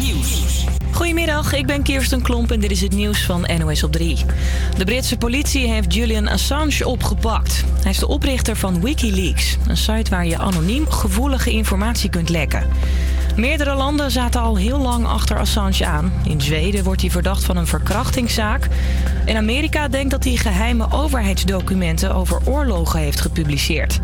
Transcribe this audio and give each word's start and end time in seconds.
Nieuws. 0.00 0.64
Goedemiddag, 0.92 1.52
ik 1.52 1.66
ben 1.66 1.82
Kirsten 1.82 2.22
Klomp 2.22 2.50
en 2.50 2.60
dit 2.60 2.70
is 2.70 2.80
het 2.80 2.94
nieuws 2.94 3.24
van 3.24 3.48
NOS 3.58 3.82
op 3.82 3.92
3. 3.92 4.16
De 4.76 4.84
Britse 4.84 5.16
politie 5.16 5.68
heeft 5.68 5.94
Julian 5.94 6.28
Assange 6.28 6.86
opgepakt. 6.86 7.64
Hij 7.82 7.90
is 7.90 7.98
de 7.98 8.08
oprichter 8.08 8.56
van 8.56 8.80
Wikileaks, 8.80 9.56
een 9.66 9.76
site 9.76 10.10
waar 10.10 10.26
je 10.26 10.38
anoniem 10.38 10.90
gevoelige 10.90 11.50
informatie 11.50 12.10
kunt 12.10 12.28
lekken. 12.28 12.66
Meerdere 13.36 13.74
landen 13.74 14.10
zaten 14.10 14.40
al 14.40 14.56
heel 14.56 14.78
lang 14.78 15.06
achter 15.06 15.38
Assange 15.38 15.86
aan. 15.86 16.12
In 16.24 16.40
Zweden 16.40 16.84
wordt 16.84 17.00
hij 17.00 17.10
verdacht 17.10 17.44
van 17.44 17.56
een 17.56 17.66
verkrachtingszaak. 17.66 18.68
In 19.24 19.36
Amerika 19.36 19.88
denkt 19.88 20.10
dat 20.10 20.24
hij 20.24 20.36
geheime 20.36 20.86
overheidsdocumenten 20.90 22.14
over 22.14 22.40
oorlogen 22.44 23.00
heeft 23.00 23.20
gepubliceerd. 23.20 24.00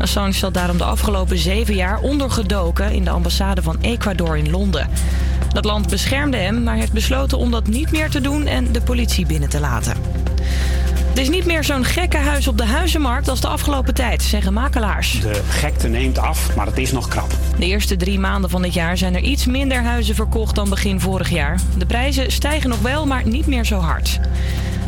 Assange 0.00 0.32
zat 0.32 0.54
daarom 0.54 0.78
de 0.78 0.84
afgelopen 0.84 1.38
zeven 1.38 1.74
jaar 1.74 2.00
ondergedoken 2.00 2.92
in 2.92 3.04
de 3.04 3.10
ambassade 3.10 3.62
van 3.62 3.78
Ecuador 3.80 4.36
in 4.36 4.50
Londen. 4.50 4.88
Dat 5.52 5.64
land 5.64 5.88
beschermde 5.88 6.36
hem, 6.36 6.62
maar 6.62 6.76
heeft 6.76 6.92
besloten 6.92 7.38
om 7.38 7.50
dat 7.50 7.66
niet 7.66 7.90
meer 7.90 8.10
te 8.10 8.20
doen 8.20 8.46
en 8.46 8.72
de 8.72 8.80
politie 8.80 9.26
binnen 9.26 9.48
te 9.48 9.60
laten. 9.60 9.96
Het 11.08 11.18
is 11.18 11.28
niet 11.28 11.46
meer 11.46 11.64
zo'n 11.64 11.84
gekke 11.84 12.16
huis 12.16 12.48
op 12.48 12.58
de 12.58 12.64
huizenmarkt 12.64 13.28
als 13.28 13.40
de 13.40 13.48
afgelopen 13.48 13.94
tijd, 13.94 14.22
zeggen 14.22 14.52
makelaars. 14.52 15.20
De 15.20 15.42
gekte 15.48 15.88
neemt 15.88 16.18
af, 16.18 16.56
maar 16.56 16.66
het 16.66 16.78
is 16.78 16.92
nog 16.92 17.08
krap. 17.08 17.30
De 17.58 17.66
eerste 17.66 17.96
drie 17.96 18.18
maanden 18.18 18.50
van 18.50 18.62
dit 18.62 18.74
jaar 18.74 18.96
zijn 18.96 19.14
er 19.14 19.22
iets 19.22 19.46
minder 19.46 19.82
huizen 19.82 20.14
verkocht 20.14 20.54
dan 20.54 20.68
begin 20.68 21.00
vorig 21.00 21.30
jaar. 21.30 21.60
De 21.78 21.86
prijzen 21.86 22.32
stijgen 22.32 22.68
nog 22.68 22.80
wel, 22.80 23.06
maar 23.06 23.26
niet 23.26 23.46
meer 23.46 23.64
zo 23.64 23.78
hard. 23.78 24.20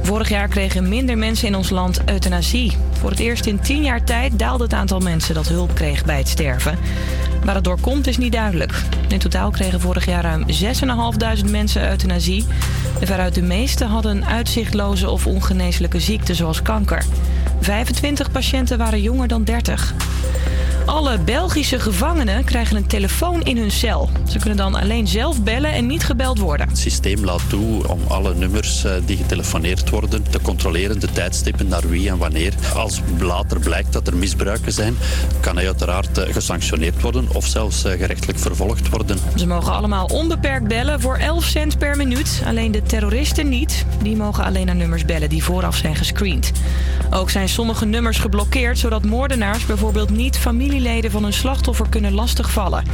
Vorig 0.02 0.28
jaar 0.28 0.48
kregen 0.48 0.88
minder 0.88 1.18
mensen 1.18 1.48
in 1.48 1.54
ons 1.54 1.70
land 1.70 2.00
euthanasie. 2.04 2.76
Voor 2.92 3.10
het 3.10 3.18
eerst 3.18 3.46
in 3.46 3.60
tien 3.60 3.82
jaar 3.82 4.04
tijd 4.04 4.38
daalde 4.38 4.64
het 4.64 4.72
aantal 4.72 5.00
mensen 5.00 5.34
dat 5.34 5.48
hulp 5.48 5.74
kreeg 5.74 6.04
bij 6.04 6.18
het 6.18 6.28
sterven. 6.28 6.78
Waar 7.44 7.54
het 7.54 7.64
door 7.64 7.80
komt 7.80 8.06
is 8.06 8.18
niet 8.18 8.32
duidelijk. 8.32 8.82
In 9.08 9.18
totaal 9.18 9.50
kregen 9.50 9.80
vorig 9.80 10.06
jaar 10.06 10.22
ruim 10.22 10.44
6.500 11.44 11.50
mensen 11.50 11.88
euthanasie. 11.88 12.46
En 13.00 13.06
veruit 13.06 13.34
de 13.34 13.42
meeste 13.42 13.84
hadden 13.84 14.26
uitzichtloze 14.26 15.10
of 15.10 15.26
ongeneeslijke 15.26 16.00
ziekten 16.00 16.34
zoals 16.34 16.62
kanker. 16.62 17.04
25 17.60 18.30
patiënten 18.30 18.78
waren 18.78 19.00
jonger 19.00 19.28
dan 19.28 19.44
30. 19.44 19.94
Alle 20.86 21.18
Belgische 21.18 21.80
gevangenen 21.80 22.44
krijgen 22.44 22.76
een 22.76 22.86
telefoon 22.86 23.42
in 23.42 23.56
hun 23.56 23.70
cel. 23.70 24.08
Ze 24.28 24.38
kunnen 24.38 24.56
dan 24.56 24.74
alleen 24.74 25.06
zelf 25.06 25.42
bellen 25.42 25.72
en 25.72 25.86
niet 25.86 26.04
gebeld 26.04 26.38
worden. 26.38 26.68
Het 26.68 26.78
systeem 26.78 27.24
laat 27.24 27.48
toe 27.48 27.88
om 27.88 28.00
alle 28.08 28.34
nummers 28.34 28.84
eh, 28.84 28.92
die 29.04 29.16
getelefoneerd 29.16 29.90
worden 29.90 30.22
te 30.30 30.40
controleren, 30.40 31.00
de 31.00 31.12
tijdstippen 31.12 31.68
naar 31.68 31.88
wie 31.88 32.08
en 32.08 32.18
wanneer. 32.18 32.54
Als 32.74 33.00
later 33.18 33.60
blijkt 33.60 33.92
dat 33.92 34.06
er 34.06 34.16
misbruiken 34.16 34.72
zijn, 34.72 34.96
kan 35.40 35.56
hij 35.56 35.66
uiteraard 35.66 36.18
eh, 36.18 36.32
gesanctioneerd 36.32 37.02
worden 37.02 37.28
of 37.32 37.46
zelfs 37.46 37.84
eh, 37.84 37.92
gerechtelijk 37.92 38.38
vervolgd 38.38 38.88
worden. 38.88 39.18
Ze 39.36 39.46
mogen 39.46 39.72
allemaal 39.72 40.06
onbeperkt 40.06 40.68
bellen 40.68 41.00
voor 41.00 41.16
11 41.16 41.44
cent 41.44 41.78
per 41.78 41.96
minuut. 41.96 42.42
Alleen 42.46 42.72
de 42.72 42.82
terroristen 42.82 43.48
niet. 43.48 43.84
Die 44.02 44.16
mogen 44.16 44.44
alleen 44.44 44.66
naar 44.66 44.76
nummers 44.76 45.04
bellen 45.04 45.28
die 45.28 45.44
vooraf 45.44 45.76
zijn 45.76 45.96
gescreend. 45.96 46.52
Ook 47.10 47.30
zijn 47.30 47.48
sommige 47.48 47.84
nummers 47.84 48.18
geblokkeerd, 48.18 48.78
zodat 48.78 49.04
moordenaars 49.04 49.66
bijvoorbeeld 49.66 50.10
niet 50.10 50.38
familieleden 50.72 51.10
van 51.10 51.22
hun 51.22 51.32
slachtoffer 51.32 51.88
kunnen 51.88 52.14
lastigvallen. 52.14 52.84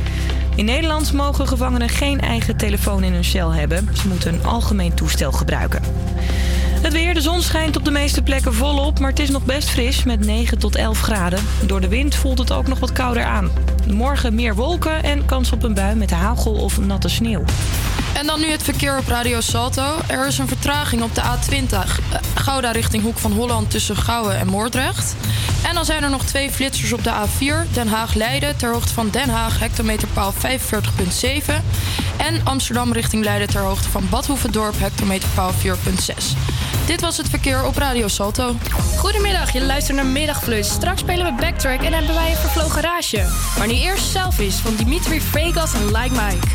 In 0.54 0.64
Nederland 0.64 1.12
mogen 1.12 1.48
gevangenen 1.48 1.88
geen 1.88 2.20
eigen 2.20 2.56
telefoon 2.56 3.02
in 3.02 3.12
hun 3.12 3.24
cel 3.24 3.52
hebben. 3.52 3.88
Ze 4.00 4.08
moeten 4.08 4.34
een 4.34 4.44
algemeen 4.44 4.94
toestel 4.94 5.32
gebruiken. 5.32 5.82
Het 6.82 6.92
weer, 6.92 7.14
de 7.14 7.20
zon 7.20 7.42
schijnt 7.42 7.76
op 7.76 7.84
de 7.84 7.90
meeste 7.90 8.22
plekken 8.22 8.54
volop, 8.54 8.98
maar 8.98 9.10
het 9.10 9.18
is 9.18 9.30
nog 9.30 9.44
best 9.44 9.68
fris 9.68 10.04
met 10.04 10.20
9 10.20 10.58
tot 10.58 10.76
11 10.76 11.00
graden. 11.00 11.38
Door 11.66 11.80
de 11.80 11.88
wind 11.88 12.14
voelt 12.14 12.38
het 12.38 12.52
ook 12.52 12.66
nog 12.66 12.78
wat 12.78 12.92
kouder 12.92 13.24
aan. 13.24 13.50
Morgen 13.90 14.34
meer 14.34 14.54
wolken 14.54 15.02
en 15.02 15.24
kans 15.24 15.52
op 15.52 15.62
een 15.62 15.74
bui 15.74 15.96
met 15.96 16.10
hagel 16.10 16.52
of 16.52 16.80
natte 16.80 17.08
sneeuw. 17.08 17.44
En 18.14 18.26
dan 18.26 18.40
nu 18.40 18.50
het 18.50 18.62
verkeer 18.62 18.98
op 18.98 19.08
Radio 19.08 19.40
Salto. 19.40 19.96
Er 20.06 20.26
is 20.26 20.38
een 20.38 20.48
vertraging 20.48 21.02
op 21.02 21.14
de 21.14 21.20
A20 21.20 21.70
eh, 21.70 22.18
Gouda 22.34 22.70
richting 22.70 23.02
Hoek 23.02 23.18
van 23.18 23.32
Holland 23.32 23.70
tussen 23.70 23.96
Gouwen 23.96 24.38
en 24.38 24.46
Moordrecht. 24.46 25.14
En 25.68 25.74
dan 25.74 25.84
zijn 25.84 26.02
er 26.02 26.10
nog 26.10 26.24
twee 26.24 26.50
flitsers 26.50 26.92
op 26.92 27.04
de 27.04 27.12
A4 27.12 27.72
Den 27.72 27.88
Haag-Leiden 27.88 28.56
ter 28.56 28.72
hoogte 28.72 28.94
van 28.94 29.10
Den 29.10 29.28
Haag 29.28 29.58
hectometerpaal 29.58 30.32
45.7 30.32 31.54
en 32.16 32.40
Amsterdam 32.44 32.92
richting 32.92 33.24
Leiden 33.24 33.48
ter 33.48 33.60
hoogte 33.60 33.88
van 33.88 34.06
Badhoevedorp 34.10 34.78
hectometerpaal 34.78 35.52
4.6. 35.52 36.36
Dit 36.86 37.00
was 37.00 37.16
het 37.16 37.28
verkeer 37.28 37.64
op 37.64 37.76
Radio 37.76 38.08
Salto. 38.08 38.56
Goedemiddag, 38.96 39.52
je 39.52 39.64
luistert 39.64 39.96
naar 39.96 40.06
Middagflits. 40.06 40.70
Straks 40.70 41.00
spelen 41.00 41.24
we 41.26 41.40
Backtrack 41.40 41.82
en 41.82 41.92
hebben 41.92 42.14
wij 42.14 42.30
een 42.30 42.36
vervlogen 42.36 42.82
rage. 42.82 43.26
Maar 43.58 43.66
nu 43.66 43.74
eerst 43.74 44.10
Selfies 44.10 44.54
van 44.54 44.74
Dimitri 44.76 45.20
Vegas 45.20 45.74
en 45.74 45.86
Like 45.86 46.10
Mike. 46.10 46.46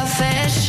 cafés 0.00 0.59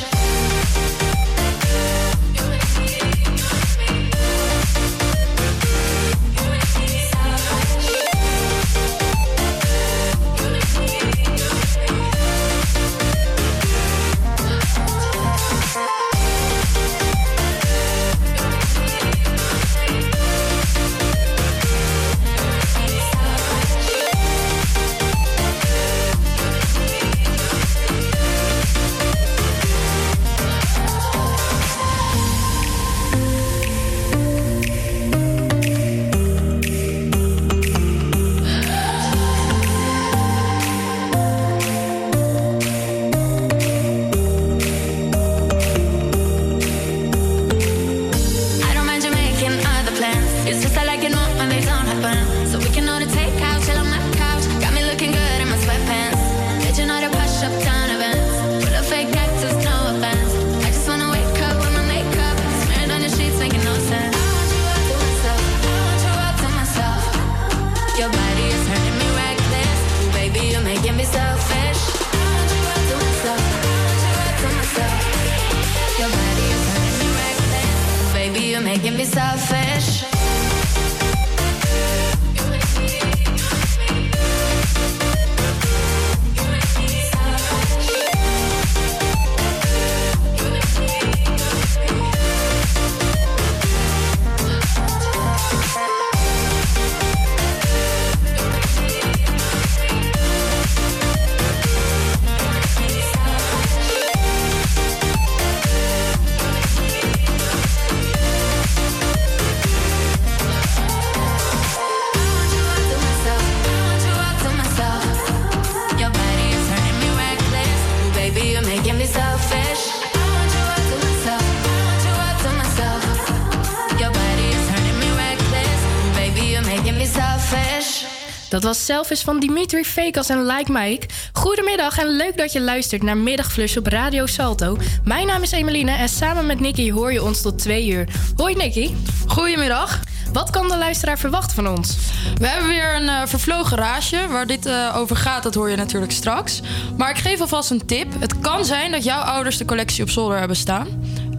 was 128.71 128.85
Selfish 128.85 129.23
van 129.23 129.39
Dimitri 129.39 129.85
Vegas 129.85 130.29
en 130.29 130.45
Like 130.45 130.71
Mike. 130.71 131.07
Goedemiddag 131.33 131.97
en 131.97 132.07
leuk 132.07 132.37
dat 132.37 132.51
je 132.51 132.61
luistert 132.61 133.03
naar 133.03 133.17
Middagflush 133.17 133.77
op 133.77 133.87
Radio 133.87 134.25
Salto. 134.25 134.77
Mijn 135.03 135.27
naam 135.27 135.41
is 135.41 135.51
Emeline 135.51 135.91
en 135.91 136.09
samen 136.09 136.45
met 136.45 136.59
Nicky 136.59 136.91
hoor 136.91 137.13
je 137.13 137.23
ons 137.23 137.41
tot 137.41 137.59
twee 137.59 137.87
uur. 137.87 138.07
Hoi 138.35 138.55
Nicky. 138.55 138.91
Goedemiddag. 139.27 139.99
Wat 140.33 140.49
kan 140.49 140.67
de 140.67 140.77
luisteraar 140.77 141.17
verwachten 141.19 141.55
van 141.55 141.77
ons? 141.77 141.97
We 142.37 142.47
hebben 142.47 142.67
weer 142.67 142.95
een 142.95 143.03
uh, 143.03 143.21
vervlogen 143.25 143.77
raasje. 143.77 144.27
Waar 144.27 144.47
dit 144.47 144.65
uh, 144.65 144.95
over 144.97 145.15
gaat, 145.15 145.43
dat 145.43 145.55
hoor 145.55 145.69
je 145.69 145.75
natuurlijk 145.75 146.11
straks. 146.11 146.61
Maar 146.97 147.09
ik 147.09 147.17
geef 147.17 147.41
alvast 147.41 147.71
een 147.71 147.85
tip. 147.85 148.07
Het 148.19 148.39
kan 148.39 148.65
zijn 148.65 148.91
dat 148.91 149.03
jouw 149.03 149.21
ouders 149.21 149.57
de 149.57 149.65
collectie 149.65 150.03
op 150.03 150.09
zolder 150.09 150.37
hebben 150.37 150.57
staan. 150.57 150.87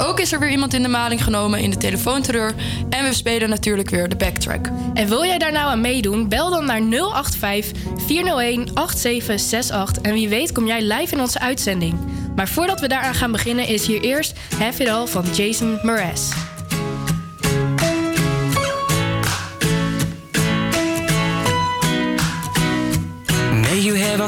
Ook 0.05 0.21
is 0.21 0.33
er 0.33 0.39
weer 0.39 0.51
iemand 0.51 0.75
in 0.75 0.83
de 0.83 0.89
maling 0.89 1.25
genomen 1.25 1.61
in 1.61 1.71
de 1.71 1.77
telefoonterreur. 1.77 2.55
En 2.91 3.05
we 3.05 3.15
spelen 3.15 3.49
natuurlijk 3.49 3.91
weer 3.91 4.09
de 4.09 4.17
backtrack. 4.17 4.71
En 4.95 5.09
wil 5.09 5.25
jij 5.25 5.39
daar 5.39 5.53
nou 5.53 5.71
aan 5.71 5.81
meedoen? 5.81 6.29
Bel 6.29 6.51
dan 6.51 6.65
naar 6.65 6.83
085 6.83 7.79
401 8.07 8.71
8768. 8.75 10.03
En 10.03 10.13
wie 10.13 10.29
weet 10.29 10.53
kom 10.53 10.67
jij 10.67 10.83
live 10.83 11.15
in 11.15 11.21
onze 11.21 11.39
uitzending. 11.39 11.95
Maar 12.37 12.49
voordat 12.49 12.81
we 12.81 12.89
daaraan 12.89 13.15
gaan 13.15 13.33
beginnen 13.33 13.67
is 13.67 13.87
hier 13.87 14.01
eerst 14.01 14.33
Have 14.59 14.83
It 14.83 14.89
All 14.89 15.07
van 15.07 15.25
Jason 15.35 15.79
Mraz. 15.83 16.42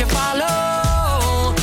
Oh, 0.00 1.54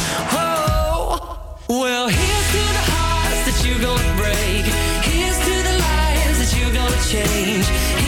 well, 1.70 2.10
here's 2.10 2.52
to 2.52 2.58
the 2.58 2.84
hearts 2.92 3.46
that 3.46 3.64
you're 3.66 3.80
gonna 3.80 4.16
break. 4.18 4.66
Here's 5.06 5.40
to 5.40 5.64
the 5.64 5.78
lives 5.80 6.40
that 6.40 6.52
you're 6.60 6.74
gonna 6.74 7.02
change. 7.08 8.05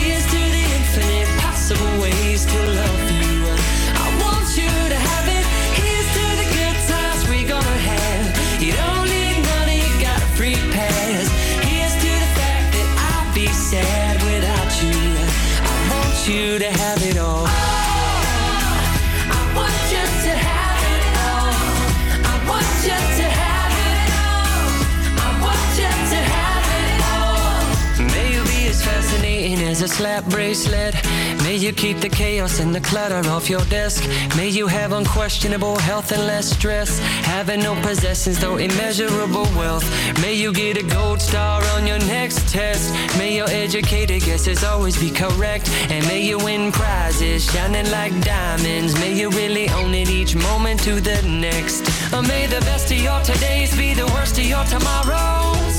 Slap 29.98 30.24
bracelet. 30.26 30.94
May 31.42 31.56
you 31.56 31.72
keep 31.72 31.98
the 31.98 32.08
chaos 32.08 32.60
and 32.60 32.72
the 32.72 32.80
clutter 32.80 33.20
off 33.30 33.50
your 33.50 33.64
desk. 33.64 34.00
May 34.36 34.48
you 34.48 34.68
have 34.68 34.92
unquestionable 34.92 35.76
health 35.76 36.12
and 36.12 36.24
less 36.24 36.50
stress. 36.50 37.00
Having 37.34 37.62
no 37.64 37.74
possessions, 37.82 38.38
though 38.38 38.58
immeasurable 38.58 39.48
wealth. 39.58 39.86
May 40.22 40.34
you 40.34 40.52
get 40.52 40.76
a 40.76 40.84
gold 40.84 41.20
star 41.20 41.64
on 41.74 41.84
your 41.84 41.98
next 42.06 42.48
test. 42.48 42.94
May 43.18 43.34
your 43.34 43.48
educated 43.48 44.22
guesses 44.22 44.62
always 44.62 44.96
be 45.00 45.10
correct. 45.10 45.68
And 45.90 46.06
may 46.06 46.22
you 46.22 46.38
win 46.38 46.70
prizes 46.70 47.50
shining 47.50 47.90
like 47.90 48.14
diamonds. 48.22 48.94
May 49.00 49.14
you 49.18 49.30
really 49.30 49.68
own 49.70 49.94
it 49.94 50.10
each 50.10 50.36
moment 50.36 50.78
to 50.84 51.00
the 51.00 51.20
next. 51.22 51.82
Or 52.14 52.22
may 52.22 52.46
the 52.46 52.60
best 52.70 52.92
of 52.92 52.98
your 52.98 53.20
todays 53.28 53.76
be 53.76 53.94
the 53.94 54.06
worst 54.14 54.38
of 54.38 54.44
your 54.44 54.64
tomorrows. 54.74 55.78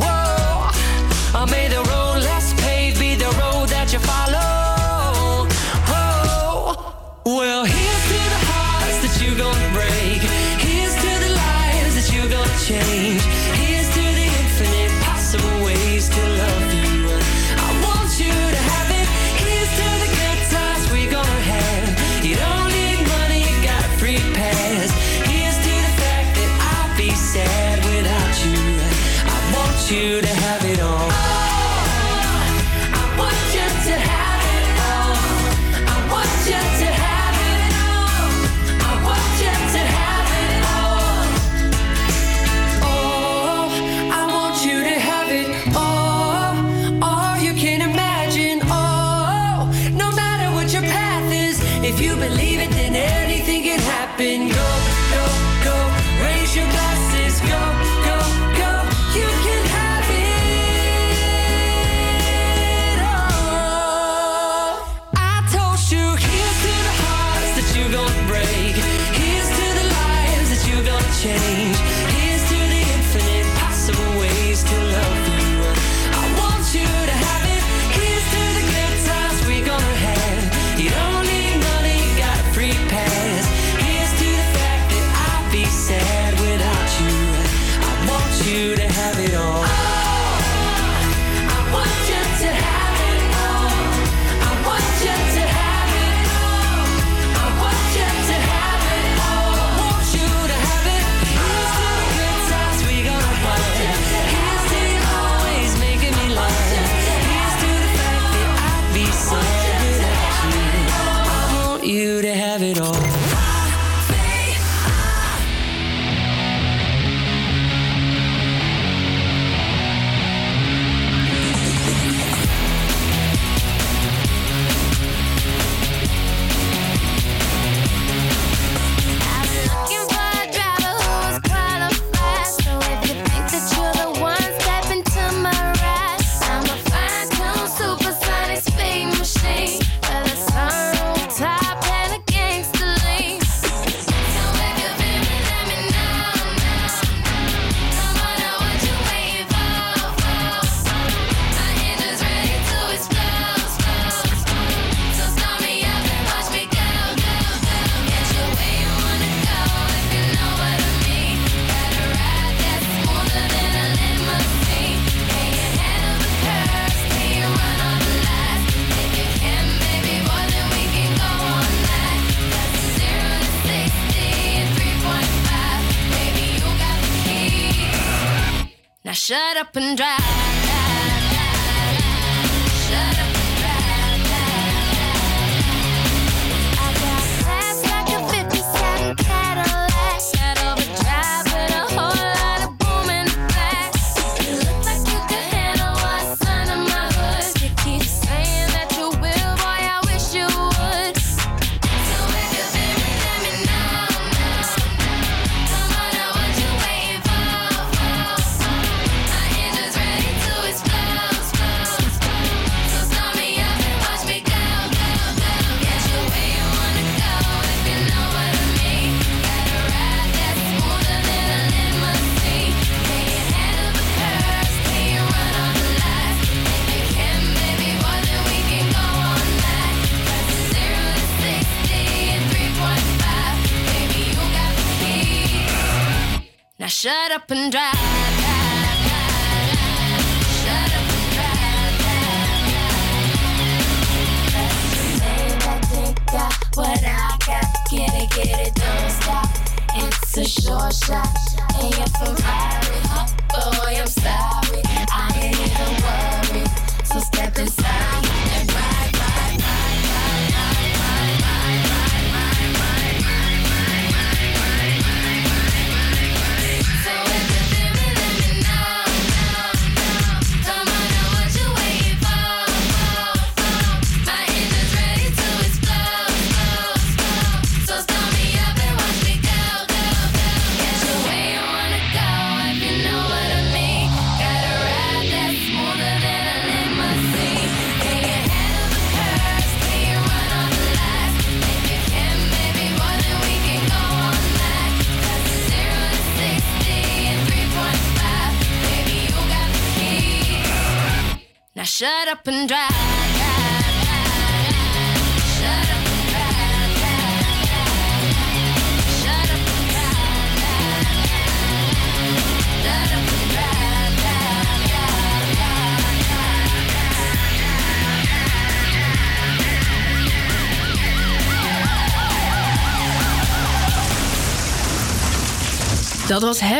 Whoa! 0.00 0.70
Or 1.38 1.46
may 1.46 1.68
the 1.68 1.82
road 1.90 2.05
that 3.86 3.92
you 3.92 3.98
follow. 4.00 5.46
Oh, 5.88 7.20
well, 7.24 7.64
here's 7.64 8.04
to 8.08 8.18
the 8.34 8.40
hearts 8.50 8.98
that 9.02 9.14
you're 9.22 9.38
gonna 9.38 9.72
break. 9.72 10.22
Here's 10.58 10.94
to 10.94 11.12
the 11.24 11.32
lives 11.34 11.94
that 11.94 12.12
you're 12.12 12.28
gonna 12.28 12.58
change. 12.66 12.95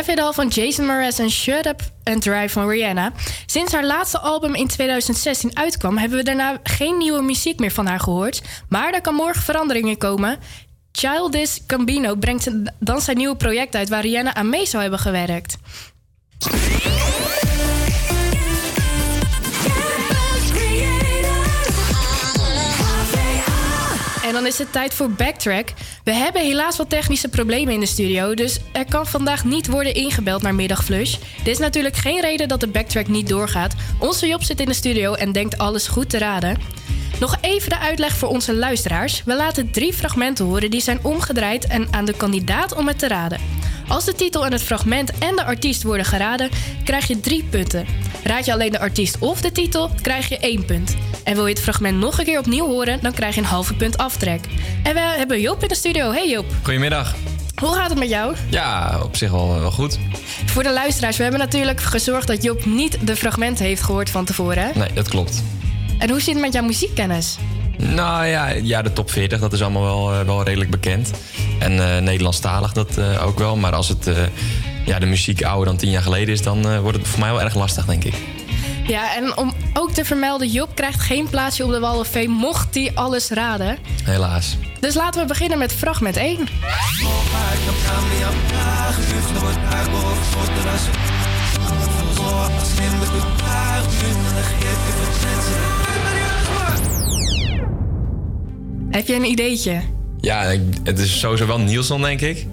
Have 0.07 0.19
It 0.19 0.25
All 0.25 0.33
van 0.33 0.47
Jason 0.47 0.85
Mraz 0.85 1.19
en 1.19 1.29
Shut 1.29 1.65
Up 1.65 1.81
and 2.03 2.21
Drive 2.21 2.49
van 2.49 2.69
Rihanna. 2.69 3.11
Sinds 3.45 3.73
haar 3.73 3.85
laatste 3.85 4.19
album 4.19 4.55
in 4.55 4.67
2016 4.67 5.57
uitkwam, 5.57 5.97
hebben 5.97 6.17
we 6.17 6.23
daarna 6.23 6.59
geen 6.63 6.97
nieuwe 6.97 7.21
muziek 7.21 7.59
meer 7.59 7.71
van 7.71 7.85
haar 7.85 7.99
gehoord. 7.99 8.41
Maar 8.69 8.93
er 8.93 9.01
kan 9.01 9.15
morgen 9.15 9.41
verandering 9.41 9.87
in 9.87 9.97
komen. 9.97 10.37
Childish 10.91 11.57
Gambino 11.67 12.15
brengt 12.15 12.49
dan 12.79 13.01
zijn 13.01 13.17
nieuwe 13.17 13.35
project 13.35 13.75
uit 13.75 13.89
waar 13.89 14.01
Rihanna 14.01 14.33
aan 14.33 14.49
mee 14.49 14.65
zou 14.65 14.81
hebben 14.81 14.99
gewerkt. 14.99 15.57
Is 24.47 24.57
het 24.57 24.71
tijd 24.71 24.93
voor 24.93 25.09
Backtrack. 25.11 25.73
We 26.03 26.13
hebben 26.13 26.41
helaas 26.41 26.77
wat 26.77 26.89
technische 26.89 27.27
problemen 27.27 27.73
in 27.73 27.79
de 27.79 27.85
studio, 27.85 28.33
dus 28.33 28.59
er 28.71 28.85
kan 28.85 29.07
vandaag 29.07 29.43
niet 29.43 29.67
worden 29.67 29.93
ingebeld 29.93 30.41
naar 30.41 30.55
Middagflush. 30.55 31.17
Dit 31.37 31.47
is 31.47 31.57
natuurlijk 31.57 31.95
geen 31.95 32.21
reden 32.21 32.47
dat 32.47 32.59
de 32.59 32.67
Backtrack 32.67 33.07
niet 33.07 33.27
doorgaat. 33.27 33.73
Onze 33.99 34.27
Job 34.27 34.43
zit 34.43 34.59
in 34.59 34.65
de 34.65 34.73
studio 34.73 35.13
en 35.13 35.31
denkt 35.31 35.57
alles 35.57 35.87
goed 35.87 36.09
te 36.09 36.17
raden. 36.17 36.57
Nog 37.19 37.37
even 37.41 37.69
de 37.69 37.79
uitleg 37.79 38.17
voor 38.17 38.29
onze 38.29 38.55
luisteraars. 38.55 39.23
We 39.23 39.35
laten 39.35 39.71
drie 39.71 39.93
fragmenten 39.93 40.45
horen 40.45 40.71
die 40.71 40.81
zijn 40.81 40.99
omgedraaid 41.03 41.67
en 41.67 41.87
aan 41.91 42.05
de 42.05 42.13
kandidaat 42.13 42.75
om 42.75 42.87
het 42.87 42.99
te 42.99 43.07
raden. 43.07 43.39
Als 43.87 44.05
de 44.05 44.13
titel 44.13 44.45
en 44.45 44.51
het 44.51 44.63
fragment 44.63 45.11
en 45.17 45.35
de 45.35 45.43
artiest 45.45 45.83
worden 45.83 46.05
geraden, 46.05 46.49
krijg 46.83 47.07
je 47.07 47.19
drie 47.19 47.43
punten. 47.43 47.85
Raad 48.23 48.45
je 48.45 48.53
alleen 48.53 48.71
de 48.71 48.79
artiest 48.79 49.17
of 49.19 49.41
de 49.41 49.51
titel, 49.51 49.89
krijg 50.01 50.29
je 50.29 50.37
één 50.37 50.65
punt. 50.65 50.95
En 51.23 51.33
wil 51.35 51.47
je 51.47 51.53
het 51.53 51.61
fragment 51.63 51.97
nog 51.97 52.19
een 52.19 52.25
keer 52.25 52.39
opnieuw 52.39 52.65
horen, 52.67 52.99
dan 53.01 53.13
krijg 53.13 53.35
je 53.35 53.41
een 53.41 53.47
halve 53.47 53.73
punt 53.73 53.97
aftrek. 53.97 54.45
En 54.83 54.93
we 54.93 54.99
hebben 54.99 55.41
Job 55.41 55.61
in 55.61 55.67
de 55.67 55.75
studio. 55.75 56.11
Hey 56.11 56.29
Job, 56.29 56.45
Goedemiddag. 56.63 57.15
hoe 57.61 57.73
gaat 57.75 57.89
het 57.89 57.99
met 57.99 58.09
jou? 58.09 58.35
Ja, 58.49 58.99
op 59.03 59.15
zich 59.15 59.31
wel, 59.31 59.59
wel 59.59 59.71
goed. 59.71 59.99
Voor 60.45 60.63
de 60.63 60.73
luisteraars, 60.73 61.17
we 61.17 61.23
hebben 61.23 61.41
natuurlijk 61.41 61.81
gezorgd 61.81 62.27
dat 62.27 62.43
Job 62.43 62.65
niet 62.65 62.97
de 63.07 63.15
fragmenten 63.15 63.65
heeft 63.65 63.83
gehoord 63.83 64.09
van 64.09 64.25
tevoren. 64.25 64.63
hè? 64.63 64.69
Nee, 64.79 64.93
dat 64.93 65.07
klopt. 65.09 65.43
En 65.97 66.09
hoe 66.09 66.19
zit 66.21 66.33
het 66.33 66.43
met 66.43 66.53
jouw 66.53 66.63
muziekkennis? 66.63 67.37
Nou 67.77 68.25
ja, 68.25 68.47
ja 68.47 68.81
de 68.81 68.93
top 68.93 69.11
40, 69.11 69.39
dat 69.39 69.53
is 69.53 69.61
allemaal 69.61 69.83
wel, 69.83 70.13
eh, 70.13 70.25
wel 70.25 70.43
redelijk 70.43 70.69
bekend. 70.69 71.11
En 71.59 71.95
eh, 71.95 72.01
Nederlandstalig 72.01 72.71
dat 72.71 72.97
eh, 72.97 73.25
ook 73.25 73.39
wel. 73.39 73.55
Maar 73.55 73.73
als 73.73 73.87
het 73.89 74.07
eh, 74.07 74.15
ja, 74.85 74.99
de 74.99 75.05
muziek 75.05 75.43
ouder 75.43 75.65
dan 75.65 75.77
tien 75.77 75.89
jaar 75.89 76.01
geleden 76.01 76.33
is... 76.33 76.41
dan 76.41 76.79
wordt 76.79 76.97
het 76.97 77.07
voor 77.07 77.19
mij 77.19 77.31
wel 77.31 77.41
erg 77.41 77.55
lastig, 77.55 77.85
denk 77.85 78.03
ik. 78.03 78.15
Ja, 78.87 79.15
en 79.15 79.37
om 79.37 79.53
ook 79.73 79.91
te 79.91 80.05
vermelden, 80.05 80.47
Job 80.47 80.75
krijgt 80.75 80.99
geen 80.99 81.29
plaatsje 81.29 81.63
op 81.63 81.71
de 81.71 81.79
Wall 81.79 81.97
of 81.97 82.07
Fame 82.07 82.27
mocht 82.27 82.75
hij 82.75 82.91
alles 82.93 83.29
raden. 83.29 83.77
Helaas. 84.03 84.57
Dus 84.79 84.93
laten 84.93 85.21
we 85.21 85.27
beginnen 85.27 85.57
met 85.57 85.73
fragment 85.73 86.15
1. 86.15 86.37
Heb 98.89 99.07
je 99.07 99.15
een 99.15 99.25
ideetje? 99.25 99.81
Ja, 100.21 100.41
ik- 100.43 100.61
het 100.83 100.99
is 100.99 101.19
sowieso 101.19 101.47
wel 101.47 101.59
Nielsen, 101.59 102.01
denk 102.01 102.21
ik. 102.21 102.45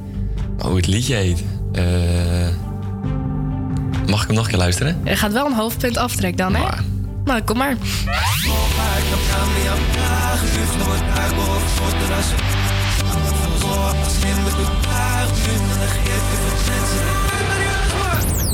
Maar 0.57 0.67
hoe 0.67 0.77
het 0.77 0.87
liedje 0.87 1.15
heet... 1.15 1.45
eh, 1.73 1.83
mag 4.07 4.21
ik 4.21 4.27
hem 4.27 4.37
nog 4.37 4.45
een 4.45 4.51
keer 4.51 4.59
luisteren? 4.59 5.01
Er 5.05 5.17
gaat 5.17 5.33
wel 5.33 5.47
een 5.47 5.53
half 5.53 5.79
punt 5.79 5.97
aftrek 5.97 6.37
dan, 6.37 6.55
hè? 6.55 6.63
Maar- 6.63 6.85
Nou, 7.25 7.41
kom 7.43 7.57
maar. 7.57 7.77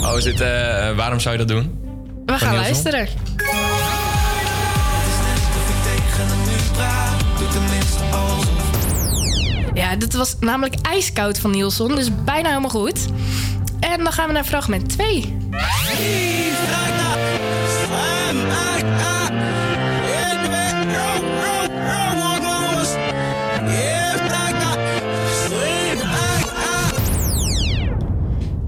Oh, 0.03 0.17
is 0.19 0.25
dit... 0.25 0.41
eh, 0.41 0.89
eh, 0.89 0.97
waarom 0.97 1.21
zou 1.21 1.33
je 1.39 1.39
dat 1.45 1.49
doen? 1.49 1.79
We 2.27 2.33
gaan 2.39 2.55
Ja, 9.75 9.97
dit 9.97 10.15
was 10.15 10.37
namelijk 10.41 10.75
ijskoud 10.83 11.39
van 11.39 11.51
Nielsen, 11.51 11.89
dus 11.89 12.11
bijna 12.25 12.49
helemaal 12.49 12.71
goed. 12.71 13.07
En 13.81 13.99
dan 13.99 14.13
gaan 14.13 14.27
we 14.27 14.33
naar 14.33 14.45
fragment 14.45 14.89
2. 14.89 15.37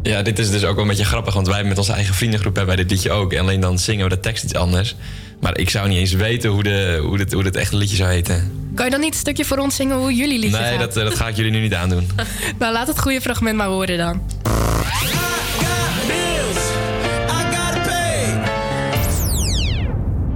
Ja, 0.03 0.23
dit 0.23 0.39
is 0.39 0.51
dus 0.51 0.65
ook 0.65 0.75
wel 0.75 0.83
een 0.83 0.89
beetje 0.89 1.05
grappig, 1.05 1.35
want 1.35 1.47
wij 1.47 1.65
met 1.65 1.79
onze 1.79 1.93
eigen 1.93 2.15
vriendengroep 2.15 2.57
hebben 2.57 2.75
bij 2.75 2.85
dit 2.85 2.93
liedje 2.93 3.11
ook. 3.11 3.37
Alleen 3.37 3.61
dan 3.61 3.79
zingen 3.79 4.09
we 4.09 4.15
de 4.15 4.21
tekst 4.21 4.45
iets 4.45 4.55
anders. 4.55 4.97
Maar 5.41 5.59
ik 5.59 5.71
zou 5.71 5.89
niet 5.89 5.99
eens 5.99 6.12
weten 6.12 6.51
hoe, 6.51 6.62
de, 6.62 7.01
hoe, 7.03 7.17
dit, 7.17 7.33
hoe 7.33 7.43
dit 7.43 7.57
echte 7.57 7.77
liedje 7.77 7.97
zou 7.97 8.11
heten. 8.11 8.62
Kan 8.75 8.85
je 8.85 8.91
dan 8.91 9.00
niet 9.00 9.12
een 9.12 9.21
stukje 9.21 9.45
voor 9.45 9.59
ons 9.59 9.76
zingen 9.76 9.97
hoe 9.97 10.14
jullie 10.14 10.38
liedjes 10.38 10.61
Nee, 10.61 10.79
dat, 10.79 10.97
eh, 10.97 11.05
dat, 11.05 11.14
ga 11.14 11.29
ik 11.29 11.37
jullie 11.37 11.50
nu 11.50 11.61
niet 11.61 11.75
aandoen. 11.75 12.11
nou, 12.59 12.73
laat 12.73 12.87
het 12.87 13.00
goede 13.00 13.21
fragment 13.21 13.57
maar 13.57 13.67
horen 13.67 13.99
dan. 13.99 14.23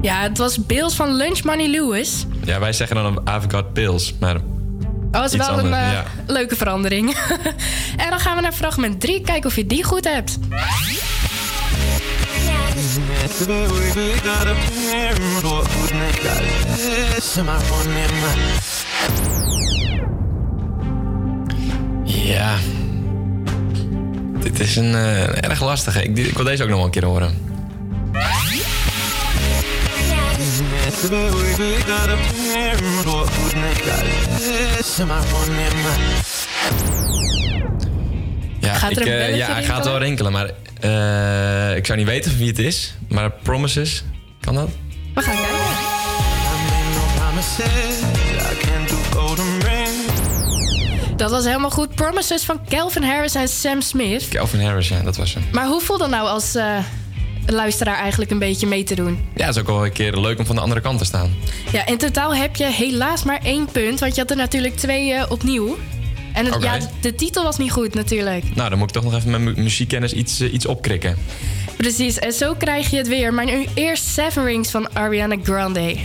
Ja, 0.03 0.23
het 0.23 0.39
was 0.39 0.67
Bills 0.67 0.95
van 0.95 1.17
Lunch 1.17 1.43
Money 1.43 1.69
Lewis. 1.69 2.25
Ja, 2.45 2.59
wij 2.59 2.73
zeggen 2.73 2.97
dan 2.97 3.23
I've 3.29 3.51
got 3.51 3.73
Bills, 3.73 4.15
maar... 4.21 4.37
Dat 5.11 5.35
was 5.35 5.49
wel 5.49 5.59
een 5.59 5.73
eh, 5.73 5.99
leuke 6.27 6.57
verandering. 6.57 7.17
en 8.05 8.11
dan 8.11 8.21
gaan 8.21 8.37
we 8.37 8.43
naar 8.43 8.53
fragment 8.53 9.01
3, 9.01 9.21
kijken 9.21 9.51
of 9.51 9.57
je 9.57 9.67
die 9.67 9.85
goed 9.85 10.05
hebt. 10.05 10.39
Ja. 22.05 22.57
Dit 24.41 24.61
is 24.61 24.77
een 24.77 24.95
eh, 24.95 25.45
erg 25.45 25.61
lastige. 25.61 26.03
Ik, 26.03 26.19
ik 26.19 26.37
wil 26.37 26.45
deze 26.45 26.63
ook 26.63 26.69
nog 26.69 26.77
wel 26.77 26.87
een 26.87 26.93
keer 26.93 27.05
horen. 27.05 27.55
Ja, 38.67 38.89
ik, 38.89 38.99
eh, 38.99 39.37
Ja, 39.37 39.53
hij 39.53 39.65
gaat 39.65 39.85
wel 39.85 39.99
rinkelen, 39.99 40.33
maar 40.33 40.51
eh, 40.81 41.77
ik 41.77 41.87
zou 41.87 41.99
niet 41.99 42.07
weten 42.07 42.39
wie 42.39 42.49
het 42.49 42.59
is. 42.59 42.95
Maar 43.09 43.31
Promises, 43.31 44.05
kan 44.41 44.55
dat? 44.55 44.69
We 45.15 45.23
gaan 45.23 45.37
kijken. 45.37 45.97
Dat 51.17 51.31
was 51.31 51.45
helemaal 51.45 51.71
goed. 51.71 51.95
Promises 51.95 52.45
van 52.45 52.61
Kelvin 52.69 53.03
Harris 53.03 53.35
en 53.35 53.49
Sam 53.49 53.81
Smith. 53.81 54.29
Kelvin 54.29 54.61
Harris, 54.61 54.89
ja, 54.89 55.03
dat 55.03 55.17
was 55.17 55.35
hem. 55.35 55.45
Maar 55.53 55.67
hoe 55.67 55.81
voelt 55.81 56.01
dat 56.01 56.11
nou 56.11 56.29
als 56.29 56.55
eh, 56.55 56.79
luisteraar 57.47 57.99
eigenlijk 57.99 58.31
een 58.31 58.39
beetje 58.39 58.67
mee 58.67 58.85
te 58.85 58.95
doen? 58.95 59.29
Ja, 59.35 59.47
het 59.47 59.55
is 59.55 59.61
ook 59.61 59.67
wel 59.67 59.85
een 59.85 59.93
keer 59.93 60.17
leuk 60.17 60.39
om 60.39 60.47
van 60.47 60.55
de 60.55 60.61
andere 60.61 60.81
kant 60.81 60.99
te 60.99 61.05
staan. 61.05 61.35
Ja, 61.73 61.87
in 61.87 61.99
totaal 61.99 62.35
heb 62.35 62.57
je 62.57 62.67
helaas 62.67 63.23
maar 63.23 63.41
één 63.43 63.69
punt. 63.73 64.01
Want 64.01 64.15
je 64.15 64.21
had 64.21 64.31
er 64.31 64.37
natuurlijk 64.37 64.77
twee 64.77 65.31
opnieuw. 65.31 65.77
En 66.37 66.61
ja, 66.61 66.79
de 67.01 67.15
titel 67.15 67.43
was 67.43 67.59
niet 67.59 67.73
goed 67.73 67.95
natuurlijk. 67.95 68.45
Nou, 68.55 68.69
dan 68.69 68.79
moet 68.79 68.89
ik 68.89 68.95
toch 68.95 69.05
nog 69.05 69.15
even 69.15 69.31
mijn 69.31 69.45
mu 69.45 69.55
muziekkennis 69.57 70.13
iets, 70.13 70.41
eh, 70.41 70.53
iets 70.53 70.67
opkrikken. 70.67 71.17
Precies, 71.77 72.19
en 72.19 72.33
zo 72.33 72.55
krijg 72.55 72.91
je 72.91 72.97
het 72.97 73.09
weer. 73.09 73.35
Maar 73.35 73.45
nu 73.45 73.67
eerst 73.75 74.05
Seven 74.05 74.45
Rings 74.45 74.71
van 74.71 74.95
Ariana 74.95 75.37
Grande. 75.43 75.97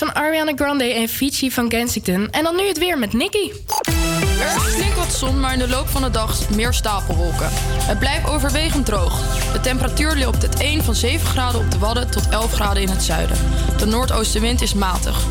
van 0.00 0.14
Ariana 0.14 0.52
Grande 0.54 0.94
en 0.94 1.08
Fiji 1.08 1.50
van 1.50 1.68
Kensington. 1.68 2.30
En 2.30 2.44
dan 2.44 2.56
nu 2.56 2.66
het 2.66 2.78
weer 2.78 2.98
met 2.98 3.12
Nicky. 3.12 3.50
Er 4.40 4.56
is 4.56 4.74
flink 4.74 4.94
wat 4.94 5.12
zon, 5.12 5.40
maar 5.40 5.52
in 5.52 5.58
de 5.58 5.68
loop 5.68 5.88
van 5.88 6.02
de 6.02 6.10
dag 6.10 6.50
meer 6.50 6.72
stapelwolken. 6.72 7.48
Het 7.82 7.98
blijft 7.98 8.28
overwegend 8.28 8.86
droog. 8.86 9.20
De 9.52 9.60
temperatuur 9.60 10.16
loopt 10.16 10.42
het 10.42 10.60
1 10.60 10.84
van 10.84 10.94
7 10.94 11.26
graden 11.26 11.60
op 11.60 11.70
de 11.70 11.78
Wadden 11.78 12.10
tot 12.10 12.28
11 12.28 12.52
graden 12.52 12.82
in 12.82 12.88
het 12.88 13.02
zuiden. 13.02 13.36
De 13.78 13.86
noordoostenwind 13.86 14.62
is 14.62 14.74
matig. 14.74 15.24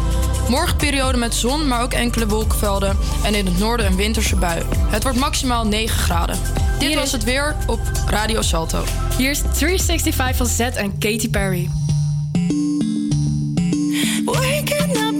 Morgen 0.50 0.76
periode 0.76 1.18
met 1.18 1.36
zon, 1.36 1.68
maar 1.68 1.82
ook 1.82 1.94
enkele 1.94 2.28
wolkenvelden. 2.28 2.98
En 3.24 3.36
in 3.36 3.46
het 3.46 3.60
noorden 3.60 3.86
een 3.86 3.96
winterse 3.96 4.36
bui. 4.36 4.64
Het 4.90 5.04
wordt 5.04 5.18
maximaal 5.18 5.66
9 5.66 5.98
graden. 5.98 6.40
Dit 6.80 6.96
was 6.96 7.12
het 7.12 7.24
weer 7.24 7.56
op 7.68 7.80
Radio 8.08 8.42
Salto. 8.42 8.84
Hier 9.18 9.30
is 9.30 9.42
365 9.54 10.36
van 10.36 10.46
Z 10.46 10.60
en 10.60 10.98
Katy 10.98 11.30
Perry. 11.30 11.70
cannot 14.70 15.16
not 15.16 15.19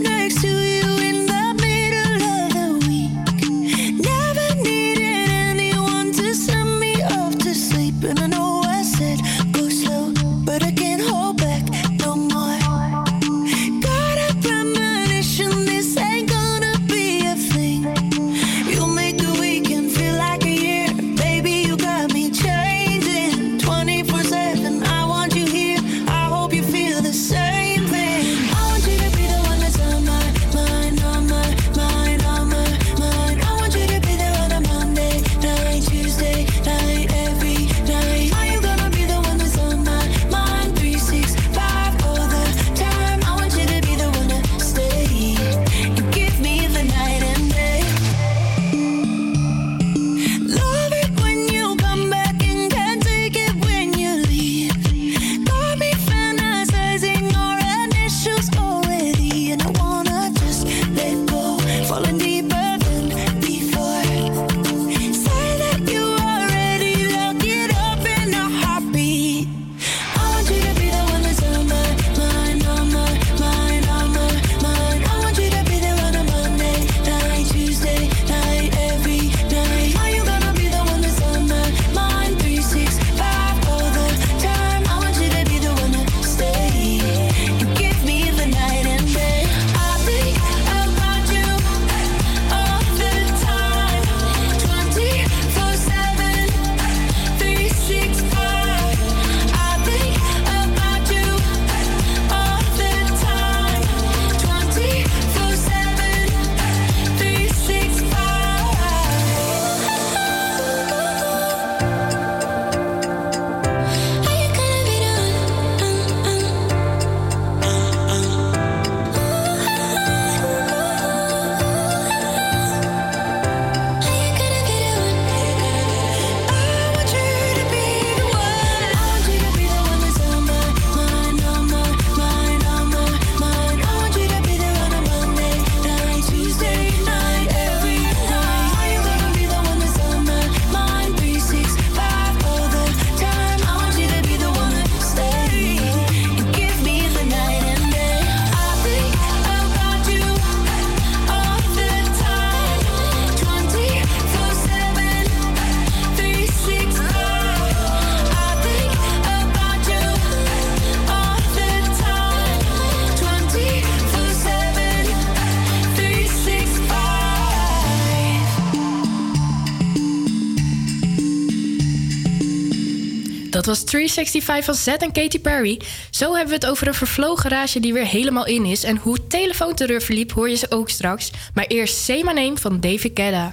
was 173.70 173.84
365 173.84 174.66
van 174.66 174.74
Z 174.74 174.88
en 174.88 175.12
Katy 175.12 175.40
Perry. 175.40 175.82
Zo 176.10 176.32
hebben 176.34 176.48
we 176.48 176.54
het 176.54 176.66
over 176.66 176.88
een 176.88 176.94
vervlogen 176.94 177.52
garage 177.52 177.80
die 177.80 177.94
weer 177.94 178.06
helemaal 178.06 178.46
in 178.46 178.66
is. 178.66 178.84
En 178.84 178.98
hoe 178.98 179.28
telefoonterreur 179.28 180.02
verliep 180.02 180.32
hoor 180.32 180.50
je 180.50 180.56
ze 180.56 180.66
ook 180.70 180.90
straks. 180.90 181.32
Maar 181.54 181.66
eerst 181.66 181.98
Sema 181.98 182.32
Name 182.32 182.58
van 182.58 182.80
David 182.80 183.14
Kedda. 183.14 183.52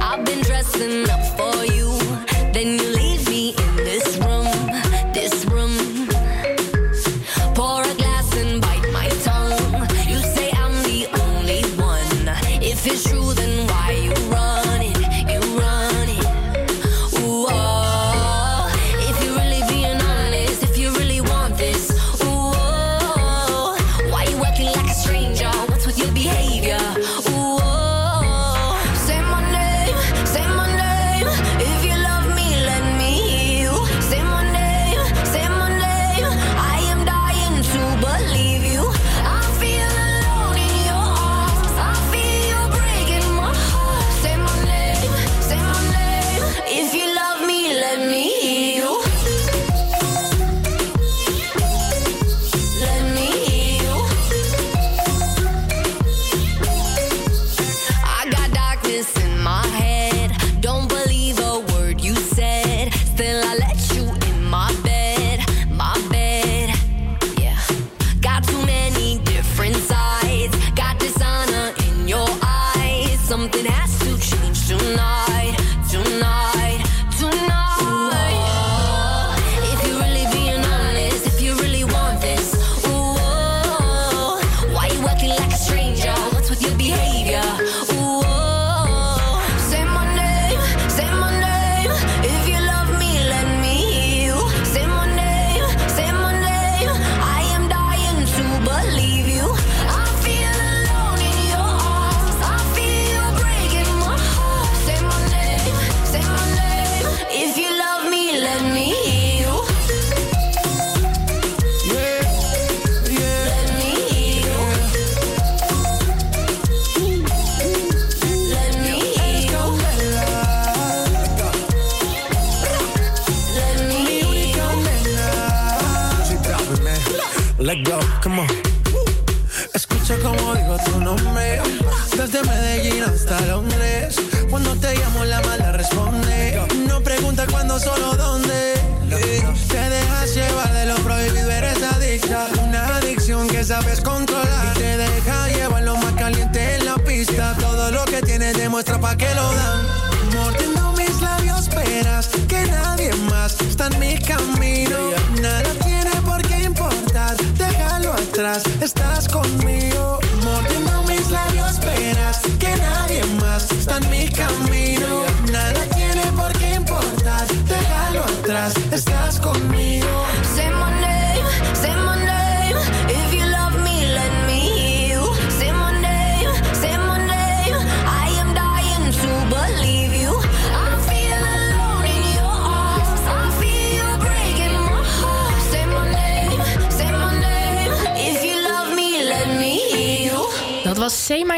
I've 0.00 0.22
been 0.24 0.42
dressing 0.42 1.08
up 1.08 1.24
for 1.36 1.64
you. 1.64 1.98
Then 2.52 2.76
you 2.76 3.03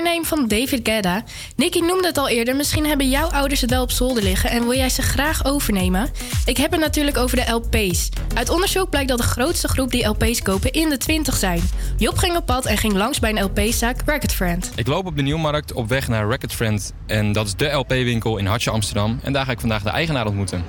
My 0.02 0.20
van 0.22 0.48
David 0.48 0.80
Guetta. 0.82 1.22
Nicky 1.56 1.78
noemde 1.78 2.06
het 2.06 2.18
al 2.18 2.28
eerder, 2.28 2.56
misschien 2.56 2.86
hebben 2.86 3.08
jouw 3.08 3.28
ouders 3.28 3.60
het 3.60 3.70
wel 3.70 3.82
op 3.82 3.90
zolder 3.90 4.22
liggen 4.22 4.50
en 4.50 4.62
wil 4.62 4.76
jij 4.76 4.88
ze 4.88 5.02
graag 5.02 5.44
overnemen? 5.44 6.10
Ik 6.44 6.56
heb 6.56 6.70
het 6.70 6.80
natuurlijk 6.80 7.16
over 7.16 7.36
de 7.36 7.50
LP's. 7.50 8.08
Uit 8.34 8.48
onderzoek 8.48 8.90
blijkt 8.90 9.08
dat 9.08 9.18
de 9.18 9.24
grootste 9.24 9.68
groep 9.68 9.90
die 9.90 10.06
LP's 10.06 10.42
kopen 10.42 10.72
in 10.72 10.88
de 10.88 10.96
20 10.96 11.36
zijn. 11.36 11.60
Job 11.96 12.18
ging 12.18 12.36
op 12.36 12.46
pad 12.46 12.66
en 12.66 12.76
ging 12.76 12.94
langs 12.94 13.18
bij 13.18 13.30
een 13.30 13.42
LP-zaak 13.42 14.02
Record 14.06 14.32
Friend. 14.32 14.72
Ik 14.74 14.86
loop 14.86 15.06
op 15.06 15.16
de 15.16 15.22
Nieuwmarkt 15.22 15.72
op 15.72 15.88
weg 15.88 16.08
naar 16.08 16.28
Record 16.28 16.52
Friend. 16.52 16.92
En 17.06 17.32
dat 17.32 17.46
is 17.46 17.54
de 17.54 17.70
LP-winkel 17.70 18.36
in 18.36 18.46
Hartje, 18.46 18.70
Amsterdam. 18.70 19.20
En 19.22 19.32
daar 19.32 19.44
ga 19.44 19.52
ik 19.52 19.60
vandaag 19.60 19.82
de 19.82 19.90
eigenaar 19.90 20.26
ontmoeten. 20.26 20.64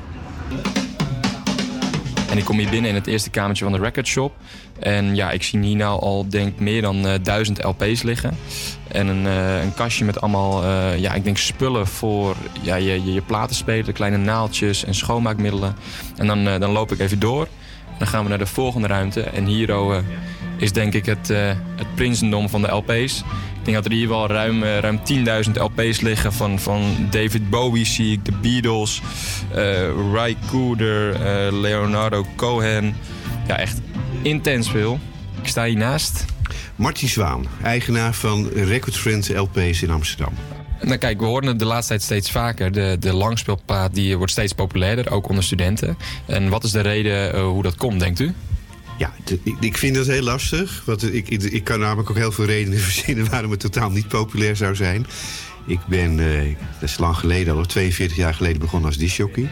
En 2.30 2.38
ik 2.38 2.46
kom 2.46 2.58
hier 2.58 2.70
binnen 2.70 2.90
in 2.90 2.96
het 2.96 3.08
eerste 3.08 3.30
kamertje 3.30 3.64
van 3.64 3.74
de 3.74 3.80
record 3.80 4.08
shop. 4.08 4.34
En 4.80 5.16
ja, 5.16 5.32
ik 5.32 5.44
zie 5.44 5.60
hier 5.60 5.76
nou 5.76 6.02
al 6.02 6.30
denk 6.30 6.60
meer 6.60 6.82
dan 6.82 7.08
eh, 7.08 7.14
duizend 7.22 7.64
LP's 7.64 8.02
liggen. 8.02 8.38
En 8.88 9.08
een, 9.08 9.28
eh, 9.28 9.64
een 9.64 9.74
kastje 9.74 10.06
met 10.06 10.22
allemaal, 10.22 10.64
eh, 10.64 11.00
ja, 11.00 11.14
ik 11.14 11.24
denk 11.24 11.38
spullen 11.38 11.88
voor 11.88 12.36
ja, 12.62 12.76
je, 12.76 13.04
je, 13.04 13.14
je 13.14 13.22
platenspeler, 13.22 13.94
kleine 13.94 14.18
naaltjes 14.18 14.86
en 14.86 14.96
schoonmaakmiddelen. 14.96 15.76
En 16.16 16.28
dan, 16.28 16.44
dan 16.44 16.72
loop 16.72 16.92
ik 16.92 17.00
even 17.00 17.20
door. 17.20 17.48
Dan 17.98 18.08
gaan 18.08 18.24
we 18.24 18.30
naar 18.30 18.38
de 18.38 18.46
volgende 18.46 18.88
ruimte. 18.88 19.22
En 19.22 19.46
hier 19.46 19.78
oh, 19.78 19.96
is 20.58 20.74
denk 20.74 20.94
ik 20.94 21.06
het, 21.06 21.28
het 21.76 21.96
prinsendom 21.96 22.50
van 22.50 22.62
de 22.62 22.68
LP's. 22.68 23.24
Ik 23.68 23.74
denk 23.74 23.84
dat 23.86 23.94
er 23.94 24.00
hier 24.00 24.10
wel 24.10 24.28
ruim, 24.28 24.64
eh, 24.64 24.80
ruim 24.80 25.00
10.000 25.04 25.58
LP's 25.58 26.00
liggen 26.00 26.34
van, 26.34 26.60
van 26.60 27.08
David 27.10 27.50
Bowie 27.50 27.86
zie 27.86 28.12
ik, 28.12 28.26
de 28.26 28.32
Beatles, 28.32 29.02
eh 29.54 30.14
Ry 30.14 30.38
Cooder, 30.50 31.14
eh, 31.14 31.54
Leonardo 31.62 32.26
Cohen. 32.36 32.96
Ja, 33.48 33.58
echt 33.58 33.82
intens 34.22 34.70
veel. 34.70 35.00
Ik 35.42 35.48
sta 35.48 35.66
hiernaast. 35.66 36.26
Martin 36.76 37.08
Zwaan, 37.08 37.46
eigenaar 37.64 38.14
van 38.14 38.48
Record 38.48 38.98
Friends 38.98 39.30
LP's 39.30 39.82
in 39.82 39.90
Amsterdam. 39.90 40.34
Nou 40.82 40.98
kijk, 40.98 41.20
we 41.20 41.26
horen 41.26 41.48
het 41.48 41.60
de 41.60 41.66
laatste 41.66 41.88
tijd 41.88 42.04
steeds 42.04 42.32
vaker. 42.32 42.72
De, 42.72 42.98
de 43.00 43.14
langspeelplaat 43.14 43.94
die 43.94 44.18
wordt 44.18 44.32
steeds 44.32 44.54
populairder, 44.54 45.12
ook 45.12 45.30
onder 45.30 45.44
studenten. 45.44 45.98
En 46.26 46.50
wat 46.50 46.64
is 46.64 46.72
de 46.72 46.82
reden 46.82 47.40
hoe 47.40 47.64
dat 47.64 47.76
komt, 47.76 48.00
denkt 48.00 48.20
u? 48.20 48.34
Ja, 48.98 49.14
ik, 49.60 49.78
vind 49.78 49.96
dat 49.96 50.08
heel 50.08 50.22
lastig. 50.22 50.82
Want 50.86 51.14
ik, 51.14 51.30
ik, 51.30 51.64
kan 51.64 51.80
namelijk 51.80 52.10
ook 52.10 52.16
heel 52.16 52.32
veel 52.32 52.46
redenen 52.46 52.80
verzinnen 52.90 53.30
waarom 53.30 53.52
het 53.52 53.60
totaal 53.60 53.92
niet 53.92 54.08
populair 54.08 54.56
zou 54.56 54.76
zijn. 54.76 55.06
Ik 55.66 55.80
ben, 55.88 56.20
eh, 56.20 56.56
dat 56.80 56.90
is 56.90 56.98
lang 56.98 57.16
geleden 57.16 57.56
al, 57.56 57.66
42 57.66 58.18
jaar 58.18 58.34
geleden 58.34 58.60
begonnen 58.60 58.90
als 58.90 58.98
discjockey. 58.98 59.50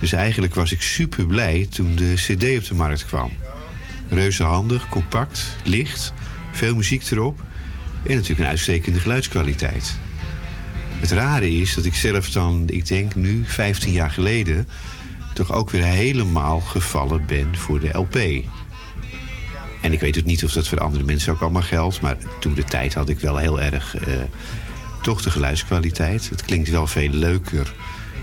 Dus 0.00 0.12
eigenlijk 0.12 0.54
was 0.54 0.72
ik 0.72 0.82
super 0.82 1.26
blij 1.26 1.66
toen 1.70 1.94
de 1.96 2.14
CD 2.14 2.58
op 2.58 2.68
de 2.68 2.74
markt 2.74 3.06
kwam. 3.06 3.30
Reuze 4.08 4.42
handig, 4.42 4.88
compact, 4.88 5.56
licht, 5.64 6.12
veel 6.52 6.74
muziek 6.74 7.10
erop. 7.10 7.40
En 8.02 8.14
natuurlijk 8.14 8.40
een 8.40 8.46
uitstekende 8.46 9.00
geluidskwaliteit. 9.00 9.96
Het 11.00 11.10
rare 11.10 11.50
is 11.50 11.74
dat 11.74 11.84
ik 11.84 11.94
zelf 11.94 12.30
dan, 12.30 12.64
ik 12.66 12.86
denk 12.86 13.14
nu, 13.14 13.42
15 13.46 13.92
jaar 13.92 14.10
geleden, 14.10 14.68
toch 15.46 15.56
ook 15.56 15.70
weer 15.70 15.84
helemaal 15.84 16.60
gevallen 16.60 17.26
ben 17.26 17.56
voor 17.56 17.80
de 17.80 17.98
LP. 17.98 18.16
En 19.80 19.92
ik 19.92 20.00
weet 20.00 20.18
ook 20.18 20.24
niet 20.24 20.44
of 20.44 20.52
dat 20.52 20.68
voor 20.68 20.80
andere 20.80 21.04
mensen 21.04 21.32
ook 21.32 21.40
allemaal 21.40 21.62
geldt. 21.62 22.00
Maar 22.00 22.16
toen 22.40 22.54
de 22.54 22.64
tijd 22.64 22.94
had 22.94 23.08
ik 23.08 23.20
wel 23.20 23.36
heel 23.36 23.60
erg 23.60 23.96
eh, 23.96 24.14
toch 25.02 25.22
de 25.22 25.30
geluidskwaliteit. 25.30 26.28
Het 26.28 26.42
klinkt 26.42 26.68
wel 26.68 26.86
veel 26.86 27.08
leuker 27.08 27.74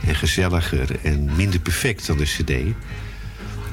en 0.05 0.15
gezelliger 0.15 0.99
en 1.03 1.35
minder 1.35 1.59
perfect 1.59 2.07
dan 2.07 2.17
de 2.17 2.23
cd. 2.23 2.49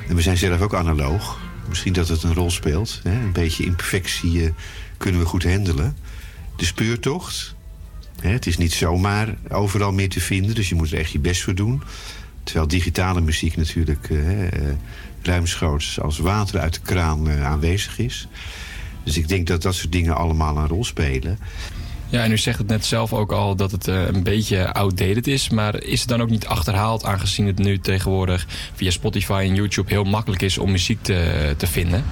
En 0.08 0.14
we 0.14 0.22
zijn 0.22 0.36
zelf 0.36 0.60
ook 0.60 0.74
analoog. 0.74 1.38
Misschien 1.68 1.92
dat 1.92 2.08
het 2.08 2.22
een 2.22 2.34
rol 2.34 2.50
speelt. 2.50 3.00
Hè? 3.02 3.12
Een 3.12 3.32
beetje 3.32 3.64
imperfectie 3.64 4.44
eh, 4.44 4.50
kunnen 4.96 5.20
we 5.20 5.26
goed 5.26 5.44
handelen. 5.44 5.96
De 6.56 6.64
speurtocht. 6.64 7.54
Hè? 8.20 8.28
Het 8.30 8.46
is 8.46 8.56
niet 8.56 8.72
zomaar 8.72 9.34
overal 9.48 9.92
meer 9.92 10.08
te 10.08 10.20
vinden. 10.20 10.54
Dus 10.54 10.68
je 10.68 10.74
moet 10.74 10.92
er 10.92 10.98
echt 10.98 11.10
je 11.10 11.18
best 11.18 11.42
voor 11.42 11.54
doen. 11.54 11.82
Terwijl 12.46 12.68
digitale 12.68 13.20
muziek 13.20 13.56
natuurlijk 13.56 14.10
eh, 14.10 14.46
eh, 14.46 14.50
ruimschoots 15.22 16.00
als 16.00 16.18
water 16.18 16.60
uit 16.60 16.74
de 16.74 16.80
kraan 16.80 17.28
eh, 17.28 17.46
aanwezig 17.46 17.98
is. 17.98 18.28
Dus 19.04 19.16
ik 19.16 19.28
denk 19.28 19.46
dat 19.46 19.62
dat 19.62 19.74
soort 19.74 19.92
dingen 19.92 20.16
allemaal 20.16 20.56
een 20.56 20.68
rol 20.68 20.84
spelen. 20.84 21.38
Ja, 22.08 22.24
en 22.24 22.32
u 22.32 22.38
zegt 22.38 22.58
het 22.58 22.66
net 22.66 22.84
zelf 22.84 23.12
ook 23.12 23.32
al 23.32 23.56
dat 23.56 23.70
het 23.70 23.86
een 23.86 24.22
beetje 24.22 24.72
outdated 24.72 25.26
is. 25.26 25.50
Maar 25.50 25.82
is 25.82 26.00
het 26.00 26.08
dan 26.08 26.20
ook 26.20 26.30
niet 26.30 26.46
achterhaald 26.46 27.04
aangezien 27.04 27.46
het 27.46 27.58
nu 27.58 27.78
tegenwoordig 27.78 28.46
via 28.74 28.90
Spotify 28.90 29.44
en 29.48 29.54
YouTube 29.54 29.90
heel 29.90 30.04
makkelijk 30.04 30.42
is 30.42 30.58
om 30.58 30.70
muziek 30.70 31.02
te, 31.02 31.54
te 31.56 31.66
vinden? 31.66 32.04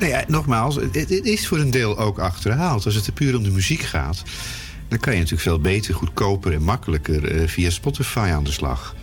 Nee, 0.00 0.10
ja, 0.10 0.24
nogmaals, 0.26 0.74
het, 0.74 0.94
het 0.94 1.10
is 1.10 1.46
voor 1.46 1.58
een 1.58 1.70
deel 1.70 1.98
ook 1.98 2.18
achterhaald. 2.18 2.84
Als 2.84 2.94
het 2.94 3.06
er 3.06 3.12
puur 3.12 3.36
om 3.36 3.42
de 3.42 3.50
muziek 3.50 3.80
gaat, 3.80 4.22
dan 4.88 4.98
kan 4.98 5.12
je 5.12 5.18
natuurlijk 5.18 5.48
veel 5.48 5.60
beter, 5.60 5.94
goedkoper 5.94 6.52
en 6.52 6.62
makkelijker 6.62 7.48
via 7.48 7.70
Spotify 7.70 8.30
aan 8.32 8.44
de 8.44 8.52
slag. 8.52 8.94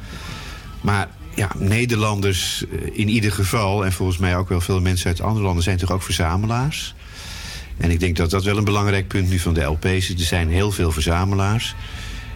Maar 0.83 1.07
ja, 1.35 1.49
Nederlanders 1.57 2.65
eh, 2.71 2.99
in 2.99 3.09
ieder 3.09 3.31
geval, 3.31 3.85
en 3.85 3.91
volgens 3.93 4.17
mij 4.17 4.37
ook 4.37 4.49
wel 4.49 4.61
veel 4.61 4.81
mensen 4.81 5.07
uit 5.07 5.21
andere 5.21 5.45
landen, 5.45 5.63
zijn 5.63 5.77
toch 5.77 5.91
ook 5.91 6.03
verzamelaars. 6.03 6.95
En 7.77 7.91
ik 7.91 7.99
denk 7.99 8.15
dat 8.15 8.29
dat 8.29 8.43
wel 8.43 8.57
een 8.57 8.63
belangrijk 8.63 9.07
punt 9.07 9.29
nu 9.29 9.39
van 9.39 9.53
de 9.53 9.61
LP's 9.61 9.85
is. 9.85 10.09
Er 10.09 10.19
zijn 10.19 10.49
heel 10.49 10.71
veel 10.71 10.91
verzamelaars. 10.91 11.75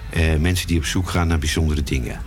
eh, 0.10 0.36
mensen 0.36 0.68
die 0.68 0.78
op 0.78 0.86
zoek 0.86 1.10
gaan 1.10 1.28
naar 1.28 1.40
bijzondere 1.40 1.84
dingen. 1.84 2.22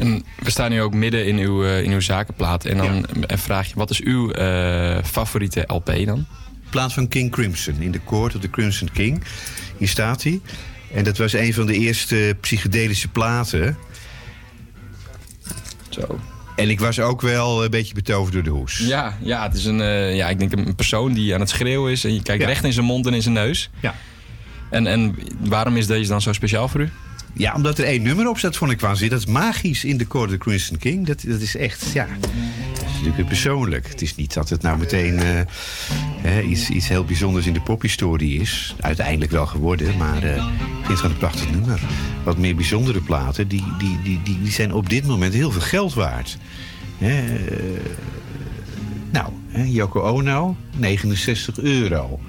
En 0.00 0.24
we 0.42 0.50
staan 0.50 0.70
nu 0.70 0.82
ook 0.82 0.94
midden 0.94 1.26
in 1.26 1.38
uw, 1.38 1.64
eh, 1.64 1.82
in 1.82 1.92
uw 1.92 2.00
zakenplaat. 2.00 2.64
En 2.64 2.76
dan 2.76 3.06
en 3.26 3.38
vraag 3.38 3.68
je, 3.68 3.74
wat 3.74 3.90
is 3.90 4.00
uw 4.02 4.30
eh, 4.30 4.98
favoriete 5.04 5.64
LP 5.66 5.92
dan? 6.04 6.26
plaats 6.70 6.94
van 6.94 7.08
King 7.08 7.30
Crimson 7.30 7.80
in 7.80 7.90
de 7.90 8.00
Court 8.04 8.34
of 8.34 8.40
the 8.40 8.50
Crimson 8.50 8.88
King. 8.92 9.22
Hier 9.76 9.88
staat 9.88 10.22
hij. 10.22 10.40
En 10.94 11.04
dat 11.04 11.18
was 11.18 11.32
een 11.32 11.54
van 11.54 11.66
de 11.66 11.74
eerste 11.74 12.36
psychedelische 12.40 13.08
platen. 13.08 13.76
Zo. 15.98 16.18
En 16.56 16.70
ik 16.70 16.80
was 16.80 17.00
ook 17.00 17.20
wel 17.20 17.64
een 17.64 17.70
beetje 17.70 17.94
betoverd 17.94 18.32
door 18.32 18.42
de 18.42 18.50
hoes. 18.50 18.78
Ja, 18.78 19.16
ja 19.22 19.42
het 19.42 19.54
is 19.54 19.64
een, 19.64 19.80
eh, 19.80 20.16
ja, 20.16 20.28
ik 20.28 20.38
denk 20.38 20.52
een 20.52 20.74
persoon 20.74 21.12
die 21.12 21.34
aan 21.34 21.40
het 21.40 21.48
schreeuwen 21.48 21.92
is. 21.92 22.04
En 22.04 22.14
je 22.14 22.22
kijkt 22.22 22.44
recht 22.44 22.64
in 22.64 22.72
zijn 22.72 22.86
mond 22.86 23.06
en 23.06 23.14
in 23.14 23.22
zijn 23.22 23.34
neus. 23.34 23.70
Ja. 23.80 23.94
En, 24.70 24.86
en 24.86 25.16
waarom 25.40 25.76
is 25.76 25.86
deze 25.86 26.10
dan 26.10 26.20
zo 26.20 26.32
speciaal 26.32 26.68
voor 26.68 26.80
u? 26.80 26.90
Ja, 27.38 27.54
omdat 27.54 27.78
er 27.78 27.84
één 27.84 28.02
nummer 28.02 28.28
op 28.28 28.38
staat, 28.38 28.56
vond 28.56 28.70
ik 28.70 28.80
waanzinnig. 28.80 29.18
Dat 29.18 29.28
is 29.28 29.34
magisch 29.34 29.84
in 29.84 29.96
de 29.96 30.06
Court 30.06 30.30
the 30.30 30.38
Crimson 30.38 30.78
King. 30.78 31.06
Dat, 31.06 31.22
dat 31.26 31.40
is 31.40 31.56
echt, 31.56 31.92
ja... 31.92 32.06
Dat 32.72 32.84
is 32.84 32.94
natuurlijk 32.94 33.28
persoonlijk. 33.28 33.88
Het 33.88 34.02
is 34.02 34.14
niet 34.14 34.34
dat 34.34 34.48
het 34.48 34.62
nou 34.62 34.78
meteen 34.78 35.18
eh, 35.18 35.40
hè, 36.20 36.40
iets, 36.40 36.70
iets 36.70 36.88
heel 36.88 37.04
bijzonders 37.04 37.46
in 37.46 37.52
de 37.52 37.60
pophistorie 37.60 38.40
is. 38.40 38.74
Uiteindelijk 38.80 39.30
wel 39.30 39.46
geworden, 39.46 39.96
maar 39.96 40.22
eh, 40.22 40.36
ik 40.36 40.42
vind 40.74 40.88
het 40.88 40.96
gewoon 40.96 41.10
een 41.10 41.18
prachtig 41.18 41.50
nummer. 41.50 41.80
Wat 42.24 42.38
meer 42.38 42.54
bijzondere 42.54 43.00
platen, 43.00 43.48
die, 43.48 43.64
die, 43.78 43.98
die, 44.02 44.20
die, 44.22 44.52
zijn 44.52 44.72
op 44.72 44.88
dit 44.88 45.06
moment 45.06 45.34
heel 45.34 45.50
veel 45.50 45.60
geld 45.60 45.94
waard. 45.94 46.38
Hè, 46.98 47.36
eh, 47.36 47.80
nou, 49.10 49.32
hè, 49.48 49.64
Yoko 49.64 50.00
Ono, 50.00 50.56
69 50.76 51.58
euro. 51.58 52.20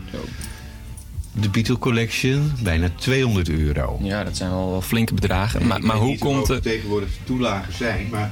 De 1.41 1.49
Beatle 1.49 1.77
Collection, 1.77 2.51
bijna 2.63 2.89
200 2.95 3.49
euro. 3.49 3.99
Ja, 4.01 4.23
dat 4.23 4.37
zijn 4.37 4.49
wel 4.49 4.81
flinke 4.81 5.13
bedragen. 5.13 5.67
Maar, 5.67 5.77
Ik 5.77 5.83
maar 5.83 5.91
weet 5.93 6.01
hoe 6.01 6.11
niet 6.11 6.19
komt 6.19 6.47
het... 6.47 6.63
tegenwoordig 6.63 7.09
toelagen 7.23 7.73
zijn, 7.73 8.07
maar... 8.11 8.31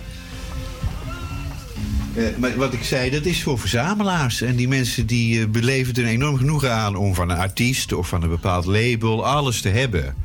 Eh, 2.16 2.24
maar 2.38 2.56
wat 2.56 2.74
ik 2.74 2.84
zei, 2.84 3.10
dat 3.10 3.26
is 3.26 3.44
voor 3.44 3.60
verzamelaars. 3.60 4.42
En 4.42 4.56
die 4.56 4.68
mensen 4.68 5.06
die 5.06 5.42
eh, 5.42 5.48
beleven 5.48 5.94
er 5.94 6.06
enorm 6.06 6.38
genoegen 6.38 6.74
aan 6.74 6.96
om 6.96 7.16
van 7.16 7.30
een 7.30 7.38
artiest 7.38 7.94
of 7.94 8.08
van 8.08 8.24
een 8.24 8.30
bepaald 8.30 8.66
label 8.66 9.26
alles 9.26 9.62
te 9.62 9.70
hebben. 9.70 10.16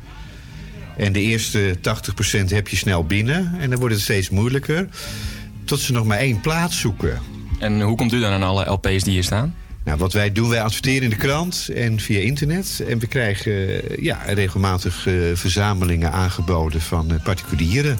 En 0.97 1.13
de 1.13 1.21
eerste 1.21 1.77
80% 1.77 2.45
heb 2.45 2.67
je 2.67 2.75
snel 2.75 3.05
binnen 3.05 3.55
en 3.59 3.69
dan 3.69 3.79
wordt 3.79 3.93
het 3.93 4.03
steeds 4.03 4.29
moeilijker. 4.29 4.87
Tot 5.65 5.79
ze 5.79 5.91
nog 5.91 6.05
maar 6.05 6.17
één 6.17 6.41
plaats 6.41 6.79
zoeken. 6.79 7.19
En 7.59 7.81
hoe 7.81 7.95
komt 7.95 8.13
u 8.13 8.19
dan 8.19 8.31
aan 8.31 8.43
alle 8.43 8.69
LP's 8.71 9.03
die 9.03 9.13
hier 9.13 9.23
staan? 9.23 9.55
Nou, 9.83 9.97
wat 9.97 10.13
wij 10.13 10.31
doen, 10.31 10.49
wij 10.49 10.61
adverteren 10.61 11.03
in 11.03 11.09
de 11.09 11.15
krant 11.15 11.69
en 11.75 11.99
via 11.99 12.19
internet. 12.19 12.83
En 12.87 12.99
we 12.99 13.07
krijgen 13.07 13.81
ja, 14.03 14.21
regelmatig 14.27 15.07
eh, 15.07 15.13
verzamelingen 15.33 16.11
aangeboden 16.11 16.81
van 16.81 17.11
eh, 17.11 17.23
particulieren. 17.23 17.97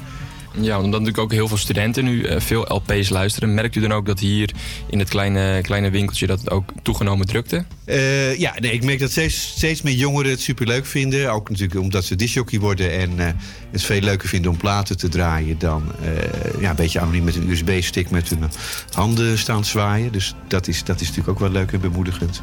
Ja, 0.62 0.76
omdat 0.76 0.92
natuurlijk 0.92 1.18
ook 1.18 1.32
heel 1.32 1.48
veel 1.48 1.58
studenten 1.58 2.04
nu 2.04 2.24
eh, 2.24 2.40
veel 2.40 2.66
LP's 2.68 3.10
luisteren. 3.10 3.54
Merkt 3.54 3.76
u 3.76 3.82
dan 3.82 3.92
ook 3.92 4.06
dat 4.06 4.20
hier 4.20 4.52
in 4.90 5.00
het 5.00 5.10
kleine, 5.10 5.62
kleine 5.62 5.90
winkeltje 5.90 6.28
dat 6.28 6.40
het 6.40 6.50
ook 6.50 6.70
toegenomen 6.82 7.28
drukte? 7.28 7.66
Eh, 7.86 8.40
ja, 8.40 8.54
nee, 8.60 8.72
ik 8.72 8.84
merk 8.84 9.00
dat 9.00 9.12
steeds, 9.12 9.42
steeds 9.42 9.82
meer 9.82 9.94
jongeren 9.94 10.32
het 10.32 10.42
superleuk 10.42 10.86
vinden. 10.86 11.32
Ook 11.32 11.50
natuurlijk 11.50 11.80
omdat 11.80 12.06
ze 12.06 12.16
disjockey 12.16 12.60
worden 12.60 12.92
en 12.92 13.20
eh, 13.20 13.28
het 13.72 13.84
veel 13.84 14.02
leuker 14.02 14.30
vinden 14.30 14.52
om 14.52 14.58
platen 14.58 14.98
te 14.98 15.10
draaien 15.10 15.60
dan 15.60 15.92
eh, 16.02 16.62
ja, 16.62 16.70
een 16.70 16.76
beetje 16.76 17.00
anoniem 17.00 17.24
met 17.24 17.36
een 17.36 17.50
USB-stick 17.50 18.10
met 18.10 18.30
hun 18.30 18.44
handen 18.92 19.38
staan 19.38 19.66
zwaaien. 19.66 20.12
Dus 20.12 20.36
dat 20.48 20.68
is, 20.68 20.84
dat 20.84 21.02
is 21.02 21.08
natuurlijk 21.08 21.30
ook 21.30 21.40
wel 21.40 21.52
leuk 21.52 21.72
en 21.72 21.80
bemoedigend. 21.80 22.42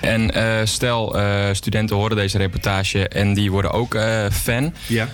En 0.00 0.30
stel, 0.68 1.16
studenten 1.52 1.96
horen 1.96 2.16
deze 2.16 2.38
reportage 2.38 3.08
en 3.08 3.34
die 3.34 3.50
worden 3.50 3.72
ook 3.72 3.98
fan. 4.32 4.74
Ja. 4.86 5.08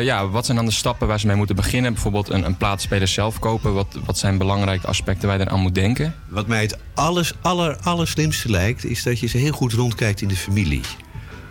Ja, 0.00 0.28
wat 0.28 0.44
zijn 0.44 0.56
dan 0.56 0.66
de 0.66 0.72
stappen 0.72 1.08
waar 1.08 1.20
ze 1.20 1.26
mee 1.26 1.36
moeten 1.36 1.56
beginnen? 1.56 1.75
Bijvoorbeeld 1.82 2.28
een, 2.28 2.44
een 2.44 2.56
plaatspeler 2.56 3.08
zelf 3.08 3.38
kopen. 3.38 3.74
Wat, 3.74 3.98
wat 4.04 4.18
zijn 4.18 4.38
belangrijke 4.38 4.86
aspecten 4.86 5.28
waar 5.28 5.38
je 5.38 5.48
aan 5.48 5.60
moet 5.60 5.74
denken? 5.74 6.14
Wat 6.28 6.46
mij 6.46 6.60
het 6.60 6.78
alles, 6.94 7.32
aller, 7.40 7.76
allerslimste 7.82 8.50
lijkt, 8.50 8.84
is 8.84 9.02
dat 9.02 9.20
je 9.20 9.26
ze 9.26 9.38
heel 9.38 9.52
goed 9.52 9.72
rondkijkt 9.72 10.20
in 10.20 10.28
de 10.28 10.36
familie. 10.36 10.80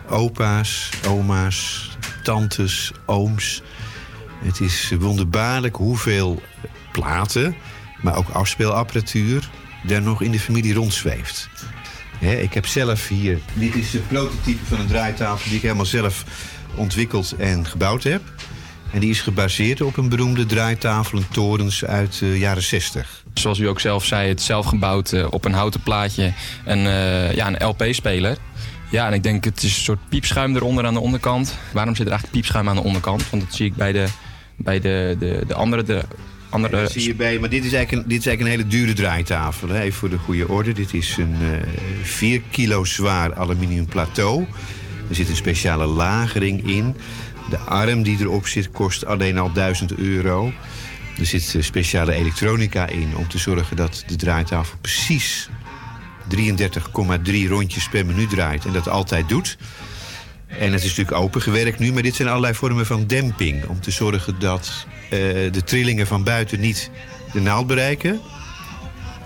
Opa's, 0.09 0.89
oma's, 1.07 1.89
tantes, 2.23 2.91
ooms. 3.05 3.61
Het 4.43 4.59
is 4.59 4.91
wonderbaarlijk 4.99 5.75
hoeveel 5.75 6.41
platen, 6.91 7.55
maar 8.01 8.15
ook 8.15 8.29
afspeelapparatuur, 8.29 9.49
daar 9.87 10.01
nog 10.01 10.21
in 10.21 10.31
de 10.31 10.39
familie 10.39 10.73
rondzweeft. 10.73 11.49
Ik 12.19 12.53
heb 12.53 12.65
zelf 12.65 13.07
hier, 13.07 13.39
dit 13.53 13.75
is 13.75 13.93
een 13.93 14.07
prototype 14.07 14.65
van 14.65 14.79
een 14.79 14.87
draaitafel 14.87 15.47
die 15.47 15.55
ik 15.55 15.61
helemaal 15.61 15.85
zelf 15.85 16.23
ontwikkeld 16.75 17.35
en 17.37 17.65
gebouwd 17.65 18.03
heb. 18.03 18.21
En 18.91 18.99
die 18.99 19.09
is 19.09 19.21
gebaseerd 19.21 19.81
op 19.81 19.97
een 19.97 20.09
beroemde 20.09 20.45
draaitafel 20.45 21.17
en 21.17 21.27
torens 21.31 21.85
uit 21.85 22.19
de 22.19 22.39
jaren 22.39 22.63
60. 22.63 23.23
Zoals 23.33 23.59
u 23.59 23.67
ook 23.67 23.79
zelf 23.79 24.05
zei, 24.05 24.29
het 24.29 24.41
zelf 24.41 24.65
gebouwd 24.65 25.11
eh, 25.11 25.27
op 25.29 25.45
een 25.45 25.53
houten 25.53 25.81
plaatje. 25.81 26.33
En 26.63 26.77
eh, 26.77 27.35
ja, 27.35 27.47
een 27.47 27.67
LP-speler. 27.67 28.37
Ja, 28.91 29.07
en 29.07 29.13
ik 29.13 29.23
denk 29.23 29.43
het 29.43 29.63
is 29.63 29.75
een 29.75 29.83
soort 29.83 30.09
piepschuim 30.09 30.55
eronder 30.55 30.85
aan 30.85 30.93
de 30.93 30.99
onderkant. 30.99 31.55
Waarom 31.73 31.95
zit 31.95 32.05
er 32.05 32.11
eigenlijk 32.11 32.41
piepschuim 32.41 32.69
aan 32.69 32.75
de 32.75 32.83
onderkant? 32.83 33.29
Want 33.29 33.43
dat 33.43 33.53
zie 33.53 33.65
ik 33.65 33.75
bij 33.75 33.91
de, 33.91 34.05
bij 34.55 34.79
de, 34.79 35.15
de, 35.19 35.43
de 35.47 35.53
andere... 35.53 35.83
De 35.83 36.03
andere 36.49 36.81
Dat 36.81 36.91
zie 36.91 37.07
je 37.07 37.15
bij, 37.15 37.39
maar 37.39 37.49
dit 37.49 37.65
is 37.65 37.73
eigenlijk 37.73 38.03
een, 38.03 38.09
dit 38.09 38.19
is 38.19 38.27
eigenlijk 38.27 38.55
een 38.55 38.61
hele 38.61 38.83
dure 38.83 38.93
draaitafel. 38.93 39.69
Hè? 39.69 39.81
Even 39.81 39.99
voor 39.99 40.09
de 40.09 40.17
goede 40.17 40.47
orde. 40.47 40.73
Dit 40.73 40.93
is 40.93 41.17
een 41.17 41.35
eh 41.41 41.67
4 42.03 42.41
kilo 42.51 42.83
zwaar 42.83 43.33
aluminium 43.33 43.85
plateau. 43.85 44.45
Er 45.09 45.15
zit 45.15 45.29
een 45.29 45.35
speciale 45.35 45.85
lagering 45.85 46.67
in. 46.67 46.95
De 47.49 47.57
arm 47.57 48.03
die 48.03 48.19
erop 48.19 48.47
zit 48.47 48.71
kost 48.71 49.05
alleen 49.05 49.37
al 49.37 49.51
1000 49.51 49.95
euro. 49.97 50.53
Er 51.19 51.25
zit 51.25 51.55
eh, 51.55 51.61
speciale 51.61 52.13
elektronica 52.13 52.87
in 52.87 53.15
om 53.15 53.27
te 53.27 53.37
zorgen 53.37 53.75
dat 53.75 54.03
de 54.07 54.15
draaitafel 54.15 54.77
precies 54.81 55.49
33,3 56.35 57.47
rondjes 57.47 57.89
per 57.89 58.05
minuut 58.05 58.29
draait. 58.29 58.65
En 58.65 58.73
dat 58.73 58.89
altijd 58.89 59.29
doet. 59.29 59.57
En 60.47 60.71
het 60.71 60.83
is 60.83 60.89
natuurlijk 60.89 61.17
opengewerkt 61.17 61.79
nu, 61.79 61.93
maar 61.93 62.03
dit 62.03 62.15
zijn 62.15 62.27
allerlei 62.27 62.53
vormen 62.53 62.85
van 62.85 63.07
demping. 63.07 63.65
Om 63.65 63.81
te 63.81 63.91
zorgen 63.91 64.39
dat 64.39 64.85
eh, 65.09 65.19
de 65.51 65.63
trillingen 65.65 66.07
van 66.07 66.23
buiten 66.23 66.59
niet 66.59 66.89
de 67.33 67.41
naald 67.41 67.67
bereiken. 67.67 68.19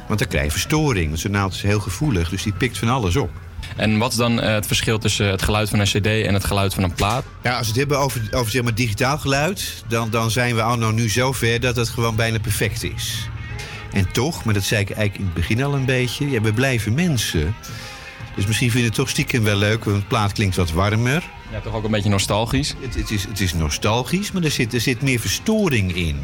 Want 0.07 0.19
dan 0.19 0.27
krijg 0.27 0.45
je 0.45 0.51
verstoring. 0.51 1.07
Want 1.07 1.19
zo'n 1.19 1.31
naald 1.31 1.53
is 1.53 1.61
heel 1.61 1.79
gevoelig, 1.79 2.29
dus 2.29 2.43
die 2.43 2.53
pikt 2.53 2.77
van 2.77 2.89
alles 2.89 3.15
op. 3.15 3.31
En 3.75 3.97
wat 3.97 4.11
is 4.11 4.17
dan 4.17 4.41
eh, 4.41 4.53
het 4.53 4.67
verschil 4.67 4.97
tussen 4.97 5.27
het 5.29 5.41
geluid 5.41 5.69
van 5.69 5.79
een 5.79 5.85
cd 5.85 6.05
en 6.05 6.33
het 6.33 6.43
geluid 6.45 6.73
van 6.73 6.83
een 6.83 6.93
plaat? 6.93 7.23
Ja, 7.43 7.51
als 7.51 7.61
we 7.61 7.67
het 7.67 7.75
hebben 7.79 7.99
over, 7.99 8.21
over 8.31 8.51
zeg 8.51 8.63
maar, 8.63 8.75
digitaal 8.75 9.17
geluid, 9.17 9.83
dan, 9.87 10.09
dan 10.09 10.31
zijn 10.31 10.55
we 10.55 10.61
anno 10.61 10.91
nu 10.91 11.09
zo 11.09 11.31
ver 11.31 11.59
dat 11.59 11.75
het 11.75 11.89
gewoon 11.89 12.15
bijna 12.15 12.39
perfect 12.39 12.83
is. 12.83 13.29
En 13.93 14.11
toch, 14.11 14.43
maar 14.43 14.53
dat 14.53 14.63
zei 14.63 14.81
ik 14.81 14.87
eigenlijk 14.89 15.17
in 15.19 15.25
het 15.25 15.33
begin 15.33 15.63
al 15.63 15.73
een 15.73 15.85
beetje, 15.85 16.29
ja, 16.29 16.41
we 16.41 16.53
blijven 16.53 16.93
mensen. 16.93 17.55
Dus 18.35 18.45
misschien 18.45 18.71
vinden 18.71 18.89
we 18.89 18.95
het 18.95 19.05
toch 19.05 19.09
stiekem 19.09 19.43
wel 19.43 19.55
leuk, 19.55 19.83
want 19.83 19.97
een 19.97 20.07
plaat 20.07 20.31
klinkt 20.33 20.55
wat 20.55 20.71
warmer. 20.71 21.23
Ja, 21.51 21.59
toch 21.59 21.73
ook 21.73 21.83
een 21.83 21.91
beetje 21.91 22.09
nostalgisch. 22.09 22.75
Het, 22.81 22.95
het, 22.95 23.11
is, 23.11 23.23
het 23.23 23.39
is 23.39 23.53
nostalgisch, 23.53 24.31
maar 24.31 24.43
er 24.43 24.51
zit, 24.51 24.73
er 24.73 24.81
zit 24.81 25.01
meer 25.01 25.19
verstoring 25.19 25.95
in. 25.95 26.17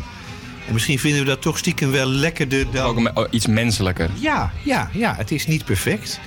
En 0.68 0.74
misschien 0.74 1.00
vinden 1.00 1.20
we 1.20 1.26
dat 1.26 1.42
toch 1.42 1.58
stiekem 1.58 1.92
wel 1.92 2.08
lekkerder 2.08 2.66
dan... 2.72 2.86
Ook 2.86 2.98
een- 2.98 3.16
oh, 3.18 3.26
iets 3.30 3.48
menselijker. 3.48 4.10
Ja, 4.14 4.52
ja, 4.64 4.90
ja, 4.94 5.16
het 5.16 5.32
is 5.32 5.48
niet 5.48 5.66
perfect. 5.66 6.20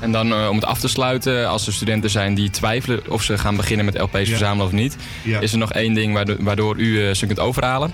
En 0.00 0.12
dan 0.12 0.32
eh, 0.32 0.48
om 0.48 0.54
het 0.54 0.64
af 0.64 0.78
te 0.80 0.88
sluiten, 0.88 1.48
als 1.48 1.66
er 1.66 1.72
studenten 1.72 2.10
zijn 2.10 2.34
die 2.34 2.50
twijfelen 2.50 3.10
of 3.10 3.22
ze 3.22 3.38
gaan 3.38 3.56
beginnen 3.56 3.84
met 3.84 3.98
LP's 3.98 4.28
verzamelen 4.28 4.66
of 4.66 4.72
niet, 4.72 4.96
Ja. 5.24 5.40
is 5.40 5.52
er 5.52 5.58
nog 5.58 5.72
één 5.72 5.94
ding 5.94 6.14
waardoor, 6.14 6.36
waardoor 6.38 6.76
u 6.76 7.06
eh, 7.08 7.14
ze 7.14 7.26
kunt 7.26 7.38
overhalen? 7.38 7.92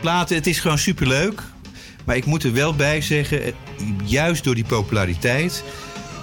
Platen, 0.00 0.36
het 0.36 0.46
is 0.46 0.58
gewoon 0.60 0.78
superleuk. 0.78 1.42
Maar 2.04 2.16
ik 2.16 2.24
moet 2.24 2.44
er 2.44 2.52
wel 2.52 2.74
bij 2.74 3.00
zeggen, 3.00 3.42
eh, 3.42 3.52
juist 4.04 4.44
door 4.44 4.54
die 4.54 4.64
populariteit 4.64 5.64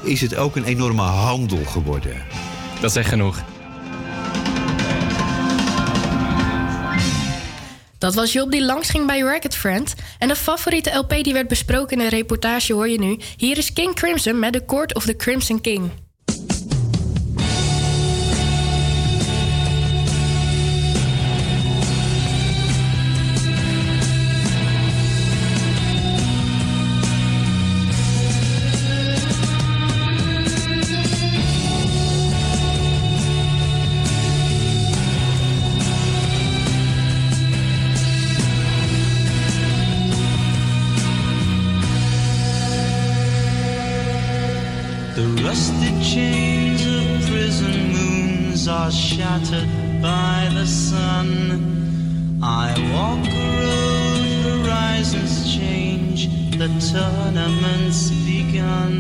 is 0.04 0.22
het 0.22 0.36
ook 0.36 0.56
een 0.56 0.64
enorme 0.64 1.02
handel 1.02 1.66
geworden. 1.66 2.24
Dat 2.82 2.92
zegt 2.92 3.10
genoeg. 3.10 3.44
Dat 7.98 8.16
was 8.16 8.34
Job 8.34 8.52
die 8.52 8.64
langs 8.64 8.90
ging 8.90 9.06
bij 9.06 9.20
Racket 9.20 9.56
Friend. 9.56 9.96
En 10.20 10.28
de 10.28 10.36
favoriete 10.36 10.96
LP 10.96 11.24
die 11.24 11.34
werd 11.34 11.48
besproken 11.48 11.98
in 11.98 12.10
de 12.10 12.16
reportage 12.16 12.74
hoor 12.74 12.90
je 12.90 13.00
nu. 13.00 13.20
Hier 13.38 13.58
is 13.58 13.74
King 13.74 13.96
Crimson 13.96 14.40
met 14.40 14.54
The 14.54 14.66
Court 14.66 14.96
of 14.96 15.06
the 15.06 15.16
Crimson 15.16 15.62
King. 15.62 15.92
Rusted 45.48 46.04
chains 46.04 46.82
of 46.86 47.30
prison 47.30 47.94
moons 47.94 48.68
are 48.68 48.92
shattered 48.92 49.70
by 50.02 50.50
the 50.54 50.66
sun. 50.66 51.30
I 52.44 52.68
walk 52.94 53.24
a 53.26 53.48
road, 53.64 54.24
horizons 54.44 55.56
change, 55.56 56.28
the 56.62 56.68
tournament's 56.92 58.12
begun. 58.28 58.94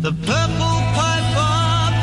The 0.00 0.12
purple 0.30 0.78
piper 0.96 1.56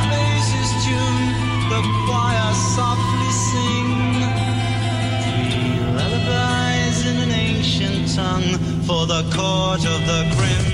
plays 0.05 0.47
his 0.57 0.71
tune, 0.85 1.25
the 1.73 1.81
choir 2.05 2.53
softly 2.75 3.31
sing. 3.49 3.89
Three 5.23 5.79
lullabies 5.97 6.99
in 7.09 7.17
an 7.25 7.31
ancient 7.31 8.01
tongue 8.17 8.53
for 8.87 9.07
the 9.13 9.23
court 9.35 9.83
of 9.93 9.99
the 10.11 10.21
crimson. 10.35 10.66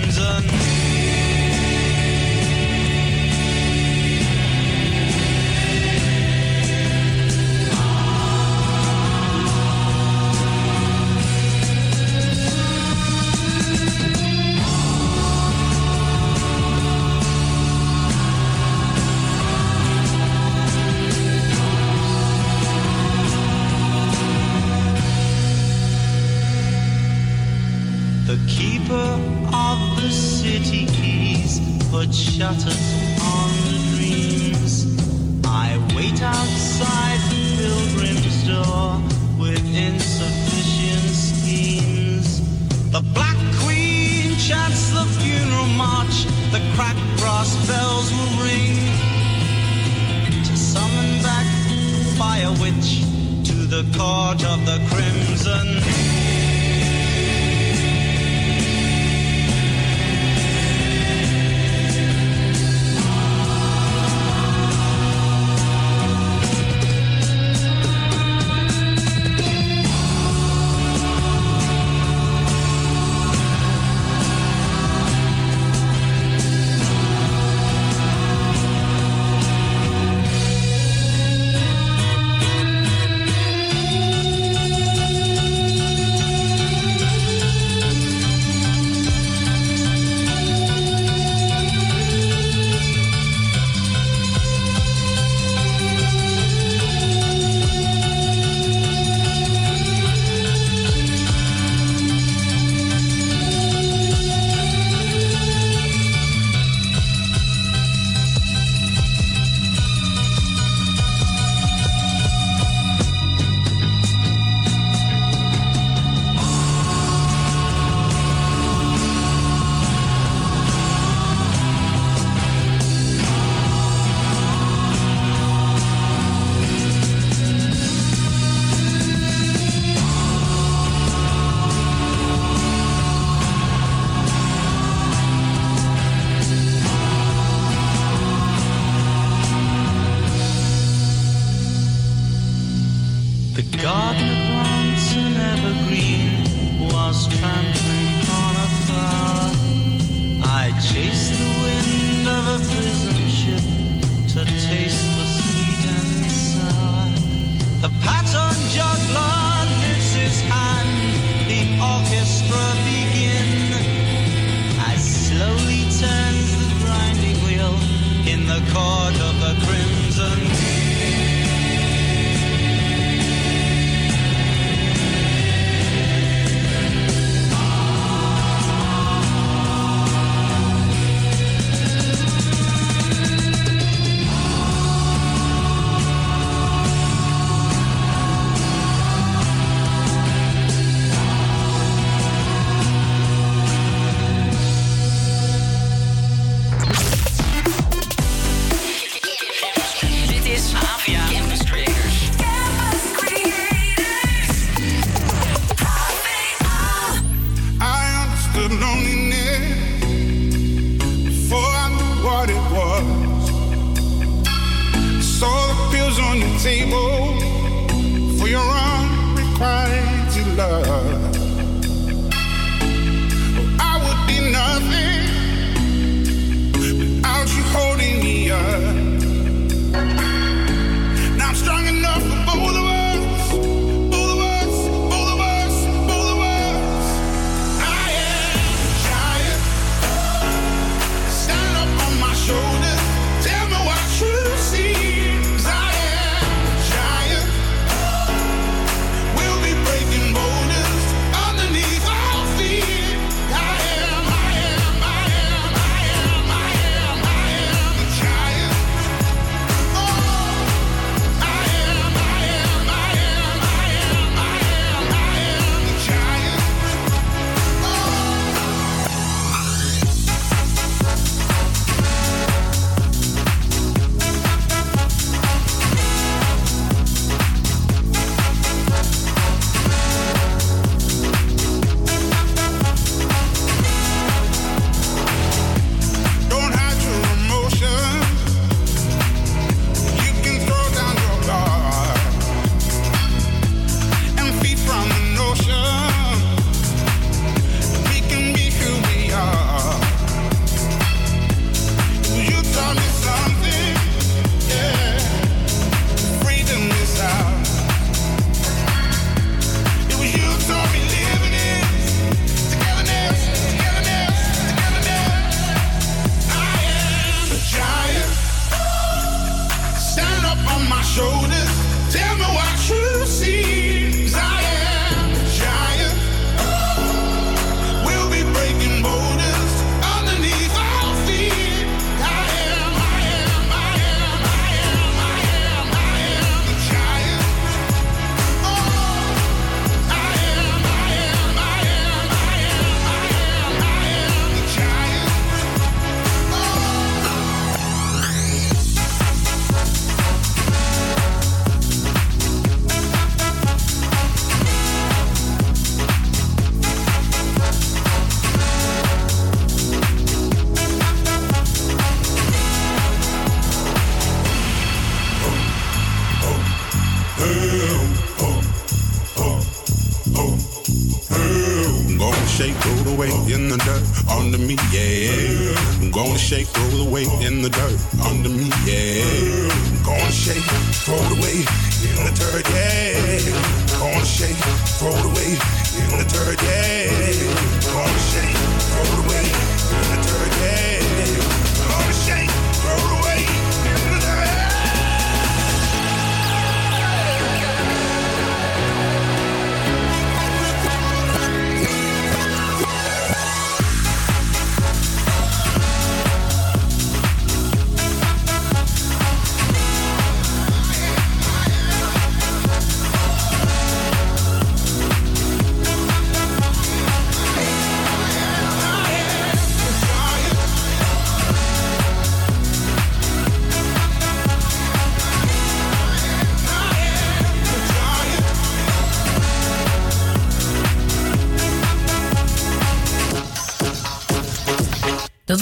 shattered 32.44 32.93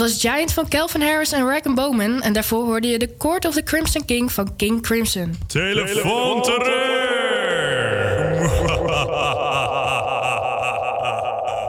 was 0.01 0.19
Giant 0.19 0.53
van 0.53 0.67
Calvin 0.67 1.01
Harris 1.01 1.31
en 1.31 1.45
Rack 1.45 1.75
Bowman. 1.75 2.21
En 2.21 2.33
daarvoor 2.33 2.65
hoorde 2.65 2.87
je 2.87 2.99
de 2.99 3.17
Court 3.17 3.45
of 3.45 3.53
the 3.53 3.63
Crimson 3.63 4.05
King 4.05 4.31
van 4.31 4.55
King 4.55 4.81
Crimson. 4.81 5.35
Telefoon 5.47 6.43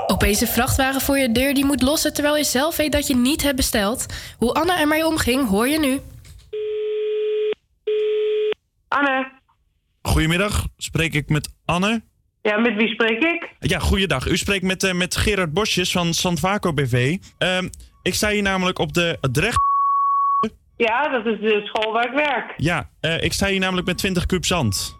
Opeens 0.06 0.40
een 0.40 0.46
vrachtwagen 0.46 1.00
voor 1.00 1.18
je 1.18 1.32
deur 1.32 1.54
die 1.54 1.64
moet 1.64 1.82
lossen 1.82 2.14
terwijl 2.14 2.36
je 2.36 2.44
zelf 2.44 2.76
weet 2.76 2.92
dat 2.92 3.06
je 3.06 3.16
niet 3.16 3.42
hebt 3.42 3.56
besteld. 3.56 4.06
Hoe 4.38 4.52
Anna 4.52 4.80
ermee 4.80 5.06
omging, 5.06 5.48
hoor 5.48 5.68
je 5.68 5.78
nu. 5.78 6.00
Anne. 8.88 9.32
Goedemiddag, 10.02 10.66
spreek 10.76 11.14
ik 11.14 11.28
met 11.28 11.48
Anne? 11.64 12.02
Ja, 12.42 12.58
met 12.58 12.74
wie 12.74 12.88
spreek 12.88 13.22
ik? 13.22 13.50
Ja, 13.58 13.78
goeiedag. 13.78 14.26
U 14.26 14.36
spreekt 14.36 14.64
met, 14.64 14.84
eh, 14.84 14.92
met 14.92 15.16
Gerard 15.16 15.52
Bosjes 15.52 15.92
van 15.92 16.14
Sandvaco 16.14 16.72
BV. 16.72 17.16
Ehm, 17.38 17.68
ik 18.02 18.14
sta 18.14 18.28
hier 18.28 18.42
namelijk 18.42 18.78
op 18.78 18.92
de 18.92 19.18
Drecht. 19.32 19.60
Ja, 20.76 21.08
dat 21.08 21.26
is 21.26 21.40
de 21.40 21.60
school 21.64 21.92
waar 21.92 22.04
ik 22.06 22.12
werk. 22.14 22.54
Ja, 22.56 22.90
eh, 23.00 23.22
ik 23.22 23.32
sta 23.32 23.46
hier 23.46 23.60
namelijk 23.60 23.86
met 23.86 23.98
20 23.98 24.26
kub 24.26 24.44
zand. 24.44 24.98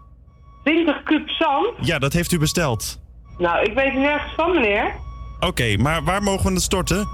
20 0.65 1.03
kub 1.03 1.29
zand? 1.29 1.69
Ja, 1.81 1.99
dat 1.99 2.13
heeft 2.13 2.33
u 2.33 2.39
besteld. 2.39 3.01
Nou, 3.39 3.63
ik 3.65 3.75
weet 3.75 3.87
er 3.93 4.01
nergens 4.01 4.33
van, 4.37 4.51
meneer. 4.53 4.95
Oké, 5.41 5.77
maar 5.77 6.05
waar 6.05 6.23
mogen 6.23 6.47
we 6.47 6.53
het 6.53 6.63
storten? 6.63 7.09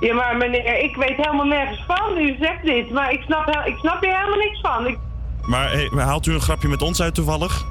Ja, 0.00 0.14
maar 0.14 0.36
meneer, 0.36 0.78
ik 0.84 0.96
weet 0.96 1.16
helemaal 1.16 1.46
nergens 1.46 1.84
van. 1.86 2.18
U 2.18 2.36
zegt 2.40 2.64
dit, 2.64 2.90
maar 2.90 3.12
ik 3.12 3.22
snap, 3.22 3.48
ik 3.64 3.76
snap 3.76 4.00
hier 4.00 4.16
helemaal 4.18 4.38
niks 4.38 4.60
van. 4.60 4.86
Ik, 4.86 4.98
Maar 5.42 6.04
haalt 6.04 6.26
u 6.26 6.34
een 6.34 6.40
grapje 6.40 6.68
met 6.68 6.82
ons 6.82 7.02
uit 7.02 7.14
toevallig? 7.14 7.64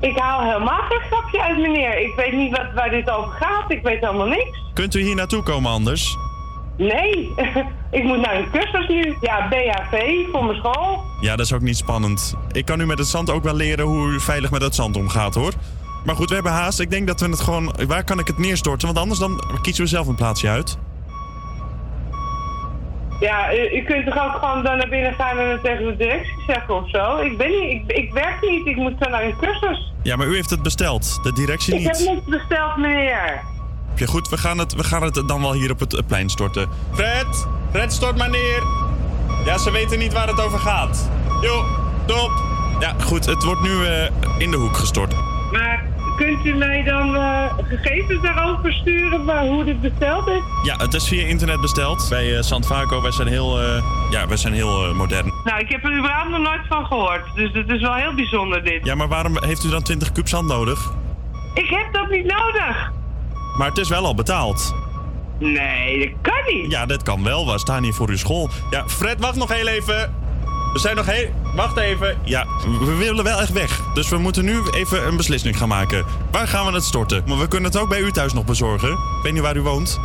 ik 0.00 0.18
haal 0.18 0.40
helemaal 0.42 0.82
geen 0.88 1.00
grapje 1.00 1.42
uit, 1.42 1.58
meneer. 1.58 1.98
Ik 1.98 2.14
weet 2.16 2.32
niet 2.32 2.56
wat, 2.56 2.72
waar 2.74 2.90
dit 2.90 3.10
over 3.10 3.30
gaat. 3.30 3.70
Ik 3.70 3.82
weet 3.82 4.00
helemaal 4.00 4.26
niks. 4.26 4.58
Kunt 4.74 4.94
u 4.94 5.00
hier 5.02 5.14
naartoe 5.14 5.42
komen 5.42 5.70
anders? 5.70 6.16
Nee, 6.78 7.34
ik 7.98 8.04
moet 8.04 8.20
naar 8.20 8.36
een 8.36 8.50
cursus 8.50 8.88
nu. 8.88 9.16
Ja, 9.20 9.48
BHV 9.48 10.02
voor 10.32 10.44
mijn 10.44 10.56
school. 10.58 11.04
Ja, 11.20 11.36
dat 11.36 11.46
is 11.46 11.52
ook 11.52 11.60
niet 11.60 11.76
spannend. 11.76 12.34
Ik 12.52 12.64
kan 12.64 12.80
u 12.80 12.86
met 12.86 12.98
het 12.98 13.06
zand 13.06 13.30
ook 13.30 13.42
wel 13.42 13.54
leren 13.54 13.84
hoe 13.84 14.08
u 14.12 14.20
veilig 14.20 14.50
met 14.50 14.62
het 14.62 14.74
zand 14.74 14.96
omgaat, 14.96 15.34
hoor. 15.34 15.52
Maar 16.04 16.16
goed, 16.16 16.28
we 16.28 16.34
hebben 16.34 16.52
haast. 16.52 16.80
Ik 16.80 16.90
denk 16.90 17.06
dat 17.06 17.20
we 17.20 17.26
het 17.28 17.40
gewoon... 17.40 17.74
Waar 17.86 18.04
kan 18.04 18.18
ik 18.18 18.26
het 18.26 18.38
neerstorten? 18.38 18.86
Want 18.86 18.98
anders 18.98 19.18
dan 19.18 19.40
kiezen 19.62 19.84
we 19.84 19.90
zelf 19.90 20.06
een 20.06 20.14
plaatsje 20.14 20.48
uit. 20.48 20.78
Ja, 23.20 23.54
u, 23.54 23.76
u 23.76 23.82
kunt 23.82 24.04
toch 24.06 24.24
ook 24.24 24.32
gewoon 24.42 24.62
dan 24.64 24.76
naar 24.76 24.88
binnen 24.88 25.14
gaan 25.14 25.38
en 25.38 25.48
het 25.50 25.62
tegen 25.62 25.84
de 25.84 25.96
directie 25.96 26.42
zeggen 26.46 26.74
of 26.74 26.90
zo? 26.90 27.16
Ik 27.16 27.38
ben 27.38 27.48
niet, 27.50 27.70
ik, 27.70 27.96
ik 27.96 28.12
werk 28.12 28.40
niet. 28.40 28.66
Ik 28.66 28.76
moet 28.76 28.92
zo 29.00 29.10
naar 29.10 29.22
een 29.24 29.36
cursus. 29.40 29.92
Ja, 30.02 30.16
maar 30.16 30.26
u 30.26 30.34
heeft 30.34 30.50
het 30.50 30.62
besteld. 30.62 31.18
De 31.22 31.32
directie 31.32 31.74
Ik 31.74 31.86
heb 31.86 31.98
niet. 31.98 32.08
niks 32.08 32.24
besteld, 32.24 32.76
meneer. 32.76 33.40
Goed, 34.06 34.28
we 34.28 34.38
gaan, 34.38 34.58
het, 34.58 34.74
we 34.74 34.84
gaan 34.84 35.02
het 35.02 35.22
dan 35.26 35.40
wel 35.40 35.52
hier 35.52 35.70
op 35.70 35.80
het 35.80 36.06
plein 36.06 36.30
storten. 36.30 36.68
Fred! 36.92 37.46
Fred, 37.70 37.92
stort 37.92 38.16
maar 38.16 38.30
neer! 38.30 38.62
Ja, 39.44 39.58
ze 39.58 39.70
weten 39.70 39.98
niet 39.98 40.12
waar 40.12 40.28
het 40.28 40.40
over 40.40 40.58
gaat. 40.58 41.10
Jo, 41.42 41.64
top! 42.06 42.30
Ja, 42.80 42.94
goed, 43.00 43.26
het 43.26 43.44
wordt 43.44 43.60
nu 43.60 43.84
eh, 43.84 44.10
in 44.38 44.50
de 44.50 44.56
hoek 44.56 44.76
gestort. 44.76 45.14
Maar 45.52 45.84
kunt 46.16 46.44
u 46.44 46.54
mij 46.54 46.82
dan 46.82 47.16
eh, 47.16 47.44
gegevens 47.58 48.22
daarover 48.22 48.72
sturen 48.72 49.24
waar, 49.24 49.46
hoe 49.46 49.64
dit 49.64 49.80
besteld 49.80 50.26
is? 50.26 50.42
Ja, 50.62 50.76
het 50.76 50.94
is 50.94 51.08
via 51.08 51.26
internet 51.26 51.60
besteld. 51.60 52.06
Bij 52.08 52.36
eh 52.36 52.42
Sandvaco, 52.42 53.02
wij 53.02 53.12
zijn 53.12 53.28
heel, 53.28 53.60
ja, 54.10 54.26
wij 54.28 54.36
zijn 54.36 54.52
heel 54.52 54.94
modern. 54.94 55.32
Nou, 55.44 55.60
ik 55.60 55.68
heb 55.68 55.84
er 55.84 55.98
überhaupt 55.98 56.30
nog 56.30 56.40
nooit 56.40 56.66
van 56.68 56.86
gehoord. 56.86 57.22
Dus 57.34 57.50
het 57.52 57.68
is 57.68 57.80
wel 57.80 57.94
heel 57.94 58.14
bijzonder 58.14 58.64
dit. 58.64 58.84
Ja, 58.84 58.94
maar 58.94 59.08
waarom 59.08 59.36
heeft 59.40 59.64
u 59.64 59.70
dan 59.70 59.82
20 59.82 60.12
kub 60.12 60.28
zand 60.28 60.48
nodig? 60.48 60.92
Ik 61.54 61.68
heb 61.68 61.92
dat 61.92 62.10
niet 62.10 62.24
nodig. 62.24 62.96
Maar 63.58 63.68
het 63.68 63.78
is 63.78 63.88
wel 63.88 64.04
al 64.04 64.14
betaald. 64.14 64.74
Nee, 65.38 65.98
dat 65.98 66.32
kan 66.32 66.54
niet. 66.54 66.70
Ja, 66.70 66.86
dat 66.86 67.02
kan 67.02 67.24
wel. 67.24 67.52
We 67.52 67.58
staan 67.58 67.82
hier 67.82 67.94
voor 67.94 68.08
uw 68.08 68.16
school. 68.16 68.50
Ja, 68.70 68.88
Fred, 68.88 69.20
wacht 69.20 69.36
nog 69.36 69.52
heel 69.54 69.66
even. 69.66 70.14
We 70.72 70.78
zijn 70.78 70.96
nog 70.96 71.06
heel... 71.06 71.28
Wacht 71.54 71.76
even. 71.76 72.18
Ja, 72.24 72.46
we 72.80 72.94
willen 72.98 73.24
wel 73.24 73.40
echt 73.40 73.52
weg. 73.52 73.80
Dus 73.94 74.08
we 74.08 74.18
moeten 74.18 74.44
nu 74.44 74.60
even 74.70 75.06
een 75.06 75.16
beslissing 75.16 75.58
gaan 75.58 75.68
maken. 75.68 76.04
Waar 76.30 76.48
gaan 76.48 76.66
we 76.66 76.72
het 76.72 76.84
storten? 76.84 77.22
Maar 77.26 77.38
we 77.38 77.48
kunnen 77.48 77.70
het 77.70 77.80
ook 77.80 77.88
bij 77.88 78.00
u 78.00 78.10
thuis 78.10 78.32
nog 78.32 78.44
bezorgen. 78.44 78.90
Ik 78.90 79.20
weet 79.22 79.32
niet 79.32 79.42
waar 79.42 79.56
u 79.56 79.60
woont. 79.60 80.00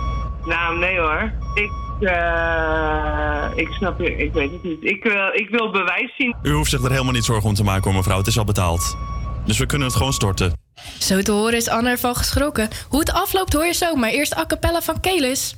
Nou, 0.45 0.78
nee 0.80 0.99
hoor. 0.99 1.32
Ik, 1.54 1.72
eh, 2.10 3.45
ik 3.56 3.68
snap 3.72 3.99
je, 3.99 4.16
ik 4.16 4.34
weet 4.34 4.51
het 4.51 4.64
niet. 4.64 4.84
Ik, 4.84 5.04
wil 5.04 5.30
ik 5.34 5.49
wil 5.49 5.72
bewijs 5.72 6.14
zien. 6.18 6.36
U 6.41 6.51
hoeft 6.51 6.70
zich 6.70 6.84
er 6.84 6.91
helemaal 6.91 7.14
niet 7.14 7.26
zorgen 7.26 7.49
om 7.49 7.56
te 7.56 7.64
maken 7.64 7.84
hoor, 7.84 7.93
mevrouw. 7.93 8.18
Het 8.18 8.28
is 8.28 8.38
al 8.38 8.43
betaald. 8.45 8.97
Dus 9.46 9.58
we 9.58 9.66
kunnen 9.66 9.88
het 9.88 9.96
gewoon 9.98 10.14
storten. 10.14 10.54
Zo 11.00 11.22
te 11.22 11.32
horen 11.32 11.58
is 11.58 11.68
Anna 11.68 11.89
ervan 11.89 12.16
geschrokken. 12.16 12.70
Hoe 12.89 13.00
het 13.00 13.12
afloopt 13.12 13.54
hoor 13.54 13.66
je 13.66 13.74
zo, 13.74 13.96
maar 13.96 14.10
eerst 14.10 14.38
a 14.38 14.46
cappella 14.46 14.82
van 14.82 15.00
Kelis. 15.00 15.54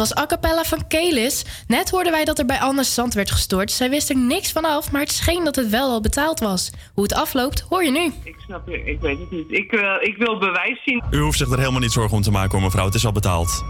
Was 0.00 0.16
a 0.16 0.26
cappella 0.26 0.62
van 0.62 0.86
Kelis. 0.86 1.44
Net 1.66 1.90
hoorden 1.90 2.12
wij 2.12 2.24
dat 2.24 2.38
er 2.38 2.44
bij 2.44 2.60
Anne's 2.60 2.94
zand 2.94 3.14
werd 3.14 3.30
gestort. 3.30 3.70
Zij 3.70 3.90
wist 3.90 4.10
er 4.10 4.16
niks 4.16 4.52
van 4.52 4.64
af, 4.64 4.92
maar 4.92 5.00
het 5.00 5.12
scheen 5.12 5.44
dat 5.44 5.56
het 5.56 5.68
wel 5.68 5.90
al 5.90 6.00
betaald 6.00 6.40
was. 6.40 6.72
Hoe 6.94 7.02
het 7.02 7.14
afloopt, 7.14 7.66
hoor 7.68 7.84
je 7.84 7.90
nu. 7.90 8.12
Ik 8.24 8.36
snap 8.46 8.68
je, 8.68 8.84
ik 8.84 9.00
weet 9.00 9.18
het 9.18 9.30
niet. 9.30 9.46
Ik, 9.48 9.70
wil 9.70 9.96
ik 10.00 10.16
wil 10.16 10.38
bewijs 10.38 10.82
zien. 10.84 11.02
U 11.10 11.18
hoeft 11.18 11.38
zich 11.38 11.50
er 11.50 11.58
helemaal 11.58 11.80
niet 11.80 11.92
zorgen 11.92 12.16
om 12.16 12.22
te 12.22 12.30
maken 12.30 12.50
hoor, 12.50 12.62
mevrouw. 12.62 12.84
Het 12.84 12.94
is 12.94 13.06
al 13.06 13.12
betaald. 13.12 13.64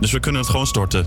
Dus 0.00 0.12
we 0.12 0.20
kunnen 0.20 0.40
het 0.40 0.50
gewoon 0.50 0.66
storten. 0.66 1.06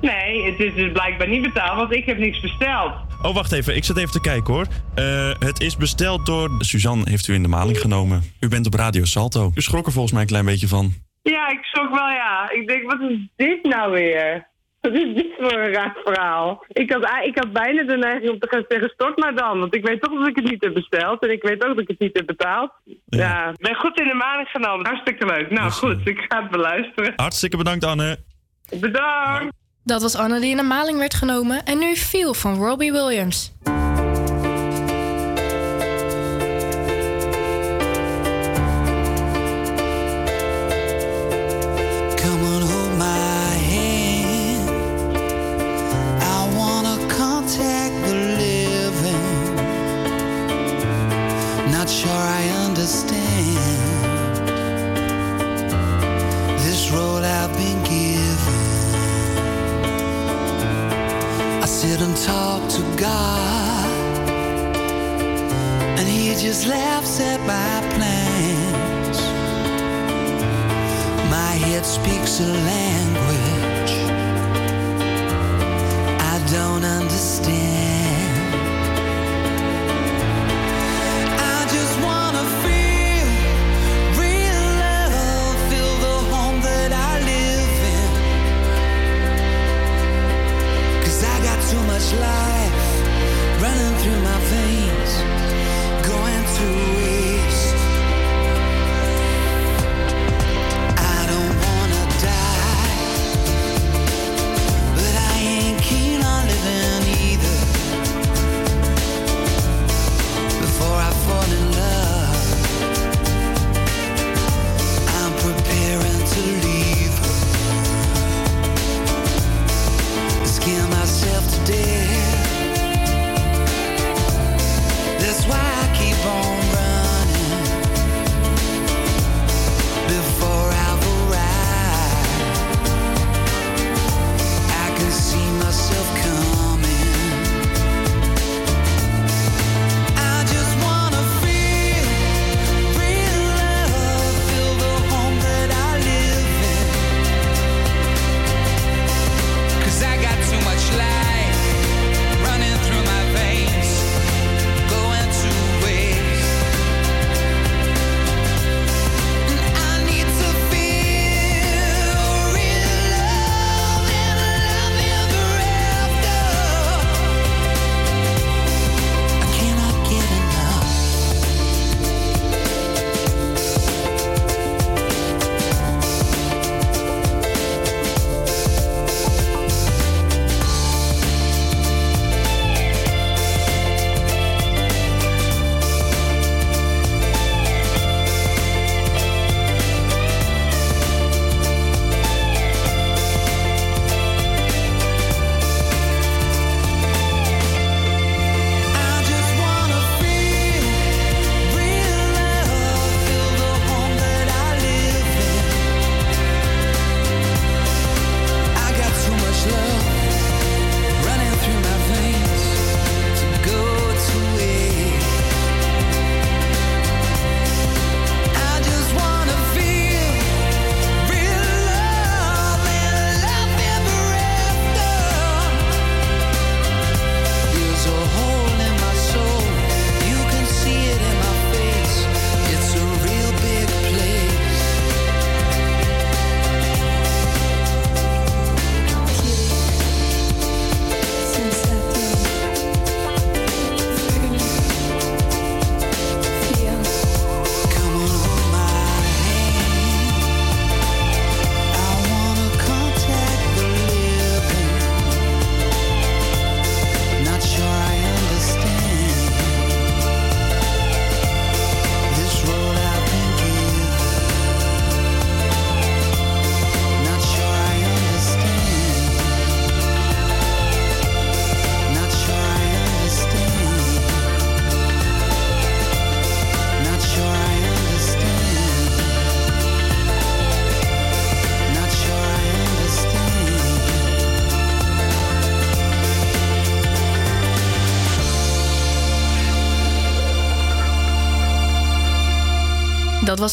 Nee, 0.00 0.44
het 0.44 0.60
is 0.60 0.74
dus 0.74 0.92
blijkbaar 0.92 1.28
niet 1.28 1.42
betaald, 1.42 1.76
want 1.76 1.94
ik 1.94 2.04
heb 2.04 2.18
niks 2.18 2.40
besteld. 2.40 2.92
Oh, 3.22 3.34
wacht 3.34 3.52
even. 3.52 3.76
Ik 3.76 3.84
zit 3.84 3.96
even 3.96 4.10
te 4.10 4.20
kijken 4.20 4.54
hoor. 4.54 4.66
Eh, 4.94 5.30
het 5.38 5.60
is 5.60 5.76
besteld 5.76 6.26
door... 6.26 6.50
Suzanne 6.58 7.10
heeft 7.10 7.28
u 7.28 7.34
in 7.34 7.42
de 7.42 7.48
maling 7.48 7.80
genomen. 7.80 8.22
U 8.40 8.48
bent 8.48 8.66
op 8.66 8.74
Radio 8.74 9.04
Salto. 9.04 9.50
U 9.54 9.60
schrok 9.60 9.86
er 9.86 9.92
volgens 9.92 10.12
mij 10.12 10.22
een 10.22 10.28
klein 10.28 10.44
beetje 10.44 10.68
van. 10.68 10.94
Ja, 11.22 11.48
ik 11.48 11.58
schrok 11.62 11.90
wel, 11.90 12.08
ja. 12.08 12.50
Ik 12.50 12.68
denk, 12.68 12.79
wat 12.90 13.10
is 13.10 13.18
dit 13.36 13.62
nou 13.62 13.92
weer? 13.92 14.48
Wat 14.80 14.92
is 14.92 15.14
dit 15.14 15.26
voor 15.38 15.52
een 15.52 15.72
raar 15.72 15.96
verhaal? 16.04 16.64
Ik 16.68 16.92
had, 16.92 17.08
ik 17.24 17.38
had 17.38 17.52
bijna 17.52 17.82
de 17.82 17.96
neiging 17.96 18.30
om 18.30 18.38
te 18.38 18.48
gaan 18.48 18.64
zeggen, 18.68 18.88
stort 18.88 19.18
maar 19.18 19.34
dan. 19.34 19.58
Want 19.58 19.74
ik 19.74 19.86
weet 19.86 20.02
toch 20.02 20.18
dat 20.18 20.28
ik 20.28 20.36
het 20.36 20.50
niet 20.50 20.64
heb 20.64 20.74
besteld. 20.74 21.22
En 21.22 21.30
ik 21.30 21.42
weet 21.42 21.64
ook 21.64 21.68
dat 21.68 21.78
ik 21.78 21.88
het 21.88 21.98
niet 21.98 22.16
heb 22.16 22.26
betaald. 22.26 22.72
Ja, 23.06 23.48
ik 23.48 23.60
ben 23.60 23.74
goed 23.74 24.00
in 24.00 24.08
de 24.08 24.14
maling 24.14 24.48
genomen. 24.48 24.86
Hartstikke 24.86 25.26
leuk. 25.26 25.50
Nou 25.50 25.70
goed, 25.70 26.06
ik 26.06 26.24
ga 26.28 26.42
het 26.42 26.50
beluisteren. 26.50 27.12
Hartstikke 27.16 27.56
bedankt, 27.56 27.84
Anne. 27.84 28.18
Bedankt. 28.80 29.54
Dat 29.84 30.02
was 30.02 30.16
Anne 30.16 30.40
die 30.40 30.50
in 30.50 30.56
de 30.56 30.62
maling 30.62 30.98
werd 30.98 31.14
genomen. 31.14 31.64
En 31.64 31.78
nu 31.78 31.94
Feel 31.94 32.34
van 32.34 32.54
Robbie 32.54 32.92
Williams. 32.92 33.52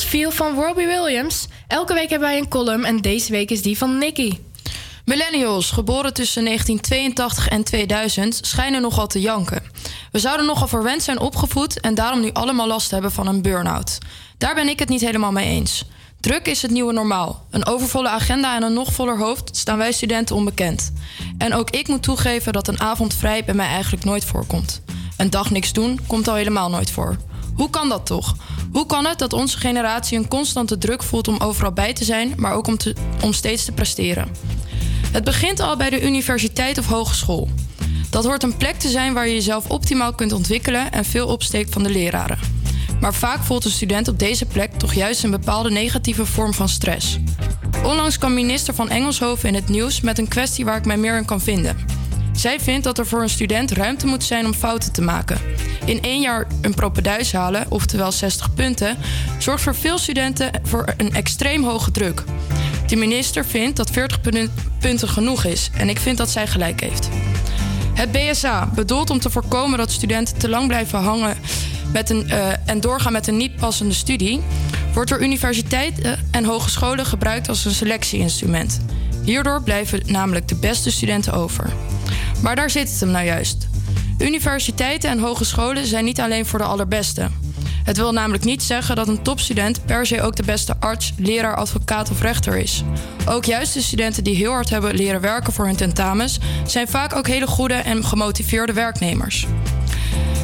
Feel 0.07 0.31
van 0.31 0.55
Robbie 0.55 0.87
Williams. 0.87 1.47
Elke 1.67 1.93
week 1.93 2.09
hebben 2.09 2.27
wij 2.27 2.37
een 2.37 2.47
column 2.47 2.85
en 2.85 2.97
deze 2.97 3.31
week 3.31 3.51
is 3.51 3.61
die 3.61 3.77
van 3.77 3.97
Nicky. 3.97 4.39
Millennials, 5.05 5.71
geboren 5.71 6.13
tussen 6.13 6.43
1982 6.43 7.47
en 7.47 7.63
2000, 7.63 8.39
schijnen 8.41 8.81
nogal 8.81 9.07
te 9.07 9.19
janken. 9.19 9.63
We 10.11 10.19
zouden 10.19 10.45
nogal 10.45 10.67
verwend 10.67 11.03
zijn 11.03 11.19
opgevoed 11.19 11.79
en 11.79 11.95
daarom 11.95 12.21
nu 12.21 12.29
allemaal 12.33 12.67
last 12.67 12.91
hebben 12.91 13.11
van 13.11 13.27
een 13.27 13.41
burn-out. 13.41 13.97
Daar 14.37 14.55
ben 14.55 14.67
ik 14.67 14.79
het 14.79 14.89
niet 14.89 15.01
helemaal 15.01 15.31
mee 15.31 15.47
eens. 15.47 15.85
Druk 16.19 16.47
is 16.47 16.61
het 16.61 16.71
nieuwe 16.71 16.93
normaal. 16.93 17.45
Een 17.49 17.65
overvolle 17.65 18.09
agenda 18.09 18.55
en 18.55 18.63
een 18.63 18.73
nog 18.73 18.93
voller 18.93 19.17
hoofd 19.17 19.57
staan 19.57 19.77
wij 19.77 19.91
studenten 19.91 20.35
onbekend. 20.35 20.91
En 21.37 21.53
ook 21.53 21.69
ik 21.69 21.87
moet 21.87 22.03
toegeven 22.03 22.53
dat 22.53 22.67
een 22.67 22.79
avond 22.81 23.13
vrij 23.13 23.45
bij 23.45 23.55
mij 23.55 23.67
eigenlijk 23.67 24.05
nooit 24.05 24.25
voorkomt. 24.25 24.81
Een 25.17 25.29
dag 25.29 25.51
niks 25.51 25.73
doen 25.73 25.99
komt 26.07 26.27
al 26.27 26.35
helemaal 26.35 26.69
nooit 26.69 26.91
voor. 26.91 27.17
Hoe 27.57 27.69
kan 27.69 27.89
dat 27.89 28.05
toch? 28.05 28.35
Hoe 28.71 28.85
kan 28.85 29.05
het 29.05 29.19
dat 29.19 29.33
onze 29.33 29.57
generatie 29.57 30.17
een 30.17 30.27
constante 30.27 30.77
druk 30.77 31.03
voelt 31.03 31.27
om 31.27 31.37
overal 31.39 31.71
bij 31.71 31.93
te 31.93 32.03
zijn, 32.03 32.33
maar 32.35 32.53
ook 32.53 32.67
om, 32.67 32.77
om 33.23 33.33
steeds 33.33 33.65
te 33.65 33.71
presteren? 33.71 34.27
Het 35.11 35.23
begint 35.23 35.59
al 35.59 35.77
bij 35.77 35.89
de 35.89 36.05
universiteit 36.05 36.77
of 36.77 36.87
hogeschool. 36.87 37.49
Dat 38.09 38.25
hoort 38.25 38.43
een 38.43 38.57
plek 38.57 38.79
te 38.79 38.89
zijn 38.89 39.13
waar 39.13 39.27
je 39.27 39.33
jezelf 39.33 39.69
optimaal 39.69 40.13
kunt 40.13 40.31
ontwikkelen 40.31 40.91
en 40.91 41.05
veel 41.05 41.27
opsteekt 41.27 41.73
van 41.73 41.83
de 41.83 41.89
leraren. 41.89 42.39
Maar 42.99 43.13
vaak 43.13 43.43
voelt 43.43 43.65
een 43.65 43.71
student 43.71 44.07
op 44.07 44.19
deze 44.19 44.45
plek 44.45 44.73
toch 44.73 44.93
juist 44.93 45.23
een 45.23 45.31
bepaalde 45.31 45.69
negatieve 45.69 46.25
vorm 46.25 46.53
van 46.53 46.69
stress. 46.69 47.19
Onlangs 47.83 48.17
kwam 48.17 48.33
minister 48.33 48.73
van 48.73 48.89
Engelshoven 48.89 49.49
in 49.49 49.55
het 49.55 49.69
nieuws 49.69 50.01
met 50.01 50.17
een 50.17 50.27
kwestie 50.27 50.65
waar 50.65 50.77
ik 50.77 50.85
mij 50.85 50.97
meer 50.97 51.17
in 51.17 51.25
kan 51.25 51.41
vinden. 51.41 51.77
Zij 52.37 52.59
vindt 52.59 52.83
dat 52.83 52.97
er 52.97 53.07
voor 53.07 53.21
een 53.21 53.29
student 53.29 53.71
ruimte 53.71 54.05
moet 54.05 54.23
zijn 54.23 54.45
om 54.45 54.53
fouten 54.53 54.91
te 54.91 55.01
maken. 55.01 55.37
In 55.85 56.01
één 56.01 56.21
jaar 56.21 56.47
een 56.61 56.73
propeduis 56.73 57.31
halen, 57.33 57.65
oftewel 57.69 58.11
60 58.11 58.53
punten, 58.53 58.97
zorgt 59.37 59.63
voor 59.63 59.75
veel 59.75 59.97
studenten 59.97 60.51
voor 60.63 60.93
een 60.97 61.13
extreem 61.13 61.63
hoge 61.63 61.91
druk. 61.91 62.23
De 62.87 62.95
minister 62.95 63.45
vindt 63.45 63.77
dat 63.77 63.89
40 63.89 64.21
pun- 64.21 64.51
punten 64.79 65.07
genoeg 65.07 65.43
is 65.43 65.69
en 65.73 65.89
ik 65.89 65.99
vind 65.99 66.17
dat 66.17 66.29
zij 66.29 66.47
gelijk 66.47 66.81
heeft. 66.81 67.09
Het 67.93 68.11
BSA, 68.11 68.69
bedoeld 68.75 69.09
om 69.09 69.19
te 69.19 69.29
voorkomen 69.29 69.77
dat 69.77 69.91
studenten 69.91 70.37
te 70.37 70.49
lang 70.49 70.67
blijven 70.67 70.99
hangen 70.99 71.37
met 71.93 72.09
een, 72.09 72.29
eh, 72.29 72.49
en 72.65 72.79
doorgaan 72.79 73.11
met 73.11 73.27
een 73.27 73.37
niet 73.37 73.55
passende 73.55 73.93
studie, 73.93 74.41
wordt 74.93 75.09
door 75.09 75.21
universiteiten 75.23 76.19
en 76.31 76.45
hogescholen 76.45 77.05
gebruikt 77.05 77.49
als 77.49 77.65
een 77.65 77.71
selectieinstrument. 77.71 78.79
Hierdoor 79.23 79.63
blijven 79.63 80.01
namelijk 80.05 80.47
de 80.47 80.55
beste 80.55 80.91
studenten 80.91 81.33
over. 81.33 81.73
Maar 82.41 82.55
daar 82.55 82.69
zit 82.69 82.89
het 82.89 82.99
hem 82.99 83.09
nou 83.09 83.25
juist. 83.25 83.67
Universiteiten 84.17 85.09
en 85.09 85.19
hogescholen 85.19 85.85
zijn 85.85 86.05
niet 86.05 86.19
alleen 86.19 86.45
voor 86.45 86.59
de 86.59 86.65
allerbeste. 86.65 87.27
Het 87.83 87.97
wil 87.97 88.11
namelijk 88.11 88.43
niet 88.43 88.63
zeggen 88.63 88.95
dat 88.95 89.07
een 89.07 89.21
topstudent 89.21 89.85
per 89.85 90.05
se 90.05 90.21
ook 90.21 90.35
de 90.35 90.43
beste 90.43 90.75
arts, 90.79 91.13
leraar, 91.17 91.55
advocaat 91.55 92.09
of 92.09 92.21
rechter 92.21 92.57
is. 92.57 92.83
Ook 93.27 93.45
juist 93.45 93.73
de 93.73 93.81
studenten 93.81 94.23
die 94.23 94.35
heel 94.35 94.51
hard 94.51 94.69
hebben 94.69 94.95
leren 94.95 95.21
werken 95.21 95.53
voor 95.53 95.65
hun 95.65 95.75
tentamens, 95.75 96.39
zijn 96.65 96.87
vaak 96.87 97.15
ook 97.15 97.27
hele 97.27 97.47
goede 97.47 97.73
en 97.73 98.05
gemotiveerde 98.05 98.73
werknemers. 98.73 99.45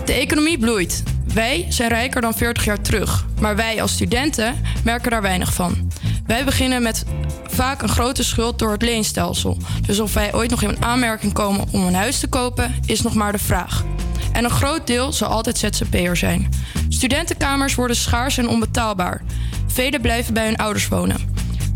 De 0.05 0.13
economie 0.13 0.57
bloeit. 0.57 1.03
Wij 1.33 1.65
zijn 1.69 1.89
rijker 1.89 2.21
dan 2.21 2.33
40 2.33 2.65
jaar 2.65 2.81
terug, 2.81 3.25
maar 3.39 3.55
wij 3.55 3.81
als 3.81 3.91
studenten 3.91 4.55
merken 4.83 5.11
daar 5.11 5.21
weinig 5.21 5.53
van. 5.53 5.91
Wij 6.25 6.45
beginnen 6.45 6.81
met 6.81 7.05
vaak 7.47 7.81
een 7.81 7.89
grote 7.89 8.23
schuld 8.23 8.59
door 8.59 8.71
het 8.71 8.81
leenstelsel. 8.81 9.57
Dus 9.85 9.99
of 9.99 10.13
wij 10.13 10.33
ooit 10.33 10.49
nog 10.49 10.61
in 10.61 10.83
aanmerking 10.83 11.33
komen 11.33 11.65
om 11.71 11.85
een 11.85 11.93
huis 11.93 12.19
te 12.19 12.27
kopen, 12.27 12.75
is 12.85 13.01
nog 13.01 13.13
maar 13.13 13.31
de 13.31 13.37
vraag. 13.37 13.83
En 14.31 14.43
een 14.43 14.49
groot 14.49 14.87
deel 14.87 15.13
zal 15.13 15.27
altijd 15.27 15.57
ZZP'er 15.57 16.17
zijn. 16.17 16.49
Studentenkamers 16.89 17.75
worden 17.75 17.95
schaars 17.95 18.37
en 18.37 18.47
onbetaalbaar. 18.47 19.21
Velen 19.67 20.01
blijven 20.01 20.33
bij 20.33 20.45
hun 20.45 20.57
ouders 20.57 20.87
wonen. 20.87 21.17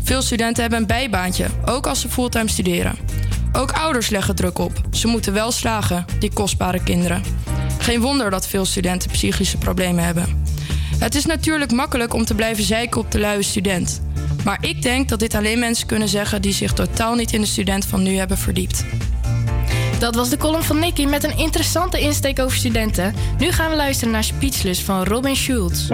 Veel 0.02 0.22
studenten 0.22 0.62
hebben 0.62 0.80
een 0.80 0.86
bijbaantje, 0.86 1.46
ook 1.64 1.86
als 1.86 2.00
ze 2.00 2.08
fulltime 2.08 2.48
studeren. 2.48 2.96
Ook 3.52 3.72
ouders 3.72 4.08
leggen 4.08 4.34
druk 4.34 4.58
op. 4.58 4.72
Ze 4.90 5.06
moeten 5.06 5.32
wel 5.32 5.52
slagen, 5.52 6.04
die 6.18 6.32
kostbare 6.32 6.82
kinderen. 6.82 7.22
Geen 7.78 8.00
wonder 8.00 8.30
dat 8.30 8.48
veel 8.48 8.64
studenten 8.64 9.10
psychische 9.10 9.56
problemen 9.56 10.04
hebben. 10.04 10.44
Het 10.98 11.14
is 11.14 11.26
natuurlijk 11.26 11.72
makkelijk 11.72 12.14
om 12.14 12.24
te 12.24 12.34
blijven 12.34 12.64
zeiken 12.64 13.00
op 13.00 13.10
de 13.10 13.18
luie 13.18 13.42
student. 13.42 14.00
Maar 14.44 14.58
ik 14.60 14.82
denk 14.82 15.08
dat 15.08 15.18
dit 15.18 15.34
alleen 15.34 15.58
mensen 15.58 15.86
kunnen 15.86 16.08
zeggen 16.08 16.42
die 16.42 16.52
zich 16.52 16.72
totaal 16.72 17.14
niet 17.14 17.32
in 17.32 17.40
de 17.40 17.46
student 17.46 17.84
van 17.84 18.02
nu 18.02 18.16
hebben 18.16 18.38
verdiept. 18.38 18.84
Dat 19.98 20.14
was 20.14 20.28
de 20.28 20.36
column 20.36 20.62
van 20.62 20.78
Nicky 20.78 21.04
met 21.04 21.24
een 21.24 21.38
interessante 21.38 22.00
insteek 22.00 22.40
over 22.40 22.56
studenten. 22.56 23.14
Nu 23.38 23.52
gaan 23.52 23.70
we 23.70 23.76
luisteren 23.76 24.12
naar 24.12 24.24
Speechless 24.24 24.82
van 24.82 25.04
Robin 25.04 25.36
Schulz. 25.36 25.88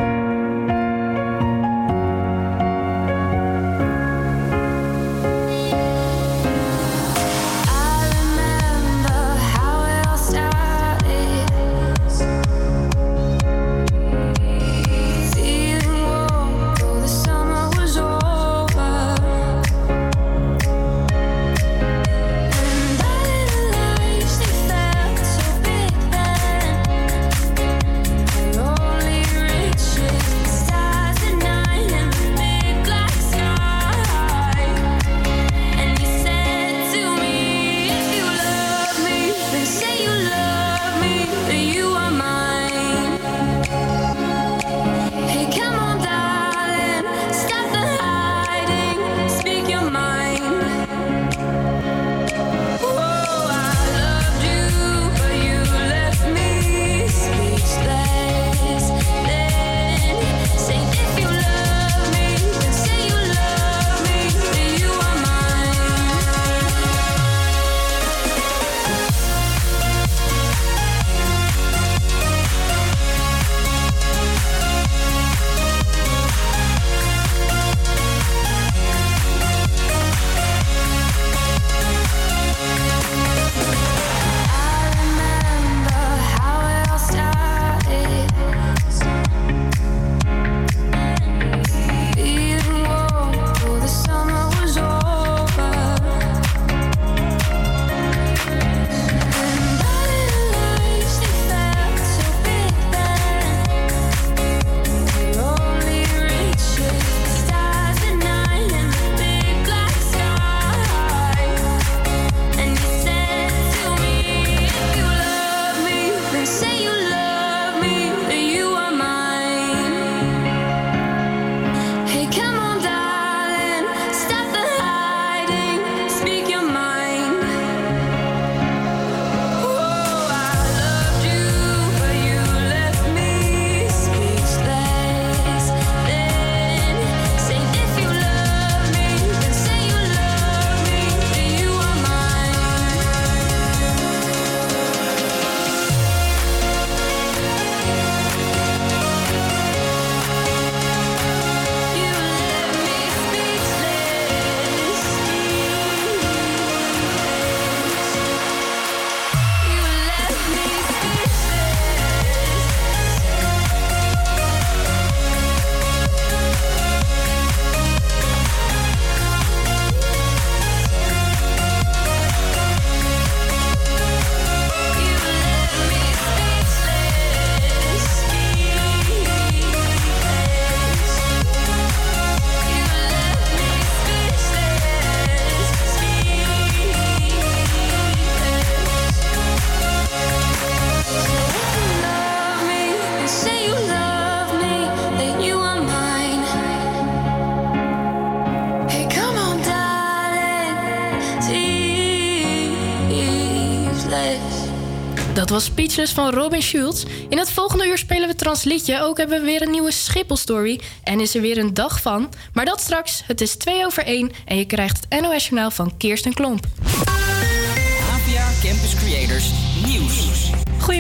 Was 205.54 205.64
Speechless 205.64 206.12
van 206.12 206.30
Robin 206.30 206.62
Schulz. 206.62 207.04
In 207.28 207.38
het 207.38 207.50
volgende 207.50 207.86
uur 207.86 207.98
spelen 207.98 208.28
we 208.28 208.34
Transliedje. 208.34 209.02
Ook 209.02 209.18
hebben 209.18 209.38
we 209.40 209.44
weer 209.44 209.62
een 209.62 209.70
nieuwe 209.70 209.90
Schiphol-story. 209.90 210.80
En 211.02 211.20
is 211.20 211.34
er 211.34 211.40
weer 211.40 211.58
een 211.58 211.74
dag 211.74 212.00
van. 212.00 212.32
Maar 212.52 212.64
dat 212.64 212.80
straks. 212.80 213.22
Het 213.26 213.40
is 213.40 213.56
2 213.56 213.86
over 213.86 214.04
1 214.04 214.30
en 214.44 214.56
je 214.56 214.64
krijgt 214.64 215.06
het 215.08 215.20
NOS-journaal 215.22 215.70
van 215.70 215.96
Kirsten 215.96 216.34
Klomp. 216.34 216.66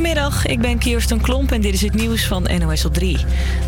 Goedemiddag, 0.04 0.46
ik 0.46 0.60
ben 0.60 0.78
Kirsten 0.78 1.20
Klomp 1.20 1.52
en 1.52 1.60
dit 1.60 1.74
is 1.74 1.82
het 1.82 1.94
nieuws 1.94 2.26
van 2.26 2.48
NOS 2.58 2.84
op 2.84 2.94
3. 2.94 3.16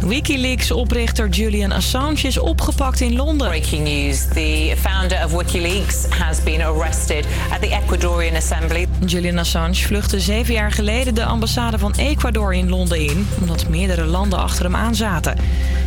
Wikileaks-oprichter 0.01 1.29
Julian 1.29 1.73
Assange 1.73 2.21
is 2.23 2.39
opgepakt 2.39 3.01
in 3.01 3.17
Londen. 3.17 3.49
Breaking 3.49 3.83
news. 3.83 4.25
The 4.29 4.75
founder 4.77 5.25
of 5.25 5.33
WikiLeaks 5.33 6.05
has 6.09 6.43
been 6.43 6.63
arrested 6.63 7.27
at 7.53 7.63
the 7.63 7.69
Ecuadorian 7.69 8.35
Assembly. 8.35 8.87
Julian 9.07 9.39
Assange 9.39 9.75
vluchtte 9.75 10.21
zeven 10.21 10.55
jaar 10.55 10.73
geleden 10.73 11.15
de 11.15 11.25
ambassade 11.25 11.79
van 11.79 11.95
Ecuador 11.97 12.55
in 12.55 12.69
Londen 12.69 13.01
in... 13.01 13.29
omdat 13.41 13.69
meerdere 13.69 14.05
landen 14.05 14.39
achter 14.39 14.65
hem 14.65 14.77
aan 14.77 14.95
zaten. 14.95 15.37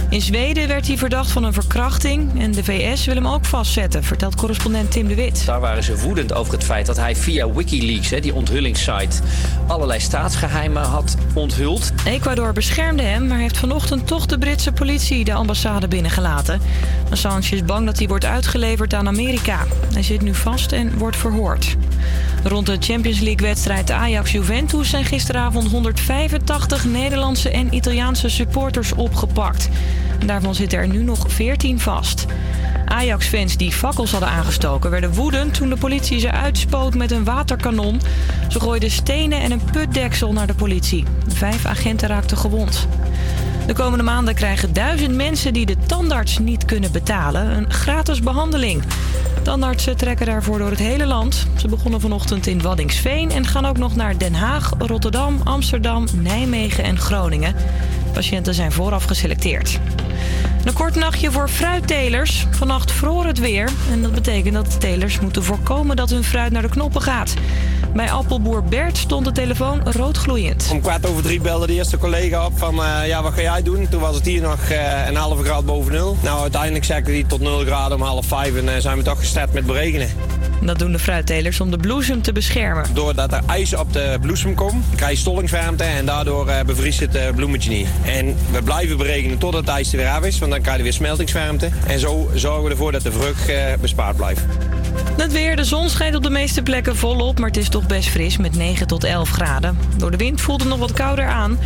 In 0.10 0.22
Zweden 0.22 0.68
werd 0.68 0.88
hij 0.88 0.98
verdacht 0.98 1.32
van 1.32 1.44
een 1.44 1.54
verkrachting... 1.54 2.42
en 2.42 2.52
de 2.52 2.64
VS 2.64 3.06
wil 3.06 3.16
hem 3.16 3.28
ook 3.28 3.46
vastzetten, 3.46 4.04
vertelt 4.04 4.36
correspondent 4.36 4.92
Tim 4.92 5.08
de 5.08 5.16
Wit. 5.16 5.46
Daar 5.46 5.60
waren 5.60 5.84
ze 5.84 5.98
woedend 5.98 6.34
over 6.34 6.54
het 6.54 6.64
feit 6.64 6.86
dat 6.86 6.98
hij 6.98 7.16
via 7.16 7.52
Wikileaks, 7.52 8.10
die 8.10 8.34
onthullingssite, 8.34 9.22
allerlei 9.68 10.00
staatsgeheimen 10.00 10.84
had 10.84 11.16
onthuld. 11.34 11.92
Ecuador 12.06 12.54
beschermde 12.54 13.04
hem, 13.04 13.28
maar 13.28 13.38
heeft 13.38 13.58
vanochtend 13.58 14.08
toch 14.08 14.26
de 14.26 14.38
Britse 14.38 14.72
politie 14.72 15.24
de 15.24 15.34
ambassade 15.34 15.88
binnengelaten. 15.88 16.62
Assange 17.10 17.50
is 17.50 17.66
bang 17.66 17.86
dat 17.86 17.98
hij 17.98 18.08
wordt 18.08 18.26
uitgeleverd 18.26 18.94
aan 18.94 19.08
Amerika. 19.08 19.66
Hij 19.94 20.04
zit 20.04 20.22
nu 20.22 20.36
vast 20.36 20.72
en 20.72 20.98
wordt 20.98 21.18
verhoord. 21.18 21.76
Rond 22.44 22.66
de 22.66 22.78
Champions 22.80 23.20
League-wedstrijd 23.20 23.92
Ajax-Juventus 23.92 24.90
zijn 24.90 25.06
gisteravond 25.06 25.72
185 25.72 26.86
Nederlandse 26.86 27.50
en 27.50 27.74
Italiaanse 27.74 28.30
supporters 28.30 28.94
opgepakt. 28.94 29.70
Daarvan 30.26 30.56
zitten 30.56 30.80
er 30.80 30.88
nu 30.88 31.04
nog 31.04 31.26
14 31.28 31.80
vast. 31.80 32.26
Ajax-fans 32.86 33.58
die 33.58 33.72
fakkels 33.72 34.12
hadden 34.12 34.30
aangestoken 34.30 34.90
werden 34.90 35.14
woedend 35.14 35.54
toen 35.54 35.70
de 35.70 35.78
politie 35.78 36.20
ze 36.20 36.32
uitspoot 36.32 36.96
met 36.96 37.12
een 37.12 37.24
waterkanon. 37.24 38.02
Ze 38.50 38.60
gooiden 38.60 38.92
stenen 38.92 39.42
en 39.42 39.52
een 39.52 39.66
putdeksel 39.72 40.34
naar 40.34 40.48
de 40.48 40.54
politie. 40.54 41.04
Vijf 41.28 41.66
agenten 41.66 42.08
raakten 42.08 42.38
gewond. 42.38 42.88
De 43.66 43.74
komende 43.74 44.04
maanden 44.04 44.36
krijgen 44.36 44.74
duizend 44.74 45.16
mensen 45.16 45.54
die 45.54 45.66
de 45.66 45.78
tandarts 45.86 46.38
niet 46.38 46.66
kunnen 46.66 46.92
betalen 46.92 47.58
een 47.58 47.72
gratis 47.72 48.20
behandeling. 48.20 48.84
Tandartsen 49.44 49.98
trekken 49.98 50.26
daarvoor 50.26 50.58
door 50.58 50.70
het 50.70 50.80
hele 50.80 51.06
land. 51.06 51.48
Ze 51.58 51.68
begonnen 51.68 52.02
vanochtend 52.02 52.48
in 52.48 52.62
Waddingsveen 52.62 53.32
en 53.32 53.46
gaan 53.46 53.66
ook 53.66 53.78
nog 53.78 53.96
naar 53.96 54.18
Den 54.18 54.34
Haag, 54.34 54.72
Rotterdam, 54.78 55.42
Amsterdam, 55.44 56.08
Nijmegen 56.14 56.84
en 56.84 56.98
Groningen. 56.98 57.56
Patiënten 58.14 58.54
zijn 58.54 58.72
vooraf 58.72 59.04
geselecteerd. 59.04 59.80
Een 60.64 60.74
kort 60.74 60.96
nachtje 60.96 61.32
voor 61.32 61.50
fruittelers. 61.50 62.48
Vannacht 62.52 62.92
vroor 62.92 63.26
het 63.26 63.40
weer. 63.40 63.70
En 63.92 64.02
dat 64.02 64.12
betekent 64.12 64.54
dat 64.54 64.72
de 64.72 64.78
telers 64.78 65.20
moeten 65.20 65.44
voorkomen 65.44 65.96
dat 65.96 66.10
hun 66.10 66.24
fruit 66.24 66.52
naar 66.52 66.62
de 66.62 66.70
knoppen 66.70 67.02
gaat. 67.02 67.34
Bij 67.94 68.12
appelboer 68.12 68.64
Bert 68.64 68.98
stond 68.98 69.26
de 69.26 69.32
telefoon 69.32 69.92
roodgloeiend. 69.92 70.70
Om 70.72 70.82
kwart 70.82 71.06
over 71.06 71.24
drie 71.24 71.42
belde 71.42 71.68
de 71.68 71.74
eerste 71.74 71.98
collega 71.98 72.46
op 72.46 72.58
van 72.58 72.84
eh, 72.84 73.08
ja, 73.08 73.24
wat 73.24 73.34
ga 73.34 73.42
jij 73.42 73.64
doen? 73.64 73.88
Toen 73.90 74.02
was 74.02 74.16
het 74.16 74.26
hier 74.26 74.42
nog 74.42 74.70
eh, 74.70 75.08
een 75.08 75.16
halve 75.16 75.44
graad 75.44 75.66
boven 75.66 75.92
nul. 75.92 76.18
Nou, 76.22 76.42
uiteindelijk 76.42 76.86
zakken 76.86 77.14
die 77.14 77.26
tot 77.26 77.40
0 77.40 77.60
graden 77.60 77.98
om 77.98 78.04
half 78.04 78.26
vijf 78.26 78.56
en 78.56 78.76
eh, 78.76 78.82
zijn 78.82 78.98
we 78.98 79.04
toch 79.04 79.20
gestart 79.20 79.54
met 79.54 79.66
beregenen. 79.66 80.10
Dat 80.62 80.80
doen 80.80 80.92
de 80.92 81.00
fruittelers 81.00 81.60
om 81.62 81.72
de 81.72 81.78
bloesem 81.78 82.22
te 82.22 82.32
beschermen. 82.32 82.86
Doordat 82.94 83.34
er 83.34 83.42
ijs 83.48 83.76
op 83.76 83.94
de 83.94 84.18
bloesem 84.22 84.56
komt, 84.56 84.86
krijg 84.96 85.12
je 85.12 85.18
stollingswarmte 85.18 85.84
en 85.84 86.06
daardoor 86.06 86.48
eh, 86.48 86.66
bevriest 86.66 87.00
het 87.00 87.16
eh, 87.16 87.34
bloemetje 87.36 87.70
niet. 87.70 87.88
En 88.06 88.36
we 88.52 88.62
blijven 88.64 88.98
beregenen 88.98 89.38
tot 89.38 89.54
het 89.54 89.68
ijs 89.68 89.92
er 89.92 89.98
weer 89.98 90.08
af 90.08 90.24
is, 90.24 90.40
want 90.40 90.52
dan 90.52 90.62
krijg 90.62 90.78
je 90.78 90.84
weer 90.84 90.94
smeltingswarmte. 90.94 91.70
En 91.88 92.00
zo 92.00 92.30
zorgen 92.34 92.64
we 92.64 92.70
ervoor 92.70 92.92
dat 92.92 93.02
de 93.02 93.12
vrucht 93.12 93.50
eh, 93.50 93.74
bespaard 93.82 94.16
blijft. 94.16 94.42
Het 95.18 95.32
weer, 95.32 95.56
de 95.56 95.64
zon 95.64 95.90
schijnt 95.90 96.16
op 96.16 96.24
de 96.24 96.30
meeste 96.30 96.62
plekken 96.62 96.96
volop, 96.96 97.40
maar 97.40 97.48
het 97.48 97.58
is 97.58 97.70
toch 97.70 97.88
best 97.88 98.10
fris 98.10 98.38
met 98.38 98.56
9 98.56 98.88
tot 98.88 99.04
11 99.04 99.30
graden. 99.30 99.78
Door 99.98 100.12
de 100.12 100.18
wind 100.18 100.42
voelt 100.42 100.60
het 100.60 100.70
nog 100.70 100.80
wat 100.80 100.94
kouder 100.94 101.26
aan. 101.26 101.60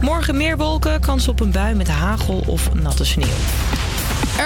Morgen 0.00 0.36
meer 0.36 0.56
wolken, 0.56 1.00
kans 1.00 1.28
op 1.28 1.40
een 1.40 1.50
bui 1.50 1.74
met 1.74 1.88
hagel 1.88 2.42
of 2.46 2.74
natte 2.74 3.04
sneeuw. 3.04 3.26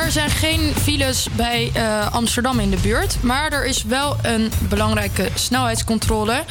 Er 0.02 0.10
zijn 0.10 0.30
geen 0.30 0.72
files 0.82 1.28
bij 1.36 1.70
eh, 1.74 2.12
Amsterdam 2.12 2.58
in 2.58 2.70
de 2.70 2.76
buurt. 2.82 3.22
Maar 3.22 3.52
er 3.52 3.64
is 3.64 3.82
wel 3.82 4.16
een 4.22 4.52
belangrijke 4.68 5.28
snelheidscontrole. 5.34 6.44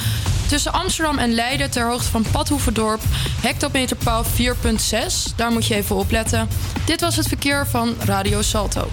Tussen 0.48 0.74
Amsterdam 0.74 1.18
en 1.18 1.34
Leiden 1.34 1.72
ter 1.72 1.88
hoogte 1.88 2.10
van 2.10 2.26
Padhoevedorp. 2.32 3.02
Hectometerpaal 3.42 4.24
4.6. 4.26 5.36
Daar 5.36 5.52
moet 5.52 5.66
je 5.66 5.76
even 5.76 5.96
opletten. 5.96 6.48
Dit 6.86 7.02
was 7.02 7.16
het 7.16 7.28
verkeer 7.28 7.68
van 7.68 7.96
Radio 8.06 8.42
Salto. 8.42 8.88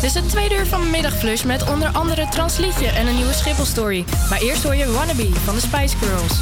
Dit 0.00 0.10
is 0.10 0.14
het 0.14 0.28
tweede 0.28 0.56
uur 0.56 0.66
van 0.66 0.90
Middagflush 0.90 1.42
met 1.42 1.70
onder 1.70 1.88
andere 1.88 2.28
Transliedje 2.28 2.86
en 2.86 3.06
een 3.06 3.16
nieuwe 3.16 3.32
Schiphol-story. 3.32 4.04
Maar 4.30 4.40
eerst 4.40 4.62
hoor 4.62 4.74
je 4.74 4.92
Wannabe 4.92 5.28
van 5.44 5.54
de 5.54 5.60
Spice 5.60 5.96
Girls. 5.96 6.38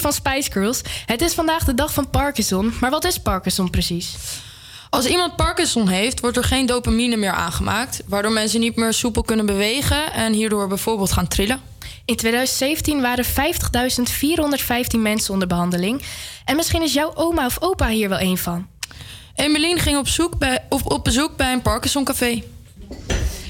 Van 0.00 0.12
Spice 0.12 0.52
Girls. 0.52 0.80
Het 1.06 1.20
is 1.20 1.34
vandaag 1.34 1.64
de 1.64 1.74
dag 1.74 1.92
van 1.92 2.10
Parkinson. 2.10 2.74
Maar 2.80 2.90
wat 2.90 3.04
is 3.04 3.18
Parkinson 3.18 3.70
precies? 3.70 4.14
Als 4.90 5.06
iemand 5.06 5.36
Parkinson 5.36 5.88
heeft, 5.88 6.20
wordt 6.20 6.36
er 6.36 6.44
geen 6.44 6.66
dopamine 6.66 7.16
meer 7.16 7.32
aangemaakt, 7.32 8.02
waardoor 8.06 8.32
mensen 8.32 8.60
niet 8.60 8.76
meer 8.76 8.92
soepel 8.92 9.22
kunnen 9.22 9.46
bewegen 9.46 10.12
en 10.12 10.32
hierdoor 10.32 10.68
bijvoorbeeld 10.68 11.12
gaan 11.12 11.28
trillen. 11.28 11.60
In 12.04 12.16
2017 12.16 13.00
waren 13.00 13.24
50.415 13.24 13.30
mensen 14.98 15.32
onder 15.32 15.48
behandeling. 15.48 16.02
En 16.44 16.56
misschien 16.56 16.82
is 16.82 16.92
jouw 16.92 17.14
oma 17.14 17.46
of 17.46 17.56
opa 17.60 17.88
hier 17.88 18.08
wel 18.08 18.20
een 18.20 18.38
van. 18.38 18.66
Emeline 19.34 19.80
ging 19.80 19.98
op, 19.98 20.08
zoek 20.08 20.38
bij, 20.38 20.64
op, 20.68 20.92
op 20.92 21.04
bezoek 21.04 21.36
bij 21.36 21.52
een 21.52 21.62
Parkinson 21.62 22.04
café. 22.04 22.42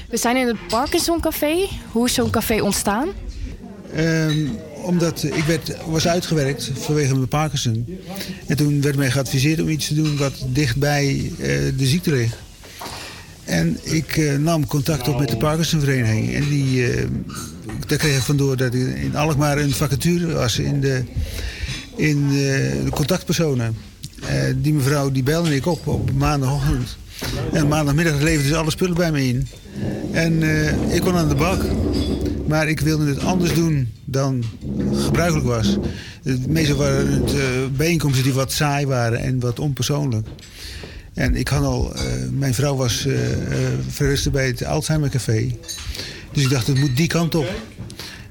We 0.09 0.17
zijn 0.17 0.37
in 0.37 0.47
het 0.47 0.67
Parkinson 0.67 1.19
Café. 1.19 1.67
Hoe 1.91 2.05
is 2.05 2.13
zo'n 2.13 2.29
café 2.29 2.61
ontstaan? 2.61 3.09
Ehm, 3.93 4.47
omdat 4.83 5.23
ik 5.23 5.43
werd, 5.43 5.75
was 5.85 6.07
uitgewerkt 6.07 6.71
vanwege 6.73 7.15
mijn 7.15 7.27
Parkinson. 7.27 7.97
En 8.47 8.57
toen 8.57 8.81
werd 8.81 8.95
mij 8.95 9.11
geadviseerd 9.11 9.61
om 9.61 9.69
iets 9.69 9.87
te 9.87 9.93
doen 9.93 10.17
wat 10.17 10.33
dichtbij 10.47 11.31
eh 11.39 11.47
de 11.77 11.85
ziekte 11.85 12.11
ligt. 12.11 12.35
En 13.43 13.79
ik 13.83 14.17
eh, 14.17 14.35
nam 14.35 14.65
contact 14.65 15.07
op 15.07 15.19
met 15.19 15.29
de 15.29 15.37
Parkinsonvereniging. 15.37 16.33
En 16.33 16.49
die, 16.49 16.91
eh, 16.91 17.05
daar 17.87 17.97
kreeg 17.97 18.17
ik 18.17 18.23
vandoor 18.23 18.57
dat 18.57 18.73
in 18.73 19.15
Alkmaar 19.15 19.57
een 19.57 19.71
vacature 19.71 20.33
was 20.33 20.59
in 20.59 20.81
de, 20.81 21.03
in 21.95 22.29
de 22.29 22.89
contactpersonen. 22.91 23.75
Die 24.55 24.73
mevrouw 24.73 25.11
die 25.11 25.23
belde 25.23 25.55
ik 25.55 25.65
op 25.65 25.87
op 25.87 26.11
maandagochtend. 26.11 26.97
En 27.53 27.67
maandagmiddag 27.67 28.21
leverden 28.21 28.47
ze 28.47 28.57
alle 28.57 28.71
spullen 28.71 28.95
bij 28.95 29.11
me 29.11 29.27
in. 29.27 29.47
En 30.11 30.43
ik 30.93 31.01
kon 31.01 31.15
aan 31.15 31.27
de 31.27 31.35
bak. 31.35 31.61
Maar 32.47 32.67
ik 32.67 32.79
wilde 32.79 33.05
het 33.05 33.19
anders 33.19 33.53
doen 33.53 33.93
dan 34.05 34.43
gebruikelijk 34.93 35.45
was. 35.45 35.77
Meestal 36.47 36.77
waren 36.77 37.11
het 37.11 37.33
eh, 37.33 37.39
bijeenkomsten 37.77 38.23
die 38.23 38.33
wat 38.33 38.51
saai 38.51 38.85
waren 38.85 39.19
en 39.19 39.39
wat 39.39 39.59
onpersoonlijk. 39.59 40.27
En 41.13 41.35
ik 41.35 41.47
had 41.47 41.63
al, 41.63 41.95
eh, 41.95 42.01
mijn 42.31 42.53
vrouw 42.53 42.75
was 42.75 43.05
eh 43.05 43.31
eh, 43.31 43.73
verrusten 43.89 44.31
bij 44.31 44.47
het 44.47 44.65
Alzheimer 44.65 45.09
Café. 45.09 45.55
Dus 46.31 46.43
ik 46.43 46.49
dacht, 46.49 46.67
het 46.67 46.79
moet 46.79 46.97
die 46.97 47.07
kant 47.07 47.35
op. 47.35 47.47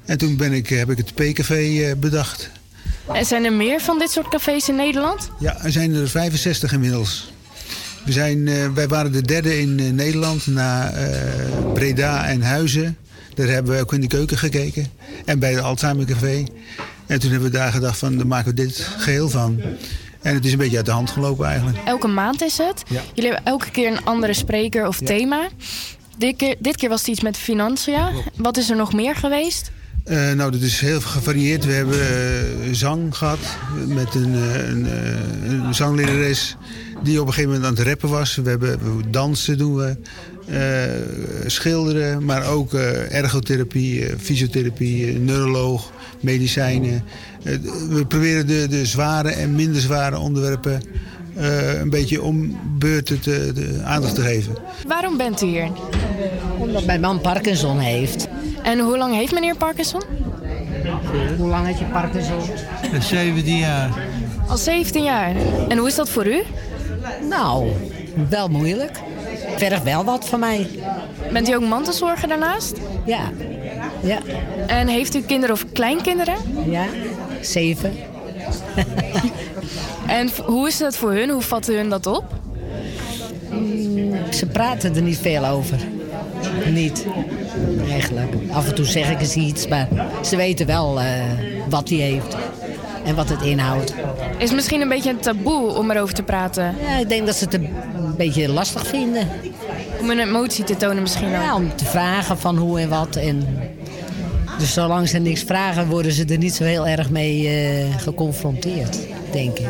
En 0.05 0.17
toen 0.17 0.37
ben 0.37 0.53
ik, 0.53 0.69
heb 0.69 0.89
ik 0.89 0.97
het 0.97 1.13
P-café 1.13 1.95
bedacht. 1.95 2.49
En 3.13 3.25
zijn 3.25 3.43
er 3.43 3.53
meer 3.53 3.79
van 3.79 3.99
dit 3.99 4.09
soort 4.09 4.27
cafés 4.27 4.69
in 4.69 4.75
Nederland? 4.75 5.29
Ja, 5.39 5.63
er 5.63 5.71
zijn 5.71 5.93
er 5.93 6.09
65 6.09 6.73
inmiddels. 6.73 7.31
We 8.05 8.11
zijn, 8.11 8.73
wij 8.73 8.87
waren 8.87 9.11
de 9.11 9.21
derde 9.21 9.59
in 9.59 9.95
Nederland 9.95 10.47
na 10.47 10.93
Breda 11.73 12.27
en 12.27 12.41
Huizen. 12.41 12.97
Daar 13.37 13.47
hebben 13.47 13.75
we 13.75 13.81
ook 13.81 13.93
in 13.93 14.01
de 14.01 14.07
keuken 14.07 14.37
gekeken. 14.37 14.87
En 15.25 15.39
bij 15.39 15.53
de 15.53 15.61
Alzheimer 15.61 16.05
Café. 16.05 16.45
En 17.05 17.19
toen 17.19 17.31
hebben 17.31 17.51
we 17.51 17.57
daar 17.57 17.71
gedacht 17.71 17.97
van, 17.97 18.17
daar 18.17 18.27
maken 18.27 18.55
we 18.55 18.61
dit 18.61 18.79
geheel 18.97 19.29
van. 19.29 19.61
En 20.21 20.33
het 20.33 20.45
is 20.45 20.51
een 20.51 20.57
beetje 20.57 20.77
uit 20.77 20.85
de 20.85 20.91
hand 20.91 21.09
gelopen 21.09 21.45
eigenlijk. 21.45 21.77
Elke 21.85 22.07
maand 22.07 22.41
is 22.41 22.57
het. 22.57 22.83
Ja. 22.87 23.01
Jullie 23.13 23.31
hebben 23.31 23.51
elke 23.51 23.71
keer 23.71 23.91
een 23.91 24.05
andere 24.05 24.33
spreker 24.33 24.87
of 24.87 24.99
thema. 24.99 25.47
Dit 26.17 26.35
keer, 26.35 26.55
dit 26.59 26.77
keer 26.77 26.89
was 26.89 26.99
het 26.99 27.09
iets 27.09 27.21
met 27.21 27.37
financiën. 27.37 28.23
Wat 28.35 28.57
is 28.57 28.69
er 28.69 28.75
nog 28.75 28.93
meer 28.93 29.15
geweest? 29.15 29.71
Eh, 30.03 30.31
nou, 30.31 30.51
dat 30.51 30.61
is 30.61 30.79
heel 30.79 31.01
gevarieerd. 31.01 31.65
We 31.65 31.71
hebben 31.71 31.99
eh, 31.99 32.73
zang 32.73 33.17
gehad 33.17 33.39
met 33.87 34.15
een, 34.15 34.33
eh, 34.33 34.69
een, 34.69 34.85
een 35.49 35.75
zanglerares 35.75 36.55
die 37.03 37.21
op 37.21 37.27
een 37.27 37.33
gegeven 37.33 37.53
moment 37.53 37.69
aan 37.69 37.77
het 37.77 37.87
rappen 37.87 38.09
was. 38.09 38.35
We 38.35 38.49
hebben 38.49 38.79
dansen 39.11 39.57
doen 39.57 39.75
we, 39.75 39.97
schilderen, 41.45 42.25
maar 42.25 42.47
ook 42.47 42.73
eh, 42.73 43.15
ergotherapie, 43.15 44.05
eh, 44.05 44.13
fysiotherapie, 44.17 45.07
eh, 45.07 45.19
neuroloog, 45.19 45.91
medicijnen. 46.19 47.03
Eh, 47.43 47.53
we 47.89 48.05
proberen 48.07 48.47
de, 48.47 48.67
de 48.69 48.85
zware 48.85 49.29
en 49.29 49.55
minder 49.55 49.81
zware 49.81 50.17
onderwerpen 50.17 50.81
eh, 51.35 51.79
een 51.79 51.89
beetje 51.89 52.21
om 52.21 52.59
beurten 52.77 53.19
te, 53.19 53.51
de 53.53 53.81
aandacht 53.83 54.15
te 54.15 54.21
geven. 54.21 54.55
Waarom 54.87 55.17
bent 55.17 55.41
u 55.41 55.45
hier? 55.45 55.67
Omdat 56.57 56.85
mijn 56.85 57.01
man 57.01 57.21
Parkinson 57.21 57.79
heeft. 57.79 58.27
En 58.63 58.79
hoe 58.79 58.97
lang 58.97 59.13
heeft 59.15 59.33
meneer 59.33 59.55
Parkinson? 59.55 60.01
Hoe 61.37 61.47
lang 61.49 61.65
heeft 61.65 61.79
je 61.79 61.85
Parkinson? 61.85 62.39
17 62.99 63.57
jaar. 63.57 63.89
Al 64.47 64.57
17 64.57 65.03
jaar. 65.03 65.35
En 65.67 65.77
hoe 65.77 65.87
is 65.87 65.95
dat 65.95 66.09
voor 66.09 66.27
u? 66.27 66.41
Nou, 67.29 67.71
wel 68.29 68.47
moeilijk. 68.47 68.99
Vergt 69.57 69.83
wel 69.83 70.03
wat 70.03 70.27
van 70.27 70.39
mij. 70.39 70.67
Bent 71.31 71.49
u 71.49 71.53
ook 71.53 71.63
mantelzorger 71.63 72.27
daarnaast? 72.27 72.77
Ja. 73.05 73.31
ja. 74.01 74.19
En 74.67 74.87
heeft 74.87 75.15
u 75.15 75.21
kinderen 75.21 75.55
of 75.55 75.65
kleinkinderen? 75.71 76.35
Ja, 76.65 76.85
zeven. 77.41 77.93
En 80.07 80.29
hoe 80.45 80.67
is 80.67 80.77
dat 80.77 80.97
voor 80.97 81.11
hun? 81.11 81.29
Hoe 81.29 81.41
vatten 81.41 81.75
hun 81.75 81.89
dat 81.89 82.05
op? 82.05 82.23
Ze 84.29 84.45
praten 84.45 84.95
er 84.95 85.01
niet 85.01 85.17
veel 85.17 85.45
over. 85.45 85.77
Niet, 86.65 87.05
eigenlijk. 87.89 88.33
Af 88.51 88.67
en 88.67 88.75
toe 88.75 88.85
zeg 88.85 89.11
ik 89.11 89.19
eens 89.19 89.35
iets, 89.35 89.67
maar 89.67 89.87
ze 90.23 90.35
weten 90.35 90.65
wel 90.65 90.99
eh, 90.99 91.23
wat 91.69 91.89
hij 91.89 91.97
heeft. 91.97 92.37
En 93.03 93.15
wat 93.15 93.29
het 93.29 93.41
inhoudt. 93.41 93.93
Is 94.37 94.43
het 94.43 94.53
misschien 94.53 94.81
een 94.81 94.89
beetje 94.89 95.09
een 95.09 95.19
taboe 95.19 95.73
om 95.73 95.91
erover 95.91 96.13
te 96.13 96.23
praten? 96.23 96.75
Ja, 96.81 96.97
ik 96.97 97.09
denk 97.09 97.25
dat 97.25 97.35
ze 97.35 97.45
het 97.49 97.59
beetje 98.17 98.49
lastig 98.49 98.87
vinden. 98.87 99.27
Om 99.99 100.09
hun 100.09 100.19
emotie 100.19 100.63
te 100.63 100.77
tonen 100.77 101.01
misschien 101.01 101.27
ook? 101.27 101.41
Ja, 101.41 101.55
om 101.55 101.75
te 101.75 101.85
vragen 101.85 102.37
van 102.37 102.57
hoe 102.57 102.79
en 102.79 102.89
wat. 102.89 103.15
En 103.15 103.47
dus 104.59 104.73
zolang 104.73 105.09
ze 105.09 105.17
niks 105.17 105.43
vragen, 105.43 105.87
worden 105.87 106.11
ze 106.11 106.25
er 106.25 106.37
niet 106.37 106.53
zo 106.53 106.63
heel 106.63 106.87
erg 106.87 107.09
mee 107.09 107.47
eh, 107.47 108.01
geconfronteerd, 108.01 108.97
denk 109.31 109.59
ik. 109.59 109.67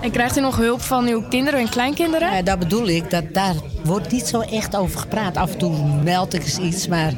En 0.00 0.10
krijgt 0.10 0.36
u 0.36 0.40
nog 0.40 0.56
hulp 0.56 0.80
van 0.80 1.06
uw 1.06 1.22
kinderen 1.28 1.60
en 1.60 1.68
kleinkinderen? 1.68 2.34
Ja, 2.34 2.42
dat 2.42 2.58
bedoel 2.58 2.88
ik. 2.88 3.10
Dat, 3.10 3.24
daar 3.32 3.54
wordt 3.84 4.12
niet 4.12 4.26
zo 4.26 4.40
echt 4.40 4.76
over 4.76 4.98
gepraat. 5.00 5.36
Af 5.36 5.52
en 5.52 5.58
toe 5.58 5.76
meld 6.04 6.34
ik 6.34 6.42
eens 6.42 6.58
iets, 6.58 6.88
maar 6.88 7.12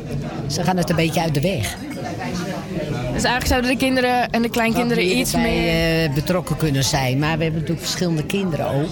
ze 0.46 0.62
gaan 0.62 0.76
het 0.76 0.90
een 0.90 0.96
beetje 0.96 1.20
uit 1.20 1.34
de 1.34 1.40
weg. 1.40 1.76
Dus 3.12 3.22
eigenlijk 3.22 3.46
zouden 3.46 3.70
de 3.70 3.76
kinderen 3.76 4.30
en 4.30 4.42
de 4.42 4.50
kleinkinderen 4.50 5.04
meer 5.04 5.16
iets 5.16 5.34
meer... 5.34 6.04
eh, 6.04 6.14
betrokken 6.14 6.56
kunnen 6.56 6.84
zijn. 6.84 7.18
Maar 7.18 7.36
we 7.36 7.42
hebben 7.42 7.60
natuurlijk 7.60 7.86
verschillende 7.86 8.24
kinderen 8.26 8.66
ook. 8.66 8.90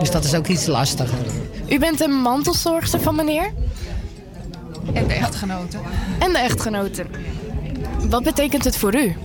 Dus 0.00 0.10
dat 0.10 0.24
is 0.24 0.34
ook 0.34 0.46
iets 0.46 0.66
lastiger. 0.66 1.18
U 1.68 1.78
bent 1.78 2.00
een 2.00 2.20
mantelzorgster 2.20 3.00
van 3.00 3.16
meneer? 3.16 3.52
En 4.92 5.06
de 5.06 5.14
echtgenote. 5.14 5.76
En 6.18 6.32
de 6.32 6.38
echtgenote. 6.38 7.06
Wat 8.08 8.22
betekent 8.22 8.64
het 8.64 8.76
voor 8.76 8.94
u? 8.94 9.16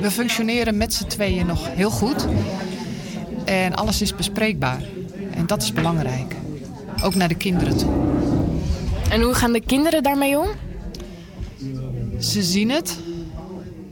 We 0.00 0.10
functioneren 0.10 0.76
met 0.76 0.94
z'n 0.94 1.06
tweeën 1.06 1.46
nog 1.46 1.68
heel 1.70 1.90
goed. 1.90 2.26
En 3.44 3.74
alles 3.74 4.02
is 4.02 4.14
bespreekbaar. 4.14 4.82
En 5.34 5.46
dat 5.46 5.62
is 5.62 5.72
belangrijk. 5.72 6.34
Ook 7.02 7.14
naar 7.14 7.28
de 7.28 7.34
kinderen 7.34 7.76
toe. 7.76 7.92
En 9.10 9.22
hoe 9.22 9.34
gaan 9.34 9.52
de 9.52 9.60
kinderen 9.60 10.02
daarmee 10.02 10.38
om? 10.38 10.48
Ze 12.18 12.42
zien 12.42 12.70
het. 12.70 12.98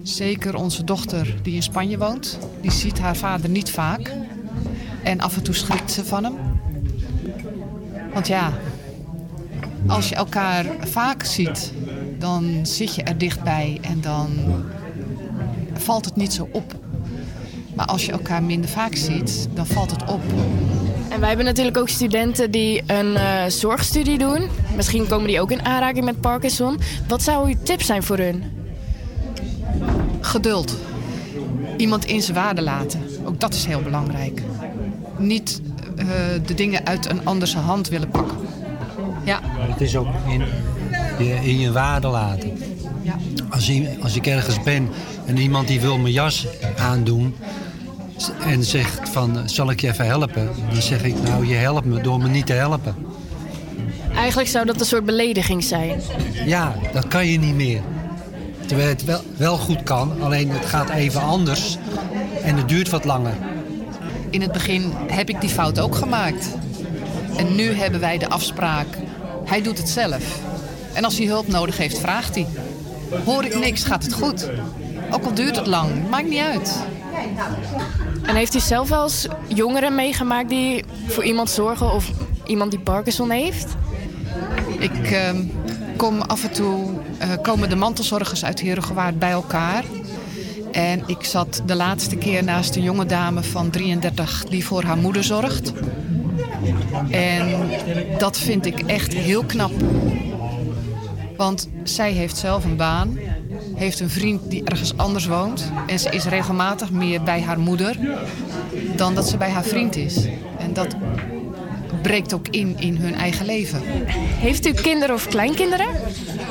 Zeker 0.02 0.54
onze 0.54 0.84
dochter 0.84 1.34
die 1.42 1.54
in 1.54 1.62
Spanje 1.62 1.98
woont. 1.98 2.38
Die 2.60 2.72
ziet 2.72 2.98
haar 2.98 3.16
vader 3.16 3.50
niet 3.50 3.70
vaak. 3.70 4.12
En 5.02 5.20
af 5.20 5.36
en 5.36 5.42
toe 5.42 5.54
schrikt 5.54 5.92
ze 5.92 6.04
van 6.04 6.24
hem. 6.24 6.34
Want 8.12 8.26
ja, 8.26 8.52
als 9.86 10.08
je 10.08 10.14
elkaar 10.14 10.66
vaak 10.80 11.24
ziet, 11.24 11.72
dan 12.18 12.58
zit 12.62 12.94
je 12.94 13.02
er 13.02 13.18
dichtbij 13.18 13.78
en 13.80 14.00
dan 14.00 14.30
valt 15.72 16.04
het 16.04 16.16
niet 16.16 16.32
zo 16.32 16.48
op. 16.52 16.74
Maar 17.74 17.86
als 17.86 18.06
je 18.06 18.12
elkaar 18.12 18.42
minder 18.42 18.70
vaak 18.70 18.94
ziet, 18.94 19.48
dan 19.54 19.66
valt 19.66 19.90
het 19.90 20.10
op. 20.10 20.20
En 21.08 21.20
wij 21.20 21.28
hebben 21.28 21.46
natuurlijk 21.46 21.76
ook 21.76 21.88
studenten 21.88 22.50
die 22.50 22.82
een 22.86 23.16
eh, 23.16 23.44
zorgstudie 23.46 24.18
doen. 24.18 24.48
Misschien 24.76 25.06
komen 25.06 25.26
die 25.26 25.40
ook 25.40 25.50
in 25.50 25.64
aanraking 25.64 26.04
met 26.04 26.20
Parkinson. 26.20 26.78
Wat 27.08 27.22
zou 27.22 27.48
uw 27.48 27.56
tip 27.62 27.82
zijn 27.82 28.02
voor 28.02 28.18
hun? 28.18 28.44
Geduld. 30.20 30.76
Iemand 31.76 32.04
in 32.04 32.22
zijn 32.22 32.36
waarde 32.36 32.62
laten. 32.62 33.00
Ook 33.24 33.40
dat 33.40 33.54
is 33.54 33.64
heel 33.64 33.82
belangrijk. 33.82 34.42
Niet 35.22 35.60
eh, 35.96 36.06
de 36.46 36.54
dingen 36.54 36.86
uit 36.86 37.10
een 37.10 37.26
andere 37.26 37.58
hand 37.58 37.88
willen 37.88 38.08
pakken. 38.08 38.38
Ja. 39.24 39.40
Het 39.44 39.80
is 39.80 39.96
ook 39.96 40.08
in 40.28 40.44
je, 41.26 41.34
in 41.34 41.58
je 41.58 41.72
waarde 41.72 42.08
laten. 42.08 42.52
Ja. 43.02 43.16
Als, 43.50 43.72
als 44.02 44.16
ik 44.16 44.26
ergens 44.26 44.62
ben 44.62 44.88
en 45.26 45.38
iemand 45.38 45.68
die 45.68 45.80
wil 45.80 45.98
mijn 45.98 46.12
jas 46.12 46.46
aandoen 46.76 47.34
en 48.46 48.64
zegt 48.64 49.08
van 49.08 49.48
zal 49.48 49.70
ik 49.70 49.80
je 49.80 49.88
even 49.88 50.06
helpen, 50.06 50.50
dan 50.72 50.82
zeg 50.82 51.04
ik 51.04 51.22
nou 51.22 51.46
je 51.46 51.54
helpt 51.54 51.86
me 51.86 52.00
door 52.00 52.18
me 52.18 52.28
niet 52.28 52.46
te 52.46 52.52
helpen. 52.52 52.94
Eigenlijk 54.14 54.48
zou 54.48 54.66
dat 54.66 54.80
een 54.80 54.86
soort 54.86 55.04
belediging 55.04 55.64
zijn. 55.64 56.00
Ja, 56.46 56.74
dat 56.92 57.08
kan 57.08 57.26
je 57.26 57.38
niet 57.38 57.54
meer. 57.54 57.80
Terwijl 58.66 58.88
het 58.88 59.04
wel, 59.04 59.20
wel 59.36 59.56
goed 59.56 59.82
kan, 59.82 60.22
alleen 60.22 60.50
het 60.50 60.66
gaat 60.66 60.90
even 60.90 61.20
anders 61.20 61.78
en 62.42 62.56
het 62.56 62.68
duurt 62.68 62.90
wat 62.90 63.04
langer. 63.04 63.34
In 64.32 64.40
het 64.40 64.52
begin 64.52 64.92
heb 65.06 65.28
ik 65.28 65.40
die 65.40 65.50
fout 65.50 65.80
ook 65.80 65.94
gemaakt. 65.94 66.48
En 67.36 67.54
nu 67.54 67.72
hebben 67.72 68.00
wij 68.00 68.18
de 68.18 68.28
afspraak. 68.28 68.86
Hij 69.44 69.62
doet 69.62 69.78
het 69.78 69.88
zelf. 69.88 70.40
En 70.92 71.04
als 71.04 71.18
hij 71.18 71.26
hulp 71.26 71.48
nodig 71.48 71.76
heeft, 71.76 71.98
vraagt 71.98 72.34
hij. 72.34 72.46
Hoor 73.24 73.44
ik 73.44 73.58
niks, 73.58 73.84
gaat 73.84 74.02
het 74.02 74.12
goed. 74.12 74.50
Ook 75.10 75.24
al 75.24 75.34
duurt 75.34 75.56
het 75.56 75.66
lang, 75.66 76.08
maakt 76.10 76.28
niet 76.28 76.38
uit. 76.38 76.82
En 78.22 78.34
heeft 78.34 78.54
u 78.54 78.60
zelf 78.60 78.88
wel 78.88 79.02
eens 79.02 79.26
jongeren 79.46 79.94
meegemaakt 79.94 80.48
die 80.48 80.84
voor 81.06 81.24
iemand 81.24 81.50
zorgen 81.50 81.92
of 81.92 82.10
iemand 82.46 82.70
die 82.70 82.80
Parkinson 82.80 83.30
heeft? 83.30 83.74
Ik 84.78 85.10
ehm, 85.10 85.42
kom 85.96 86.20
af 86.20 86.44
en 86.44 86.52
toe, 86.52 86.90
eh, 87.18 87.28
komen 87.42 87.68
de 87.68 87.76
mantelzorgers 87.76 88.44
uit 88.44 88.60
Herengewaard 88.60 89.18
bij 89.18 89.30
elkaar. 89.30 89.84
En 90.72 91.02
ik 91.06 91.24
zat 91.24 91.62
de 91.66 91.74
laatste 91.74 92.16
keer 92.16 92.44
naast 92.44 92.76
een 92.76 92.82
jonge 92.82 93.06
dame 93.06 93.42
van 93.42 93.70
33 93.70 94.44
die 94.48 94.64
voor 94.64 94.82
haar 94.82 94.96
moeder 94.96 95.24
zorgt. 95.24 95.72
En 97.10 97.68
dat 98.18 98.38
vind 98.38 98.66
ik 98.66 98.80
echt 98.80 99.14
heel 99.14 99.44
knap. 99.44 99.72
Want 101.36 101.68
zij 101.84 102.12
heeft 102.12 102.36
zelf 102.36 102.64
een 102.64 102.76
baan, 102.76 103.18
heeft 103.74 104.00
een 104.00 104.10
vriend 104.10 104.50
die 104.50 104.64
ergens 104.64 104.96
anders 104.96 105.26
woont. 105.26 105.72
En 105.86 105.98
ze 105.98 106.10
is 106.10 106.24
regelmatig 106.24 106.90
meer 106.90 107.22
bij 107.22 107.42
haar 107.42 107.58
moeder 107.58 107.96
dan 108.96 109.14
dat 109.14 109.28
ze 109.28 109.36
bij 109.36 109.50
haar 109.50 109.64
vriend 109.64 109.96
is. 109.96 110.16
En 110.58 110.72
dat 110.72 110.96
breekt 112.02 112.32
ook 112.34 112.48
in 112.50 112.74
in 112.78 112.96
hun 112.96 113.14
eigen 113.14 113.46
leven. 113.46 113.80
Heeft 114.38 114.66
u 114.66 114.72
kinderen 114.72 115.14
of 115.14 115.28
kleinkinderen? 115.28 115.86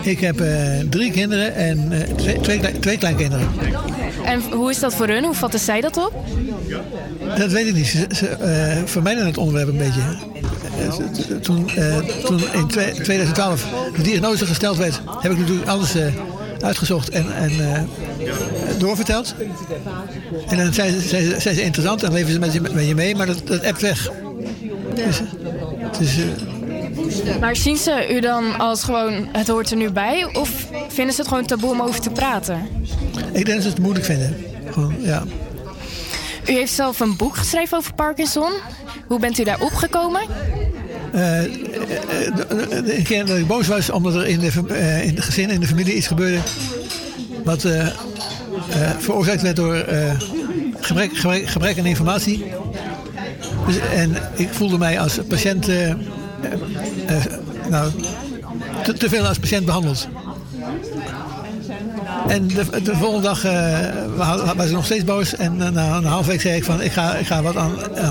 Ik 0.01 0.19
heb 0.19 0.39
eh, 0.39 0.79
drie 0.89 1.11
kinderen 1.11 1.55
en 1.55 1.91
eh, 1.91 2.15
twee, 2.15 2.39
twee, 2.39 2.59
klei- 2.59 2.79
twee 2.79 2.97
kleinkinderen. 2.97 3.47
En 4.23 4.41
hoe 4.51 4.69
is 4.69 4.79
dat 4.79 4.95
voor 4.95 5.07
hun? 5.07 5.23
Hoe 5.23 5.33
vatten 5.33 5.59
zij 5.59 5.81
dat 5.81 5.97
op? 5.97 6.13
Dat 7.37 7.51
weet 7.51 7.67
ik 7.67 7.73
niet. 7.73 7.87
Ze, 7.87 8.05
ze 8.15 8.27
eh, 8.27 8.81
vermijden 8.85 9.25
het 9.25 9.37
onderwerp 9.37 9.67
een 9.67 9.77
beetje. 9.77 10.01
Eh, 10.79 11.35
Toen, 11.41 11.69
eh, 11.69 11.97
toen 11.97 12.39
in 12.53 12.67
twee- 12.67 12.91
2012 12.93 13.65
de 13.95 14.01
diagnose 14.01 14.45
gesteld 14.45 14.77
werd, 14.77 15.01
heb 15.19 15.31
ik 15.31 15.37
natuurlijk 15.37 15.67
alles 15.69 15.93
uitgezocht 16.59 17.09
en, 17.09 17.25
en 17.35 17.51
doorverteld. 18.77 19.35
En 20.47 20.57
dan 20.57 20.73
zijn 20.73 21.01
ze, 21.01 21.07
zijn, 21.07 21.23
ze, 21.23 21.39
zijn 21.39 21.55
ze 21.55 21.61
interessant 21.63 22.03
en 22.03 22.13
leven 22.13 22.31
ze 22.33 22.39
met 22.39 22.53
je, 22.53 22.61
met 22.61 22.87
je 22.87 22.95
mee, 22.95 23.15
maar 23.15 23.25
dat, 23.25 23.41
dat 23.47 23.65
appt 23.65 23.81
weg. 23.81 24.09
Dus, 24.95 25.21
Maar 27.39 27.55
zien 27.55 27.77
ze 27.77 28.07
u 28.15 28.19
dan 28.19 28.59
als 28.59 28.83
gewoon 28.83 29.27
het 29.31 29.47
hoort 29.47 29.71
er 29.71 29.77
nu 29.77 29.89
bij? 29.91 30.29
Of 30.33 30.49
vinden 30.87 31.13
ze 31.15 31.19
het 31.21 31.29
gewoon 31.29 31.45
taboe 31.45 31.71
om 31.71 31.81
over 31.81 32.01
te 32.01 32.09
praten? 32.09 32.67
Ik 33.31 33.45
denk 33.45 33.47
dat 33.47 33.61
ze 33.61 33.69
het 33.69 33.79
moeilijk 33.79 34.05
vinden. 34.05 34.35
Gewoon, 34.71 34.95
ja. 34.99 35.23
U 36.47 36.51
heeft 36.53 36.73
zelf 36.73 36.99
een 36.99 37.15
boek 37.15 37.37
geschreven 37.37 37.77
over 37.77 37.93
Parkinson. 37.93 38.51
Hoe 39.07 39.19
bent 39.19 39.39
u 39.39 39.43
daar 39.43 39.61
opgekomen? 39.61 40.21
De- 41.11 42.93
een 42.97 43.03
keer 43.03 43.25
dat 43.25 43.37
ik 43.37 43.47
boos 43.47 43.67
was 43.67 43.89
omdat 43.89 44.15
er 44.15 44.27
in, 44.27 44.39
de, 44.39 44.51
in 45.03 45.15
het 45.15 45.23
gezin, 45.23 45.49
in 45.49 45.59
de 45.59 45.67
familie 45.67 45.95
iets 45.95 46.07
gebeurde. 46.07 46.39
wat 47.43 47.67
veroorzaakt 48.99 49.41
werd 49.41 49.55
door 49.55 49.85
gebrek, 50.79 51.17
gebrek, 51.17 51.47
gebrek 51.47 51.79
aan 51.79 51.85
informatie. 51.85 52.43
Dus, 53.67 53.77
en 53.93 54.15
ik 54.35 54.49
voelde 54.51 54.77
mij 54.77 54.99
als 54.99 55.19
patiënt. 55.27 55.67
nou, 57.69 57.91
te, 58.83 58.93
te 58.93 59.09
veel 59.09 59.25
als 59.25 59.39
patiënt 59.39 59.65
behandeld. 59.65 60.07
En 62.31 62.47
de, 62.47 62.81
de 62.83 62.95
volgende 62.95 63.27
dag 63.27 63.41
wa- 64.15 64.55
was 64.55 64.65
ik 64.65 64.71
nog 64.71 64.85
steeds 64.85 65.03
boos. 65.03 65.35
En 65.35 65.61
eh, 65.61 65.69
na 65.69 65.95
een 65.95 66.03
half 66.05 66.25
week 66.25 66.41
zei 66.41 66.55
ik 66.55 66.63
van 66.63 66.81
ik 66.81 66.91
ga, 66.91 67.15
ik 67.15 67.25
ga 67.25 67.41
wat 67.41 67.55
aan, 67.55 67.71
eh, 67.95 68.07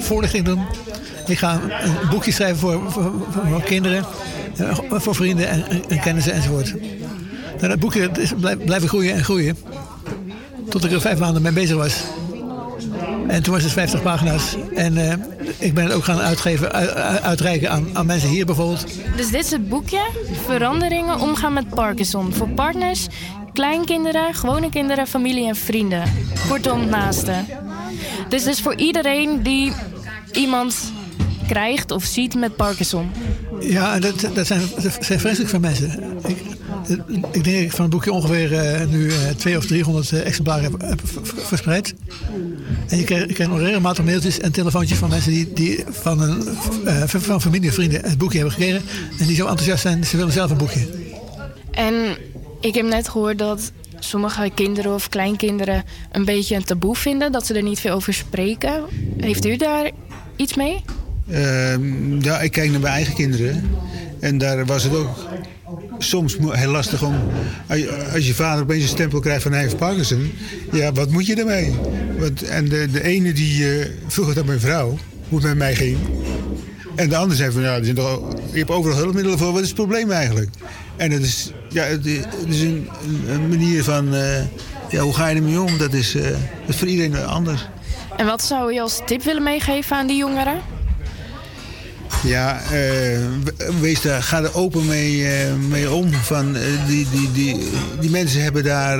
voorlichting 0.00 0.44
doen. 0.44 0.60
Ik 1.26 1.38
ga 1.38 1.52
een 1.82 2.08
boekje 2.10 2.32
schrijven 2.32 2.58
voor, 2.58 2.92
voor, 3.30 3.62
kinderen, 3.64 4.04
eh, 4.56 4.76
voor 4.90 5.14
vrienden 5.14 5.48
en, 5.48 5.64
en, 5.68 5.82
en 5.88 6.00
kennissen 6.00 6.32
enzovoort. 6.32 6.74
Nou, 7.56 7.68
dat 7.68 7.78
boekje 7.78 8.10
is 8.18 8.32
blijven 8.64 8.88
groeien 8.88 9.14
en 9.14 9.24
groeien. 9.24 9.56
Tot 10.68 10.84
ik 10.84 10.92
er 10.92 11.00
vijf 11.00 11.18
maanden 11.18 11.42
mee 11.42 11.52
bezig 11.52 11.76
was. 11.76 12.02
En 13.28 13.42
toen 13.42 13.54
was 13.54 13.62
het 13.62 13.72
50 13.72 14.02
pagina's. 14.02 14.56
En 14.74 14.96
ik 15.58 15.74
ben 15.74 15.84
het 15.84 15.92
ook 15.92 16.04
gaan 16.04 16.20
uitgeven, 16.20 16.72
uitreiken 17.22 17.70
aan, 17.70 17.86
aan 17.92 18.06
mensen 18.06 18.28
hier 18.28 18.46
bijvoorbeeld. 18.46 18.86
Dus 19.16 19.30
dit 19.30 19.44
is 19.44 19.50
het 19.50 19.68
boekje. 19.68 20.00
Veranderingen 20.46 21.20
omgaan 21.20 21.52
met 21.52 21.68
Parkinson. 21.68 22.32
Voor 22.32 22.48
partners, 22.48 23.06
kleinkinderen, 23.58 24.34
gewone 24.34 24.70
kinderen, 24.70 25.06
familie 25.06 25.46
en 25.48 25.56
vrienden. 25.56 26.02
Kortom, 26.48 26.88
naasten. 26.88 27.46
Dus 28.28 28.44
dus 28.44 28.60
voor 28.60 28.74
iedereen 28.74 29.42
die 29.42 29.72
iemand 30.32 30.92
krijgt 31.48 31.90
of 31.90 32.04
ziet 32.04 32.34
met 32.34 32.56
Parkinson. 32.56 33.10
Ja, 33.60 33.98
dat, 33.98 34.28
dat, 34.34 34.46
zijn, 34.46 34.60
dat 34.82 34.96
zijn 35.00 35.20
vreselijk 35.20 35.50
veel 35.50 35.60
mensen. 35.60 36.02
Ik, 36.26 36.36
ik 37.32 37.44
denk 37.44 37.56
dat 37.56 37.64
ik 37.64 37.72
van 37.72 37.80
het 37.80 37.90
boekje 37.90 38.12
ongeveer 38.12 38.54
eh, 38.58 38.86
nu 38.86 39.08
eh, 39.08 39.16
twee 39.36 39.56
of 39.56 39.66
300 39.66 40.12
eh, 40.12 40.26
exemplaren 40.26 40.72
heb, 40.84 41.00
verspreid. 41.34 41.94
En 42.88 42.98
je 42.98 43.04
krijgt, 43.04 43.28
je 43.28 43.34
krijgt 43.34 43.52
nog 43.52 43.60
regelmatig 43.60 44.04
mailtjes 44.04 44.40
en 44.40 44.52
telefoontjes 44.52 44.98
van 44.98 45.08
mensen 45.08 45.32
die, 45.32 45.52
die 45.52 45.84
van, 45.90 46.20
een, 46.20 46.42
van- 47.08 47.20
van 47.20 47.40
familie 47.40 47.68
en 47.68 47.74
vrienden 47.74 48.04
het 48.04 48.18
boekje 48.18 48.38
hebben 48.38 48.54
gekregen. 48.56 48.82
En 49.18 49.26
die 49.26 49.36
zo 49.36 49.46
enthousiast 49.46 49.82
zijn, 49.82 50.04
ze 50.04 50.16
willen 50.16 50.32
zelf 50.32 50.50
een 50.50 50.56
boekje. 50.56 50.86
En 51.70 51.94
ik 52.60 52.74
heb 52.74 52.86
net 52.86 53.08
gehoord 53.08 53.38
dat 53.38 53.72
sommige 53.98 54.50
kinderen 54.54 54.94
of 54.94 55.08
kleinkinderen 55.08 55.84
een 56.12 56.24
beetje 56.24 56.56
een 56.56 56.64
taboe 56.64 56.96
vinden. 56.96 57.32
Dat 57.32 57.46
ze 57.46 57.54
er 57.54 57.62
niet 57.62 57.80
veel 57.80 57.94
over 57.94 58.14
spreken. 58.14 58.84
Heeft 59.16 59.46
u 59.46 59.56
daar 59.56 59.90
iets 60.36 60.54
mee? 60.54 60.84
Ehm, 61.30 62.20
ja, 62.20 62.40
ik 62.40 62.52
kijk 62.52 62.70
naar 62.70 62.80
mijn 62.80 62.94
eigen 62.94 63.14
kinderen. 63.14 63.70
En 64.20 64.38
daar 64.38 64.66
was 64.66 64.82
het 64.82 64.94
ook 64.94 65.16
soms 65.98 66.36
heel 66.50 66.70
lastig 66.70 67.02
om... 67.02 67.14
Als 67.68 67.78
je, 67.78 68.10
als 68.12 68.26
je 68.26 68.34
vader 68.34 68.62
opeens 68.62 68.82
een 68.82 68.88
stempel 68.88 69.20
krijgt 69.20 69.42
van 69.42 69.52
hij 69.52 69.60
heeft 69.60 69.76
Parkinson... 69.76 70.32
Ja, 70.72 70.92
wat 70.92 71.10
moet 71.10 71.26
je 71.26 71.34
ermee? 71.34 71.74
Want, 72.18 72.42
en 72.42 72.68
de, 72.68 72.88
de 72.92 73.02
ene 73.02 73.32
die 73.32 73.78
eh, 73.78 73.86
vroeg 74.06 74.28
het 74.28 74.38
aan 74.38 74.46
mijn 74.46 74.60
vrouw, 74.60 74.98
hoe 75.28 75.38
het 75.38 75.46
met 75.46 75.56
mij 75.56 75.74
ging. 75.74 75.96
En 76.98 77.08
de 77.08 77.16
ander 77.16 77.36
zei 77.36 77.52
van, 77.52 77.62
ja, 77.62 77.74
er 77.76 77.84
zijn 77.84 77.96
toch, 77.96 78.06
al- 78.08 78.40
je 78.52 78.58
hebt 78.58 78.70
overal 78.70 78.96
hulpmiddelen 78.98 79.38
voor. 79.38 79.52
Wat 79.52 79.60
is 79.62 79.66
het 79.66 79.76
probleem 79.76 80.10
eigenlijk? 80.10 80.50
En 80.96 81.10
het 81.10 81.22
is, 81.22 81.52
ja, 81.68 81.82
het 81.84 82.06
is, 82.06 82.20
een, 82.60 82.88
een- 83.28 83.48
manier 83.48 83.84
van... 83.84 84.14
eh, 84.14 84.40
ja, 84.90 85.00
hoe 85.00 85.14
ga 85.14 85.28
je 85.28 85.36
ermee 85.36 85.60
om? 85.60 85.78
Dat 85.78 85.92
is, 85.92 86.14
eh, 86.14 86.22
dat 86.22 86.34
is 86.66 86.76
voor 86.76 86.88
iedereen 86.88 87.26
anders. 87.26 87.68
En 88.16 88.26
wat 88.26 88.42
zou 88.42 88.72
je 88.72 88.80
als 88.80 89.00
tip 89.06 89.22
willen 89.22 89.42
meegeven 89.42 89.96
aan 89.96 90.06
die 90.06 90.16
jongeren? 90.16 90.60
Ja, 92.24 92.60
eh, 92.60 92.70
we- 92.70 93.72
wees 93.80 94.00
daar, 94.02 94.22
ga 94.22 94.42
er 94.42 94.54
open 94.54 94.86
mee, 94.86 95.26
mee 95.68 95.90
om. 95.92 96.12
Van, 96.12 96.56
die, 96.86 97.06
die, 97.10 97.32
die, 97.32 97.56
die 98.00 98.10
mensen 98.10 98.42
hebben 98.42 98.64
daar 98.64 98.98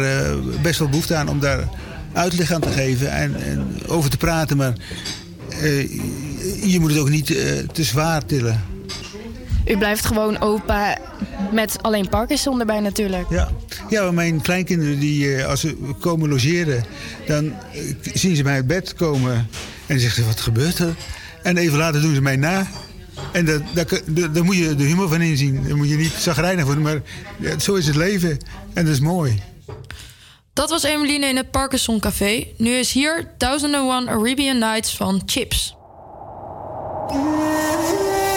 best 0.62 0.78
wel 0.78 0.88
behoefte 0.88 1.14
aan 1.14 1.28
om 1.28 1.40
daar 1.40 1.68
uitleg 2.12 2.52
aan 2.52 2.60
te 2.60 2.70
geven 2.70 3.10
en, 3.12 3.34
en 3.42 3.66
over 3.86 4.10
te 4.10 4.16
praten. 4.16 4.56
Maar 4.56 4.72
je 6.64 6.80
moet 6.80 6.90
het 6.90 7.00
ook 7.00 7.08
niet 7.08 7.36
eh, 7.36 7.58
te 7.72 7.84
zwaar 7.84 8.24
tillen. 8.26 8.64
U 9.66 9.76
blijft 9.78 10.04
gewoon 10.04 10.40
open 10.40 10.98
met 11.52 11.82
alleen 11.82 12.08
Parkinson 12.08 12.60
erbij 12.60 12.80
natuurlijk. 12.80 13.26
Ja, 13.30 13.48
ja 13.88 14.10
mijn 14.10 14.40
kleinkinderen 14.40 14.98
die 14.98 15.34
eh, 15.34 15.46
als 15.46 15.60
ze 15.60 15.76
komen 16.00 16.28
logeren, 16.28 16.84
dan 17.26 17.44
eh, 17.72 17.80
zien 18.14 18.36
ze 18.36 18.42
mij 18.42 18.54
uit 18.54 18.66
bed 18.66 18.94
komen 18.94 19.48
en 19.86 20.00
zeggen 20.00 20.22
ze 20.22 20.28
wat 20.28 20.40
gebeurt 20.40 20.78
er? 20.78 20.94
En 21.42 21.56
even 21.56 21.78
later 21.78 22.00
doen 22.00 22.14
ze 22.14 22.20
mij 22.22 22.36
na. 22.36 22.66
En 23.32 23.44
dat, 23.44 23.62
dat, 23.74 24.02
dat- 24.06 24.34
daar 24.34 24.44
moet 24.44 24.56
je 24.56 24.74
de 24.74 24.84
humor 24.84 25.08
van 25.08 25.20
inzien. 25.20 25.64
Daar 25.66 25.76
moet 25.76 25.88
je 25.88 25.96
niet 25.96 26.12
zagrijnig 26.12 26.64
worden, 26.64 26.82
maar 26.82 27.00
ja, 27.38 27.58
zo 27.58 27.74
is 27.74 27.86
het 27.86 27.96
leven. 27.96 28.38
En 28.74 28.84
dat 28.84 28.94
is 28.94 29.00
mooi. 29.00 29.42
Dat 30.52 30.70
was 30.70 30.82
Emeline 30.82 31.26
in 31.26 31.36
het 31.36 31.50
Parkinson 31.50 32.00
Café. 32.00 32.46
Nu 32.56 32.70
is 32.70 32.92
hier 32.92 33.30
1001 33.38 34.08
Arabian 34.08 34.58
Nights 34.58 34.96
van 34.96 35.22
Chips. 35.26 35.74
Yeah. 37.10 38.27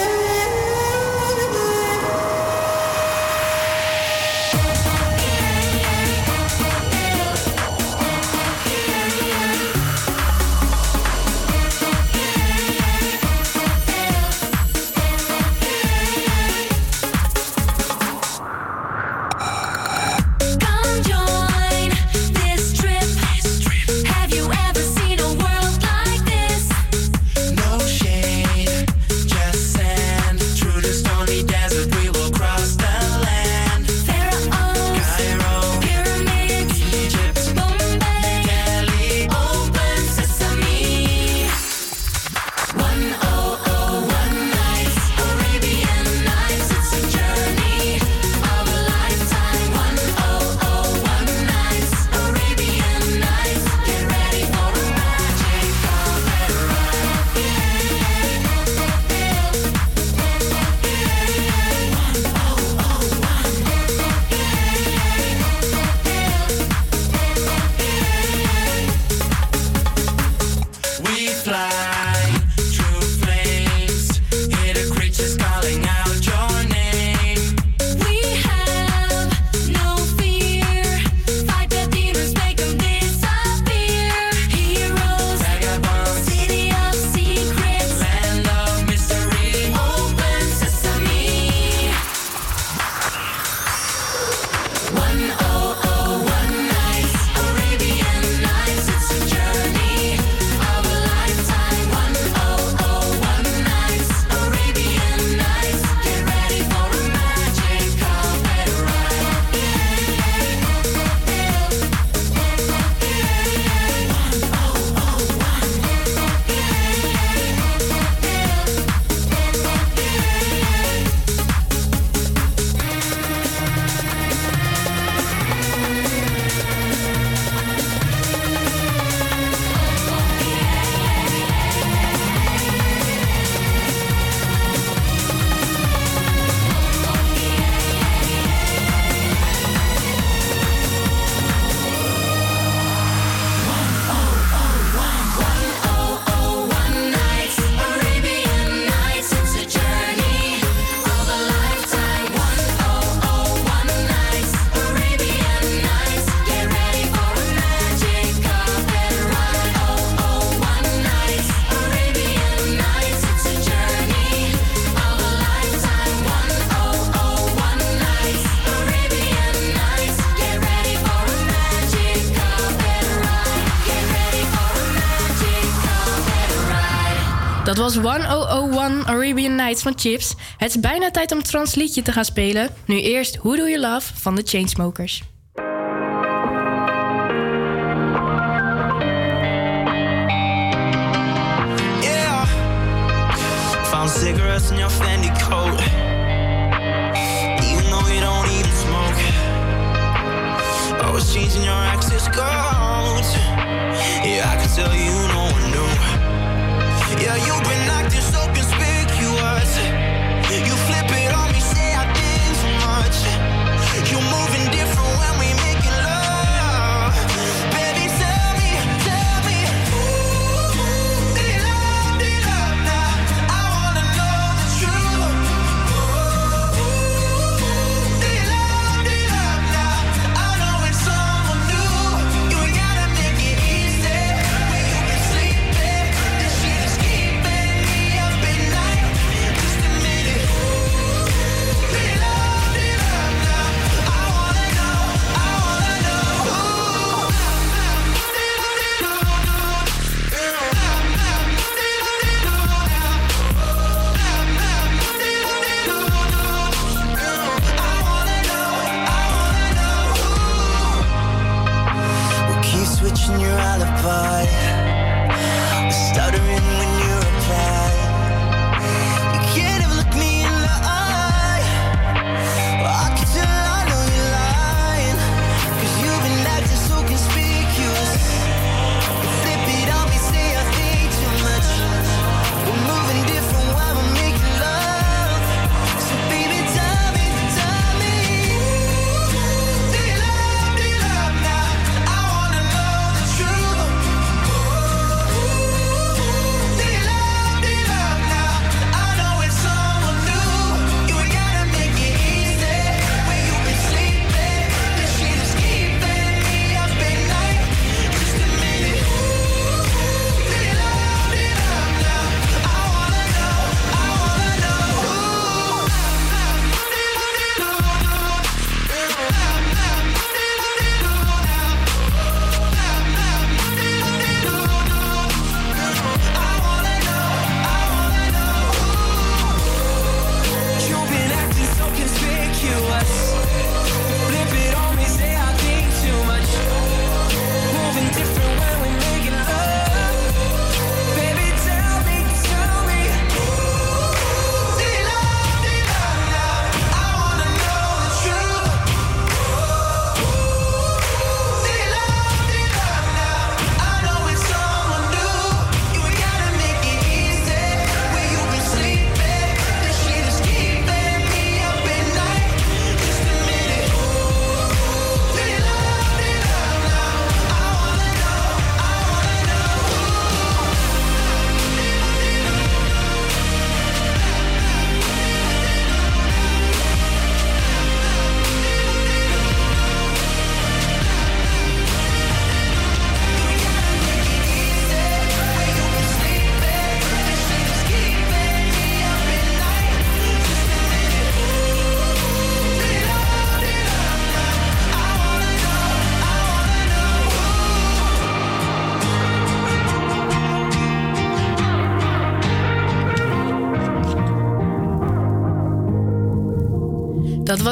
Was 177.82 178.02
1001 178.02 179.06
Arabian 179.08 179.56
Nights 179.56 179.82
van 179.82 179.94
Chips. 179.95 180.34
Het 180.58 180.70
is 180.70 180.80
bijna 180.80 181.12
tijd 181.12 181.32
om 181.32 181.41
liedje 181.76 182.02
te 182.02 182.12
gaan 182.12 182.26
spelen. 182.26 182.70
Nu 182.86 183.02
eerst 183.02 183.38
Who 183.38 183.56
Do 183.56 183.68
You 183.68 183.80
Love 183.80 184.14
van 184.16 184.36
de 184.36 184.41
Chainsmokers. 184.45 185.31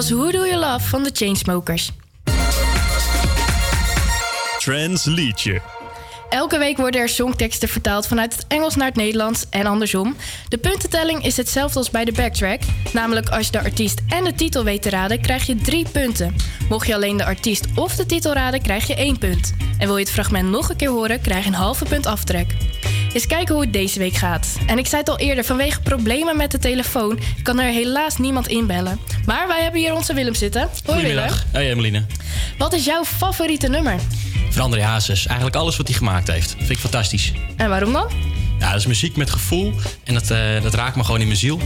Was 0.10 0.18
Who 0.18 0.32
Do 0.32 0.46
You 0.46 0.60
Love 0.60 0.88
van 0.88 1.04
de 1.04 1.10
Chainsmokers. 1.14 1.92
Trends 4.58 5.06
liedje. 5.06 5.62
Elke 6.30 6.58
week 6.58 6.78
worden 6.78 7.02
er 7.02 7.10
songteksten 7.10 7.70
vertaald 7.70 8.08
vanuit 8.08 8.36
het 8.36 8.46
Engels 8.48 8.76
naar 8.76 8.88
het 8.88 8.96
Nederlands 8.96 9.46
en 9.50 9.66
andersom. 9.66 10.16
De 10.48 10.58
puntentelling 10.58 11.26
is 11.26 11.38
hetzelfde 11.38 11.80
als 11.80 11.90
bij 11.90 12.06
de 12.06 12.12
backtrack. 12.12 12.62
Namelijk 12.94 13.30
als 13.30 13.46
je 13.46 13.52
de 13.52 13.60
artiest 13.60 14.02
en 14.08 14.24
de 14.24 14.34
titel 14.34 14.64
weet 14.64 14.82
te 14.82 14.90
raden, 14.90 15.22
krijg 15.22 15.46
je 15.46 15.56
drie 15.56 15.90
punten. 15.92 16.36
Mocht 16.70 16.88
je 16.88 16.96
alleen 16.96 17.18
de 17.18 17.26
artiest 17.26 17.66
of 17.76 17.96
de 17.96 18.06
titel 18.06 18.34
raden, 18.34 18.62
krijg 18.62 18.88
je 18.88 18.96
één 18.96 19.18
punt. 19.18 19.54
En 19.78 19.88
wil 19.88 19.98
je 19.98 20.04
het 20.04 20.14
fragment 20.14 20.50
nog 20.50 20.70
een 20.70 20.76
keer 20.76 20.90
horen, 20.90 21.22
krijg 21.22 21.44
je 21.44 21.50
een 21.50 21.56
halve 21.56 21.86
punt 21.86 22.06
aftrek. 22.06 22.56
Eens 23.14 23.28
kijken 23.28 23.54
hoe 23.54 23.64
het 23.64 23.74
deze 23.74 24.00
week 24.00 24.16
gaat. 24.16 24.58
En 24.68 24.78
ik 24.78 24.88
zei 24.88 25.02
het 25.02 25.10
al 25.10 25.20
eerder, 25.20 25.44
vanwege 25.44 25.82
problemen 25.82 26.38
met 26.38 26.52
de 26.52 26.58
telefoon 26.58 27.20
kan 27.44 27.60
er 27.60 27.72
helaas 27.72 28.18
niemand 28.18 28.48
inbellen. 28.48 29.00
Maar 29.26 29.48
wij 29.48 29.62
hebben 29.62 29.80
hier 29.82 29.94
onze 29.94 30.14
Willem 30.14 30.34
zitten. 30.36 30.70
Hoi 30.86 31.02
Willem. 31.02 31.30
Hoi 31.54 31.68
Emeline. 31.70 32.06
Wat 32.58 32.74
is 32.74 32.86
jouw 32.86 33.04
favoriete 33.04 33.68
nummer? 33.68 33.96
Van 34.50 34.62
André 34.62 34.84
Hazes. 34.84 35.26
Eigenlijk 35.26 35.56
alles 35.56 35.78
wat 35.78 35.88
hij 35.88 35.98
gemaakt 35.98 36.28
heeft. 36.28 36.56
Vind 36.58 36.70
ik 36.70 36.78
fantastisch. 36.78 37.32
En 37.58 37.70
waarom 37.70 37.94
dan? 37.94 38.08
Ja, 38.60 38.70
dat 38.72 38.80
is 38.80 38.86
muziek 38.86 39.16
met 39.16 39.30
gevoel. 39.30 39.74
En 40.04 40.14
dat, 40.14 40.32
eh, 40.32 40.62
dat 40.62 40.74
raakt 40.74 40.96
me 40.96 41.04
gewoon 41.04 41.20
in 41.20 41.26
mijn 41.28 41.40
ziel. 41.40 41.60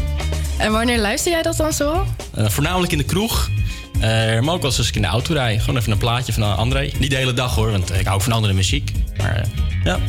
En 0.58 0.72
wanneer 0.72 1.00
luister 1.00 1.32
jij 1.32 1.42
dat 1.42 1.58
dan 1.58 1.74
zo? 1.74 2.06
Eh, 2.36 2.50
voornamelijk 2.50 2.92
in 2.92 2.98
de 2.98 3.04
kroeg. 3.04 3.50
Eh, 3.94 4.00
maar 4.40 4.54
ook 4.54 4.62
wel 4.62 4.70
eens 4.70 4.78
als 4.78 4.88
ik 4.88 4.96
in 4.96 5.02
de 5.02 5.08
auto 5.08 5.34
rijd. 5.34 5.60
Gewoon 5.60 5.78
even 5.80 5.92
een 5.92 5.98
plaatje 5.98 6.34
van 6.34 6.58
André. 6.58 6.92
Niet 7.00 7.10
de 7.10 7.16
hele 7.16 7.34
dag 7.34 7.56
hoor, 7.56 7.72
want 7.72 7.94
ik 7.94 8.04
hou 8.06 8.16
ook 8.16 8.22
van 8.24 8.32
andere 8.32 8.54
muziek. 8.54 8.92
Maar 9.18 9.46
ja. 9.84 10.00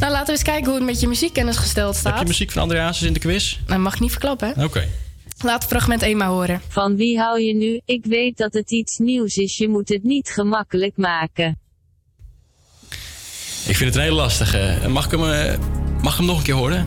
Nou, 0.00 0.12
laten 0.12 0.26
we 0.26 0.32
eens 0.32 0.42
kijken 0.42 0.64
hoe 0.64 0.74
het 0.74 0.84
met 0.84 1.00
je 1.00 1.06
muziekkennis 1.08 1.56
gesteld 1.56 1.96
staat. 1.96 2.12
Heb 2.12 2.22
je 2.22 2.28
muziek 2.28 2.52
van 2.52 2.62
André 2.62 2.80
Hazes 2.80 3.02
in 3.06 3.12
de 3.12 3.18
quiz? 3.18 3.56
Dat 3.66 3.78
mag 3.78 3.94
ik 3.94 4.00
niet 4.00 4.10
verklappen. 4.10 4.52
hè? 4.56 4.64
Oké. 4.64 4.88
Laat 5.46 5.64
fragment 5.64 6.02
1 6.02 6.16
maar 6.16 6.28
horen. 6.28 6.60
Van 6.68 6.96
wie 6.96 7.18
hou 7.18 7.40
je 7.40 7.54
nu? 7.54 7.80
Ik 7.84 8.04
weet 8.04 8.36
dat 8.36 8.52
het 8.52 8.70
iets 8.70 8.98
nieuws 8.98 9.36
is, 9.36 9.56
je 9.56 9.68
moet 9.68 9.88
het 9.88 10.02
niet 10.02 10.28
gemakkelijk 10.28 10.96
maken. 10.96 11.58
Ik 13.66 13.76
vind 13.76 13.80
het 13.80 13.94
een 13.94 14.00
hele 14.00 14.14
lastige. 14.14 14.88
Mag 14.88 15.04
ik 15.04 15.10
hem, 15.10 15.30
eh, 15.30 15.58
mag 16.02 16.12
ik 16.12 16.18
hem 16.18 16.26
nog 16.26 16.38
een 16.38 16.44
keer 16.44 16.54
horen? 16.54 16.86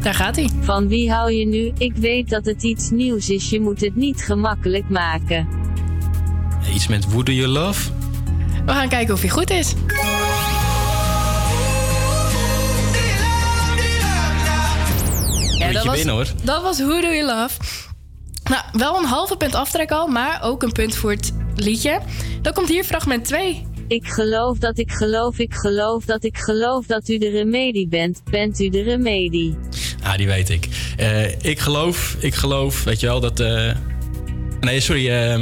Daar 0.00 0.14
gaat 0.14 0.36
hij. 0.36 0.48
Van 0.60 0.88
wie 0.88 1.12
hou 1.12 1.32
je 1.32 1.46
nu? 1.46 1.72
Ik 1.78 1.96
weet 1.96 2.28
dat 2.28 2.44
het 2.44 2.62
iets 2.62 2.90
nieuws 2.90 3.30
is, 3.30 3.50
je 3.50 3.60
moet 3.60 3.80
het 3.80 3.96
niet 3.96 4.20
gemakkelijk 4.20 4.88
maken. 4.88 5.48
Iets 6.74 6.88
met 6.88 7.06
Who 7.06 7.22
Do 7.22 7.32
You 7.32 7.48
Love? 7.48 7.90
We 8.66 8.72
gaan 8.72 8.88
kijken 8.88 9.14
of 9.14 9.20
hij 9.20 9.30
goed 9.30 9.50
is. 9.50 9.74
Ja, 15.58 15.66
Moet 15.66 15.82
je 15.82 15.90
winnen, 15.90 16.14
hoor. 16.14 16.26
Dat 16.42 16.62
was 16.62 16.78
Who 16.78 17.00
Do 17.00 17.08
You 17.08 17.24
Love. 17.24 17.86
Nou, 18.48 18.62
wel 18.72 18.96
een 18.98 19.04
halve 19.04 19.36
punt 19.36 19.54
aftrek 19.54 19.90
al, 19.90 20.06
maar 20.06 20.38
ook 20.42 20.62
een 20.62 20.72
punt 20.72 20.96
voor 20.96 21.10
het 21.10 21.32
liedje. 21.54 22.00
Dan 22.42 22.52
komt 22.52 22.68
hier 22.68 22.84
fragment 22.84 23.24
2. 23.24 23.66
Ik 23.88 24.06
geloof 24.08 24.58
dat 24.58 24.78
ik 24.78 24.90
geloof, 24.90 25.38
ik 25.38 25.54
geloof 25.54 26.04
dat 26.04 26.24
ik 26.24 26.38
geloof 26.38 26.86
dat 26.86 27.08
u 27.08 27.18
de 27.18 27.28
remedie 27.28 27.88
bent. 27.88 28.20
Bent 28.30 28.60
u 28.60 28.68
de 28.68 28.82
remedie? 28.82 29.56
Ah, 30.02 30.14
die 30.16 30.26
weet 30.26 30.48
ik. 30.48 30.68
Eh, 30.96 31.44
ik 31.44 31.58
geloof, 31.58 32.16
ik 32.18 32.34
geloof, 32.34 32.84
weet 32.84 33.00
je 33.00 33.06
wel, 33.06 33.20
dat... 33.20 33.40
eh, 33.40 33.74
Nee, 34.60 34.80
sorry. 34.80 35.08
eh, 35.10 35.38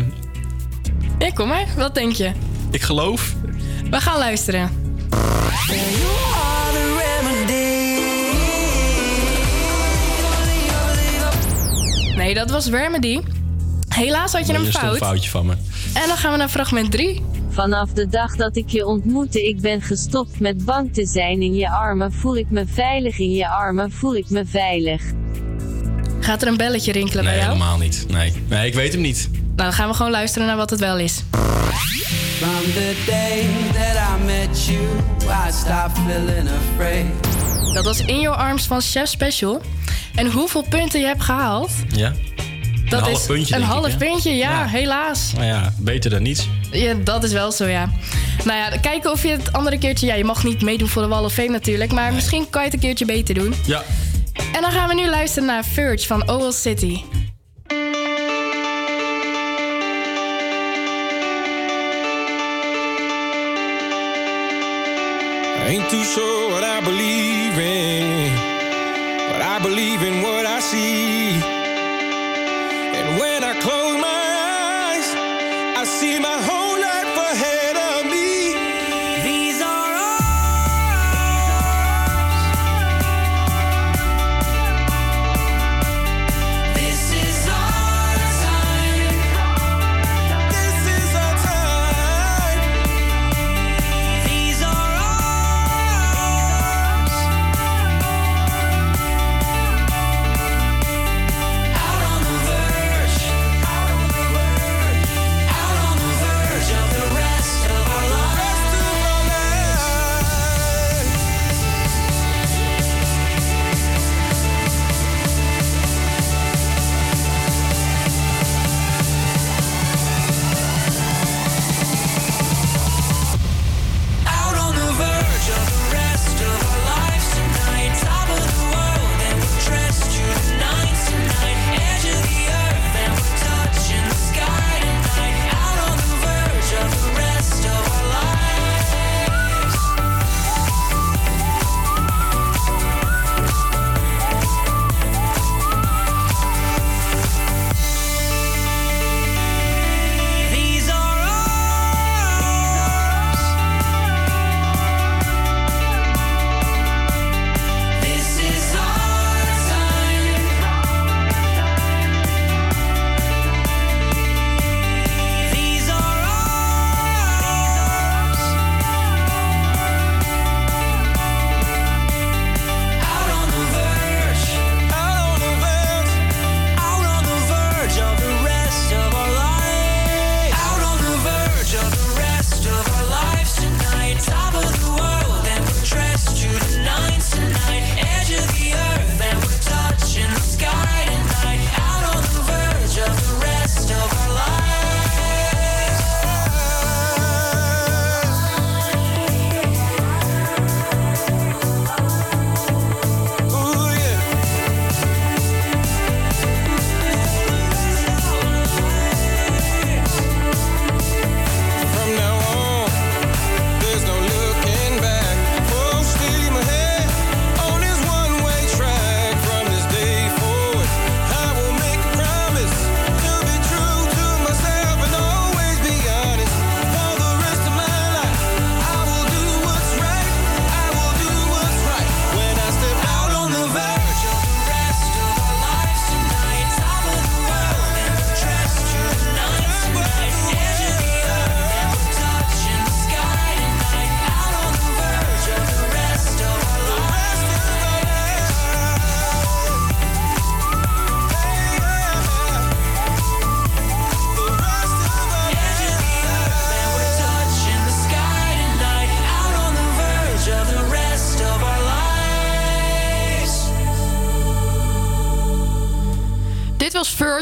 Ja, 1.19 1.31
kom 1.35 1.49
maar. 1.49 1.67
Wat 1.77 1.95
denk 1.95 2.13
je? 2.13 2.31
ik 2.71 2.83
geloof... 2.83 3.35
We 3.91 4.01
gaan 4.01 4.19
luisteren. 4.19 4.71
Nee, 12.27 12.35
dat 12.35 12.51
was 12.51 12.67
Remedy. 12.67 13.21
Helaas 13.89 14.33
had 14.33 14.47
je 14.47 14.53
hem 14.53 14.65
Eerst 14.65 14.75
een 14.77 14.81
fout. 14.83 14.97
foutje 14.99 15.31
van 15.31 15.47
me. 15.47 15.53
En 15.95 16.09
dan 16.09 16.17
gaan 16.17 16.33
we 16.33 16.39
naar 16.39 16.49
fragment 16.49 16.91
3. 16.91 17.23
Vanaf 17.51 17.91
de 17.93 18.07
dag 18.09 18.37
dat 18.37 18.57
ik 18.57 18.69
je 18.69 18.87
ontmoette, 18.87 19.49
ik 19.49 19.61
ben 19.61 19.83
gestopt 19.83 20.41
met 20.41 20.65
bang 20.65 20.95
te 20.95 21.07
zijn 21.07 21.43
in 21.43 21.55
je 21.55 21.71
armen. 21.71 22.13
Voel 22.13 22.37
ik 22.37 22.47
me 22.51 22.65
veilig 22.67 23.19
in 23.19 23.31
je 23.31 23.49
armen, 23.49 23.93
voel 23.93 24.17
ik 24.17 24.31
me 24.31 24.45
veilig. 24.47 25.03
Gaat 26.21 26.43
er 26.43 26.49
een 26.49 26.57
belletje 26.57 26.93
rinkelen 26.93 27.25
Nee, 27.25 27.33
bij 27.33 27.43
jou? 27.43 27.53
helemaal 27.57 27.79
niet. 27.79 28.05
Nee. 28.09 28.33
nee, 28.49 28.67
ik 28.67 28.75
weet 28.75 28.93
hem 28.93 29.01
niet. 29.03 29.29
Nou, 29.33 29.43
dan 29.57 29.73
gaan 29.73 29.89
we 29.89 29.95
gewoon 29.95 30.13
luisteren 30.13 30.47
naar 30.47 30.57
wat 30.57 30.71
het 30.71 30.81
wel 30.81 30.99
is. 30.99 31.23
From 32.39 32.73
the 32.73 33.03
day 33.07 33.47
that 33.73 34.21
I 34.21 34.25
met 34.25 34.65
you, 34.67 34.81
I 35.49 35.53
stopped 35.53 35.99
feeling 36.07 36.49
afraid. 36.73 37.07
Dat 37.75 37.85
was 37.85 38.01
In 38.01 38.21
Your 38.21 38.39
Arms 38.39 38.67
van 38.67 38.81
Chef 38.81 39.09
Special. 39.09 39.63
En 40.17 40.31
hoeveel 40.31 40.63
punten 40.69 41.01
je 41.01 41.07
hebt 41.07 41.23
gehaald? 41.23 41.71
Ja? 41.89 42.13
Dat 42.89 43.01
een 43.01 43.07
half 43.07 43.21
is 43.21 43.27
puntje, 43.27 43.55
een 43.55 43.61
ik, 43.61 43.67
half 43.67 43.97
puntje, 43.97 44.35
ja, 44.37 44.51
Ja. 44.51 44.67
helaas. 44.67 45.33
Nou 45.35 45.47
ja, 45.47 45.73
beter 45.79 46.11
dan 46.11 46.23
niets. 46.23 46.49
Ja, 46.71 46.95
dat 46.95 47.25
is 47.25 47.33
wel 47.33 47.53
zo, 47.53 47.67
ja. 47.67 47.91
Nou 48.45 48.59
ja, 48.59 48.79
kijken 48.79 49.11
of 49.11 49.23
je 49.23 49.29
het 49.29 49.53
andere 49.53 49.79
keertje... 49.79 50.07
Ja, 50.07 50.15
je 50.15 50.25
mag 50.25 50.45
niet 50.45 50.63
meedoen 50.63 50.89
voor 50.89 51.03
de 51.03 51.09
Wall 51.09 51.25
of 51.25 51.33
Fame 51.33 51.49
natuurlijk... 51.49 51.93
maar 51.93 52.13
misschien 52.13 52.51
kan 52.51 52.61
je 52.61 52.67
het 52.67 52.77
een 52.77 52.83
keertje 52.83 53.05
beter 53.05 53.35
doen. 53.35 53.55
Ja. 53.67 53.83
En 54.53 54.61
dan 54.61 54.71
gaan 54.73 54.89
we 54.89 54.95
nu 54.95 55.07
luisteren 55.09 55.49
naar 55.49 55.65
Verge 55.65 56.07
van 56.07 56.29
Owl 56.29 56.51
City. 56.53 57.01
I 65.59 65.69
ain't 65.69 65.89
too 65.91 66.03
sure 66.03 66.51
what 66.51 66.63
I 66.65 66.81
believe 66.85 67.46
believe 69.69 70.03
in 70.03 70.23
what 70.23 70.47
I 70.47 70.61
see. 70.61 71.66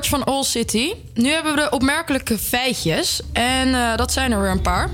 Van 0.09 0.25
All 0.25 0.43
City. 0.43 0.93
Nu 1.15 1.31
hebben 1.31 1.55
we 1.55 1.61
de 1.61 1.71
opmerkelijke 1.71 2.39
feitjes. 2.39 3.21
En 3.33 3.75
eh, 3.75 3.97
dat 3.97 4.13
zijn 4.13 4.33
er 4.33 4.41
weer 4.41 4.51
een 4.51 4.61
paar. 4.61 4.91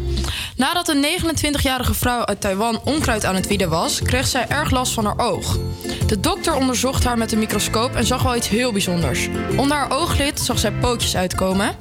Nadat 0.56 0.88
een 0.88 1.04
29-jarige 1.04 1.94
vrouw 1.94 2.24
uit 2.24 2.40
Taiwan 2.40 2.80
onkruid 2.84 3.24
aan 3.24 3.34
het 3.34 3.46
wieden 3.46 3.68
was... 3.68 4.02
kreeg 4.02 4.26
zij 4.26 4.48
erg 4.48 4.70
last 4.70 4.92
van 4.92 5.04
haar 5.04 5.18
oog. 5.18 5.58
De 6.06 6.20
dokter 6.20 6.54
onderzocht 6.54 7.04
haar 7.04 7.18
met 7.18 7.32
een 7.32 7.38
microscoop 7.38 7.94
en 7.94 8.06
zag 8.06 8.22
wel 8.22 8.36
iets 8.36 8.48
heel 8.48 8.72
bijzonders. 8.72 9.28
Onder 9.56 9.76
haar 9.76 9.92
ooglid 9.92 10.40
zag 10.40 10.58
zij 10.58 10.72
pootjes 10.72 11.16
uitkomen. 11.16 11.76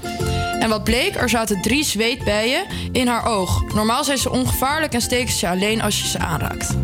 En 0.60 0.69
wat 0.69 0.84
bleek, 0.84 1.15
er 1.15 1.30
zaten 1.30 1.61
drie 1.61 1.84
zweetbijen 1.84 2.65
in 2.91 3.07
haar 3.07 3.26
oog. 3.26 3.73
Normaal 3.73 4.03
zijn 4.03 4.18
ze 4.18 4.30
ongevaarlijk 4.30 4.93
en 4.93 5.01
steken 5.01 5.34
ze 5.34 5.47
alleen 5.47 5.81
als 5.81 6.01
je 6.01 6.07
ze 6.07 6.19
aanraakt. 6.19 6.76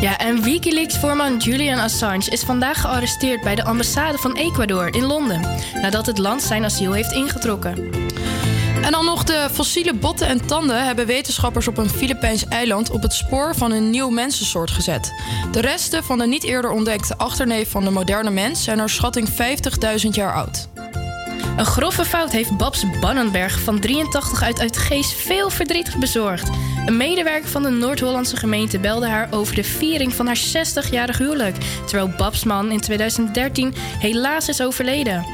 Ja, 0.00 0.18
en 0.18 0.42
Wikileaks-voorman 0.42 1.36
Julian 1.36 1.78
Assange 1.78 2.30
is 2.30 2.42
vandaag 2.42 2.80
gearresteerd 2.80 3.40
bij 3.42 3.54
de 3.54 3.64
ambassade 3.64 4.18
van 4.18 4.36
Ecuador 4.36 4.94
in 4.94 5.04
Londen. 5.04 5.40
Nadat 5.82 6.06
het 6.06 6.18
land 6.18 6.42
zijn 6.42 6.64
asiel 6.64 6.92
heeft 6.92 7.12
ingetrokken. 7.12 7.90
En 8.82 8.92
dan 8.92 9.04
nog 9.04 9.24
de 9.24 9.48
fossiele 9.52 9.94
botten 9.94 10.26
en 10.26 10.46
tanden 10.46 10.84
hebben 10.84 11.06
wetenschappers 11.06 11.68
op 11.68 11.78
een 11.78 11.90
Filipijns 11.90 12.46
eiland 12.46 12.90
op 12.90 13.02
het 13.02 13.12
spoor 13.12 13.54
van 13.54 13.72
een 13.72 13.90
nieuw 13.90 14.10
mensensoort 14.10 14.70
gezet. 14.70 15.12
De 15.52 15.60
resten 15.60 16.04
van 16.04 16.18
de 16.18 16.26
niet 16.26 16.44
eerder 16.44 16.70
ontdekte 16.70 17.16
achterneef 17.16 17.70
van 17.70 17.84
de 17.84 17.90
moderne 17.90 18.30
mens 18.30 18.64
zijn 18.64 18.76
naar 18.76 18.90
schatting 18.90 19.28
50.000 19.28 20.08
jaar 20.10 20.34
oud. 20.34 20.68
Een 21.56 21.66
grove 21.66 22.04
fout 22.04 22.32
heeft 22.32 22.56
Babs 22.56 22.84
Bannenberg 23.00 23.60
van 23.60 23.80
83 23.80 24.42
uit 24.42 24.60
Uitgeest 24.60 25.12
veel 25.12 25.50
verdriet 25.50 25.96
bezorgd. 25.98 26.50
Een 26.86 26.96
medewerker 26.96 27.48
van 27.48 27.62
de 27.62 27.68
Noord-Hollandse 27.68 28.36
gemeente 28.36 28.78
belde 28.78 29.08
haar 29.08 29.28
over 29.30 29.54
de 29.54 29.64
viering 29.64 30.14
van 30.14 30.26
haar 30.26 30.38
60-jarig 30.38 31.18
huwelijk, 31.18 31.56
terwijl 31.86 32.14
Babs 32.16 32.44
man 32.44 32.70
in 32.70 32.80
2013 32.80 33.74
helaas 33.98 34.48
is 34.48 34.62
overleden. 34.62 35.26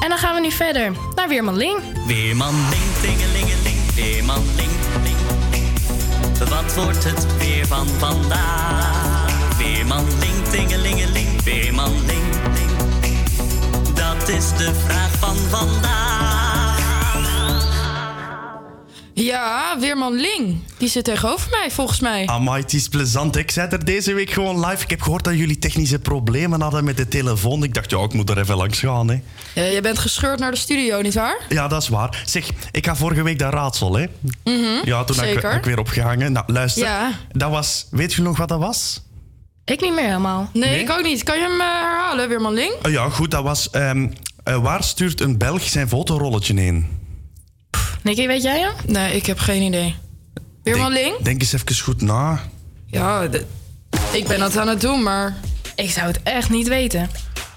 En 0.00 0.08
dan 0.08 0.18
gaan 0.18 0.34
we 0.34 0.40
nu 0.40 0.50
verder 0.50 0.92
naar 1.14 1.28
Weerman 1.28 1.56
Ling. 1.56 1.78
Weerman, 2.06 2.54
ling, 2.70 2.92
tingelingeling, 3.00 3.94
weerman, 3.94 4.42
ling, 4.56 4.70
ling, 5.02 5.16
ling. 5.50 6.48
Wat 6.48 6.74
wordt 6.74 7.04
het 7.04 7.26
weer 7.36 7.66
van 7.66 7.88
vandaag? 7.88 9.56
Weerman, 9.58 10.04
ling, 10.18 10.44
tingelingeling, 10.50 11.42
weerman, 11.42 11.92
ling, 11.92 12.06
ling. 12.06 12.33
Dat 14.24 14.34
is 14.36 14.48
de 14.48 14.74
vraag 14.86 15.10
van 15.18 15.36
vandaag. 15.36 16.82
Ja, 19.14 19.76
Weerman 19.80 20.12
Ling. 20.14 20.58
Die 20.78 20.88
zit 20.88 21.04
tegenover 21.04 21.50
mij, 21.50 21.70
volgens 21.70 22.00
mij. 22.00 22.26
Amai, 22.26 22.62
het 22.62 22.72
is 22.72 22.88
plezant. 22.88 23.36
Ik 23.36 23.50
zei 23.50 23.68
er 23.68 23.84
deze 23.84 24.14
week 24.14 24.30
gewoon 24.30 24.66
live. 24.66 24.82
Ik 24.82 24.90
heb 24.90 25.00
gehoord 25.02 25.24
dat 25.24 25.34
jullie 25.34 25.58
technische 25.58 25.98
problemen 25.98 26.60
hadden 26.60 26.84
met 26.84 26.96
de 26.96 27.08
telefoon. 27.08 27.62
Ik 27.62 27.74
dacht, 27.74 27.90
ja, 27.90 27.98
ik 27.98 28.12
moet 28.12 28.30
er 28.30 28.38
even 28.38 28.56
langs 28.56 28.78
gaan. 28.78 29.08
Hè. 29.08 29.20
Ja, 29.54 29.62
je 29.62 29.80
bent 29.80 29.98
gescheurd 29.98 30.38
naar 30.38 30.50
de 30.50 30.56
studio, 30.56 31.00
nietwaar? 31.00 31.36
Ja, 31.48 31.68
dat 31.68 31.82
is 31.82 31.88
waar. 31.88 32.22
Zeg, 32.26 32.48
ik 32.70 32.86
ga 32.86 32.96
vorige 32.96 33.22
week 33.22 33.38
dat 33.38 33.52
raadsel, 33.52 33.94
hè. 33.96 34.06
Mhm, 34.44 34.84
Ja, 34.84 35.04
toen 35.04 35.16
heb 35.18 35.54
ik, 35.54 35.64
weer 35.64 35.78
opgehangen. 35.78 36.32
Nou, 36.32 36.52
luister. 36.52 36.84
Ja. 36.84 37.10
Dat 37.32 37.50
was... 37.50 37.86
Weet 37.90 38.12
je 38.12 38.22
nog 38.22 38.36
wat 38.36 38.48
dat 38.48 38.58
was? 38.58 39.02
Ik 39.64 39.80
niet 39.80 39.94
meer 39.94 40.04
helemaal. 40.04 40.50
Nee, 40.52 40.70
Nee? 40.70 40.80
ik 40.80 40.90
ook 40.90 41.02
niet. 41.02 41.22
Kan 41.22 41.36
je 41.38 41.42
hem 41.42 41.60
eh, 41.60 41.66
herhalen, 41.66 42.28
Weerman 42.28 42.52
Ling? 42.54 42.72
Oh 42.82 42.90
ja, 42.92 43.08
goed, 43.08 43.30
dat 43.30 43.42
was... 43.42 43.70
ehm, 43.70 44.08
eh, 44.44 44.56
waar 44.56 44.82
stuurt 44.84 45.20
een 45.20 45.38
Belg 45.38 45.62
zijn 45.62 45.88
fotorolletje 45.88 46.60
heen? 46.60 46.86
Nicky, 48.02 48.26
weet 48.26 48.42
jij 48.42 48.60
hem? 48.60 48.72
Nee, 48.86 49.16
ik 49.16 49.26
heb 49.26 49.38
geen 49.38 49.62
idee. 49.62 49.94
Weerman 50.62 50.92
Ling? 50.92 51.16
Denk 51.22 51.40
eens 51.40 51.52
even 51.52 51.76
goed 51.80 52.00
na. 52.02 52.40
Ja, 52.86 53.26
de- 53.28 53.44
ik 54.12 54.26
ben 54.26 54.38
dat 54.38 54.56
aan 54.56 54.68
het 54.68 54.80
doen, 54.80 55.02
maar... 55.02 55.36
Ik 55.76 55.90
zou 55.90 56.06
het 56.06 56.20
echt 56.22 56.50
niet 56.50 56.68
weten. 56.68 57.10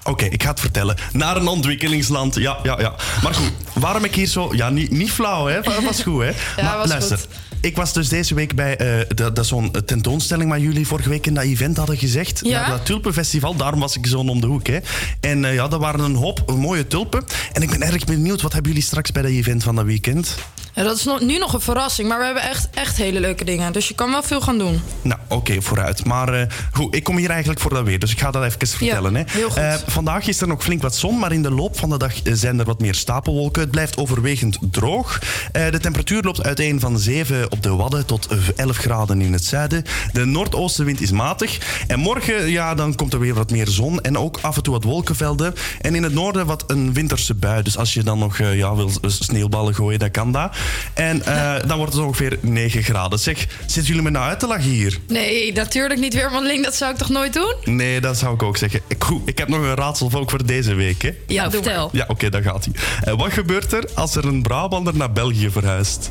Oké, 0.04 0.24
ik 0.24 0.42
ga 0.42 0.50
het 0.50 0.60
vertellen. 0.60 0.96
Naar 1.12 1.36
een 1.36 1.48
ontwikkelingsland. 1.48 2.34
Ja, 2.34 2.58
ja, 2.62 2.80
ja. 2.80 2.94
Maar 3.22 3.34
goed, 3.34 3.50
waarom 3.74 4.04
ik 4.04 4.14
hier 4.14 4.26
zo... 4.26 4.54
Ja, 4.54 4.70
niet, 4.70 4.90
niet 4.90 5.10
flauw, 5.10 5.46
hè. 5.46 5.60
Dat 5.60 5.82
was 5.84 6.02
goed, 6.02 6.22
hè. 6.22 6.30
maar 6.64 6.76
was 6.76 6.88
luister. 6.88 7.18
goed. 7.18 7.28
Ik 7.60 7.76
was 7.76 7.92
dus 7.92 8.08
deze 8.08 8.34
week 8.34 8.54
bij 8.54 8.76
eh, 8.76 9.06
dat, 9.14 9.36
dat 9.36 9.46
zo'n 9.46 9.70
tentoonstelling 9.84 10.50
waar 10.50 10.60
jullie 10.60 10.86
vorige 10.86 11.08
week 11.08 11.26
in 11.26 11.34
dat 11.34 11.44
event 11.44 11.76
hadden 11.76 11.96
gezegd. 11.96 12.40
Ja. 12.44 12.60
Naar 12.60 12.70
dat 12.70 12.86
tulpenfestival. 12.86 13.56
Daarom 13.56 13.80
was 13.80 13.96
ik 13.96 14.06
zo 14.06 14.18
om 14.18 14.40
de 14.40 14.46
hoek, 14.46 14.66
hè. 14.66 14.78
En 15.20 15.44
eh, 15.44 15.54
ja, 15.54 15.68
dat 15.68 15.80
waren 15.80 16.00
een 16.00 16.14
hoop 16.14 16.52
mooie 16.56 16.86
tulpen. 16.86 17.24
En 17.52 17.62
ik 17.62 17.70
ben 17.70 17.82
erg 17.82 18.04
benieuwd, 18.04 18.42
wat 18.42 18.52
hebben 18.52 18.70
jullie 18.70 18.86
straks 18.86 19.12
bij 19.12 19.22
dat 19.22 19.30
event 19.30 19.62
van 19.62 19.74
dat 19.74 19.84
weekend? 19.84 20.36
Ja, 20.78 20.84
dat 20.84 20.96
is 20.96 21.04
nog, 21.04 21.20
nu 21.20 21.38
nog 21.38 21.52
een 21.52 21.60
verrassing, 21.60 22.08
maar 22.08 22.18
we 22.18 22.24
hebben 22.24 22.42
echt, 22.42 22.68
echt 22.74 22.96
hele 22.96 23.20
leuke 23.20 23.44
dingen. 23.44 23.72
Dus 23.72 23.88
je 23.88 23.94
kan 23.94 24.10
wel 24.10 24.22
veel 24.22 24.40
gaan 24.40 24.58
doen. 24.58 24.80
Nou, 25.02 25.20
oké, 25.28 25.62
vooruit. 25.62 26.04
Maar 26.04 26.34
eh, 26.34 26.46
goed, 26.72 26.94
ik 26.94 27.04
kom 27.04 27.16
hier 27.16 27.30
eigenlijk 27.30 27.60
voor 27.60 27.74
dat 27.74 27.84
weer, 27.84 27.98
dus 27.98 28.12
ik 28.12 28.20
ga 28.20 28.30
dat 28.30 28.44
even 28.44 28.66
vertellen. 28.66 29.14
hè. 29.14 29.22
heel 29.26 29.48
goed. 29.48 29.56
Eh, 29.56 29.74
vandaag 29.86 30.26
is 30.26 30.40
er 30.40 30.48
nog 30.48 30.62
flink 30.62 30.82
wat 30.82 30.96
zon, 30.96 31.18
maar 31.18 31.32
in 31.32 31.42
de 31.42 31.50
loop 31.50 31.78
van 31.78 31.88
de 31.90 31.98
dag 31.98 32.12
zijn 32.22 32.58
er 32.58 32.64
wat 32.64 32.80
meer 32.80 32.94
stapelwolken. 32.94 33.62
Het 33.62 33.70
blijft 33.70 33.96
overwegend 33.96 34.58
droog. 34.70 35.22
Eh, 35.52 35.70
de 35.70 35.78
temperatuur 35.78 36.22
loopt 36.22 36.42
uiteen 36.42 36.80
van 36.80 36.98
7 36.98 37.50
op 37.50 37.62
de 37.62 37.74
Wadden 37.74 38.06
tot 38.06 38.28
11 38.56 38.76
graden 38.76 39.20
in 39.20 39.32
het 39.32 39.44
zuiden. 39.44 39.84
De 40.12 40.24
noordoostenwind 40.24 41.00
is 41.00 41.10
matig. 41.10 41.58
En 41.86 41.98
morgen, 41.98 42.50
ja, 42.50 42.74
dan 42.74 42.94
komt 42.94 43.12
er 43.12 43.20
weer 43.20 43.34
wat 43.34 43.50
meer 43.50 43.68
zon 43.68 44.00
en 44.00 44.18
ook 44.18 44.38
af 44.42 44.56
en 44.56 44.62
toe 44.62 44.72
wat 44.72 44.84
wolkenvelden. 44.84 45.54
En 45.80 45.94
in 45.94 46.02
het 46.02 46.12
noorden 46.14 46.46
wat 46.46 46.64
een 46.66 46.92
winterse 46.92 47.34
bui. 47.34 47.62
Dus 47.62 47.76
als 47.76 47.94
je 47.94 48.02
dan 48.02 48.18
nog 48.18 48.38
ja, 48.38 48.74
wil 48.74 48.90
sneeuwballen 49.06 49.74
gooien, 49.74 49.98
dan 49.98 50.10
kan 50.10 50.32
dat. 50.32 50.56
En 50.94 51.24
eh, 51.24 51.54
dan 51.66 51.76
wordt 51.76 51.92
het 51.92 52.02
ongeveer 52.02 52.38
9 52.40 52.82
graden. 52.82 53.18
Zeg, 53.18 53.46
zitten 53.60 53.84
jullie 53.84 54.02
me 54.02 54.10
nou 54.10 54.28
uit 54.28 54.40
te 54.40 54.46
lachen 54.46 54.70
hier? 54.70 54.98
Nee, 55.08 55.52
natuurlijk 55.52 56.00
niet 56.00 56.14
Weerman 56.14 56.46
Ling. 56.46 56.64
Dat 56.64 56.74
zou 56.74 56.92
ik 56.92 56.98
toch 56.98 57.08
nooit 57.08 57.32
doen? 57.32 57.54
Nee, 57.64 58.00
dat 58.00 58.18
zou 58.18 58.34
ik 58.34 58.42
ook 58.42 58.56
zeggen. 58.56 58.80
Ik, 58.86 59.04
goed, 59.04 59.28
ik 59.28 59.38
heb 59.38 59.48
nog 59.48 59.60
een 59.60 59.74
raadsel 59.74 60.10
ook 60.14 60.30
voor 60.30 60.46
deze 60.46 60.74
week. 60.74 61.02
Hè? 61.02 61.10
Ja, 61.26 61.48
doe 61.48 61.62
vertel. 61.62 61.88
Ja, 61.92 62.04
oké, 62.08 62.28
dan 62.28 62.42
gaat 62.42 62.64
hij. 62.64 62.74
Eh, 63.04 63.18
wat 63.18 63.32
gebeurt 63.32 63.72
er 63.72 63.84
als 63.94 64.16
er 64.16 64.24
een 64.24 64.42
Brabander 64.42 64.96
naar 64.96 65.12
België 65.12 65.50
verhuist? 65.50 66.10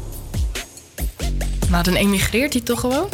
Nou, 1.70 1.84
dan 1.84 1.96
emigreert 1.96 2.54
hij 2.54 2.62
toch 2.62 2.80
gewoon? 2.80 3.10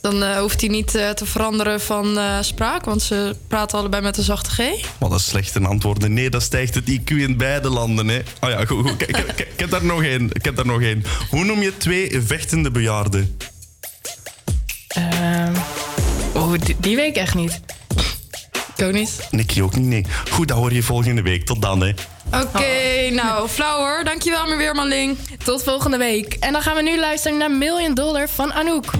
Dan 0.00 0.22
eh, 0.22 0.38
hoeft 0.38 0.60
hij 0.60 0.70
niet 0.70 0.94
eh, 0.94 1.10
te 1.10 1.26
veranderen 1.26 1.80
van 1.80 2.18
eh, 2.18 2.38
spraak, 2.40 2.84
want 2.84 3.02
ze 3.02 3.36
praten 3.48 3.78
allebei 3.78 4.02
met 4.02 4.16
een 4.16 4.24
zachte 4.24 4.50
G. 4.50 4.58
Wat 4.98 5.12
een 5.12 5.20
slechte 5.20 5.60
antwoorden. 5.60 6.12
Nee, 6.12 6.30
dat 6.30 6.42
stijgt 6.42 6.74
het 6.74 6.90
IQ 6.90 7.04
in 7.04 7.36
beide 7.36 7.68
landen. 7.68 8.08
Hè. 8.08 8.18
Oh 8.40 8.50
ja, 8.50 8.64
goed. 8.64 8.88
goed. 8.88 9.02
Ik, 9.02 9.08
ik, 9.08 9.16
ik, 9.16 9.38
ik 9.38 9.60
heb 9.60 9.70
daar 9.70 9.84
nog 9.84 10.02
één. 10.02 10.30
Ik 10.32 10.44
heb 10.44 10.56
daar 10.56 10.66
nog 10.66 10.82
één. 10.82 11.04
Hoe 11.30 11.44
noem 11.44 11.62
je 11.62 11.76
twee 11.76 12.20
vechtende 12.22 12.70
bejaarden? 12.70 13.36
Ehm 14.88 15.54
oh, 16.34 16.52
die, 16.64 16.76
die 16.80 16.96
weet 16.96 17.08
ik 17.08 17.16
echt 17.16 17.34
niet. 17.34 17.60
Ik 18.76 18.84
ook 18.84 18.92
niet. 18.92 19.28
Nicky 19.30 19.62
ook 19.62 19.76
niet, 19.76 19.86
nee. 19.86 20.04
Goed, 20.30 20.48
dat 20.48 20.56
hoor 20.56 20.72
je 20.72 20.82
volgende 20.82 21.22
week. 21.22 21.46
Tot 21.46 21.62
dan, 21.62 21.80
hè. 21.80 21.92
Oké, 22.32 23.10
nou, 23.10 23.48
flauw 23.48 23.78
hoor. 23.78 24.04
Dankjewel, 24.04 24.42
meneer 24.42 24.58
Weerman 24.58 24.88
Ling. 24.88 25.18
Tot 25.44 25.62
volgende 25.62 25.96
week. 25.96 26.32
En 26.40 26.52
dan 26.52 26.62
gaan 26.62 26.76
we 26.76 26.82
nu 26.82 26.98
luisteren 26.98 27.38
naar 27.38 27.50
Million 27.50 27.94
Dollar 27.94 28.28
van 28.28 28.52
Anouk. 28.52 28.92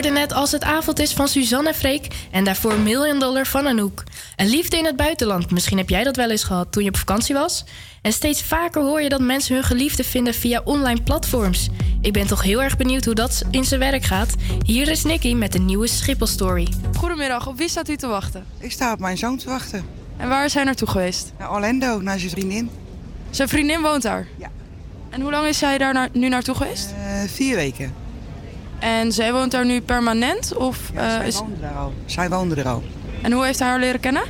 Hoorde 0.00 0.18
net 0.18 0.32
Als 0.32 0.52
het 0.52 0.62
avond 0.62 0.98
is 0.98 1.12
van 1.12 1.28
Suzanne 1.28 1.74
Freek 1.74 2.06
en 2.30 2.44
daarvoor 2.44 2.78
Million 2.78 3.18
Dollar 3.18 3.46
van 3.46 3.66
Anouk. 3.66 4.04
Een 4.36 4.46
liefde 4.46 4.76
in 4.76 4.84
het 4.84 4.96
buitenland, 4.96 5.50
misschien 5.50 5.78
heb 5.78 5.88
jij 5.88 6.04
dat 6.04 6.16
wel 6.16 6.30
eens 6.30 6.44
gehad 6.44 6.72
toen 6.72 6.82
je 6.82 6.88
op 6.88 6.96
vakantie 6.96 7.34
was. 7.34 7.64
En 8.02 8.12
steeds 8.12 8.42
vaker 8.42 8.82
hoor 8.82 9.02
je 9.02 9.08
dat 9.08 9.20
mensen 9.20 9.54
hun 9.54 9.64
geliefde 9.64 10.04
vinden 10.04 10.34
via 10.34 10.60
online 10.64 11.02
platforms. 11.02 11.68
Ik 12.00 12.12
ben 12.12 12.26
toch 12.26 12.42
heel 12.42 12.62
erg 12.62 12.76
benieuwd 12.76 13.04
hoe 13.04 13.14
dat 13.14 13.42
in 13.50 13.64
zijn 13.64 13.80
werk 13.80 14.02
gaat. 14.02 14.34
Hier 14.64 14.88
is 14.88 15.04
Nicky 15.04 15.34
met 15.34 15.52
de 15.52 15.58
nieuwe 15.58 15.86
Schiphol-story. 15.86 16.68
Goedemiddag, 16.96 17.46
op 17.46 17.58
wie 17.58 17.68
staat 17.68 17.88
u 17.88 17.96
te 17.96 18.06
wachten? 18.06 18.44
Ik 18.58 18.72
sta 18.72 18.92
op 18.92 18.98
mijn 18.98 19.18
zoon 19.18 19.36
te 19.36 19.48
wachten. 19.48 19.84
En 20.16 20.28
waar 20.28 20.44
is 20.44 20.54
hij 20.54 20.64
naartoe 20.64 20.88
geweest? 20.88 21.32
Naar 21.38 21.52
Orlando, 21.52 22.00
naar 22.00 22.18
zijn 22.18 22.30
vriendin. 22.30 22.70
Zijn 23.30 23.48
vriendin 23.48 23.80
woont 23.80 24.02
daar? 24.02 24.26
Ja. 24.38 24.50
En 25.10 25.20
hoe 25.20 25.30
lang 25.30 25.46
is 25.46 25.60
hij 25.60 25.78
daar 25.78 26.08
nu 26.12 26.28
naartoe 26.28 26.54
geweest? 26.54 26.90
Eh, 26.90 27.28
vier 27.28 27.56
weken. 27.56 27.99
En 28.80 29.12
zij 29.12 29.32
woont 29.32 29.50
daar 29.50 29.66
nu 29.66 29.80
permanent? 29.80 30.56
Of, 30.56 30.78
Ja, 30.94 31.00
eh, 31.00 31.16
zij 31.16 31.26
is... 31.26 31.38
woonde 31.38 31.60
daar 31.60 31.76
al. 31.76 31.92
Zij 32.04 32.28
woonde 32.28 32.54
er 32.54 32.68
al. 32.68 32.82
En 33.22 33.32
hoe 33.32 33.44
heeft 33.44 33.58
hij 33.58 33.68
haar 33.68 33.78
leren 33.78 34.00
kennen? 34.00 34.22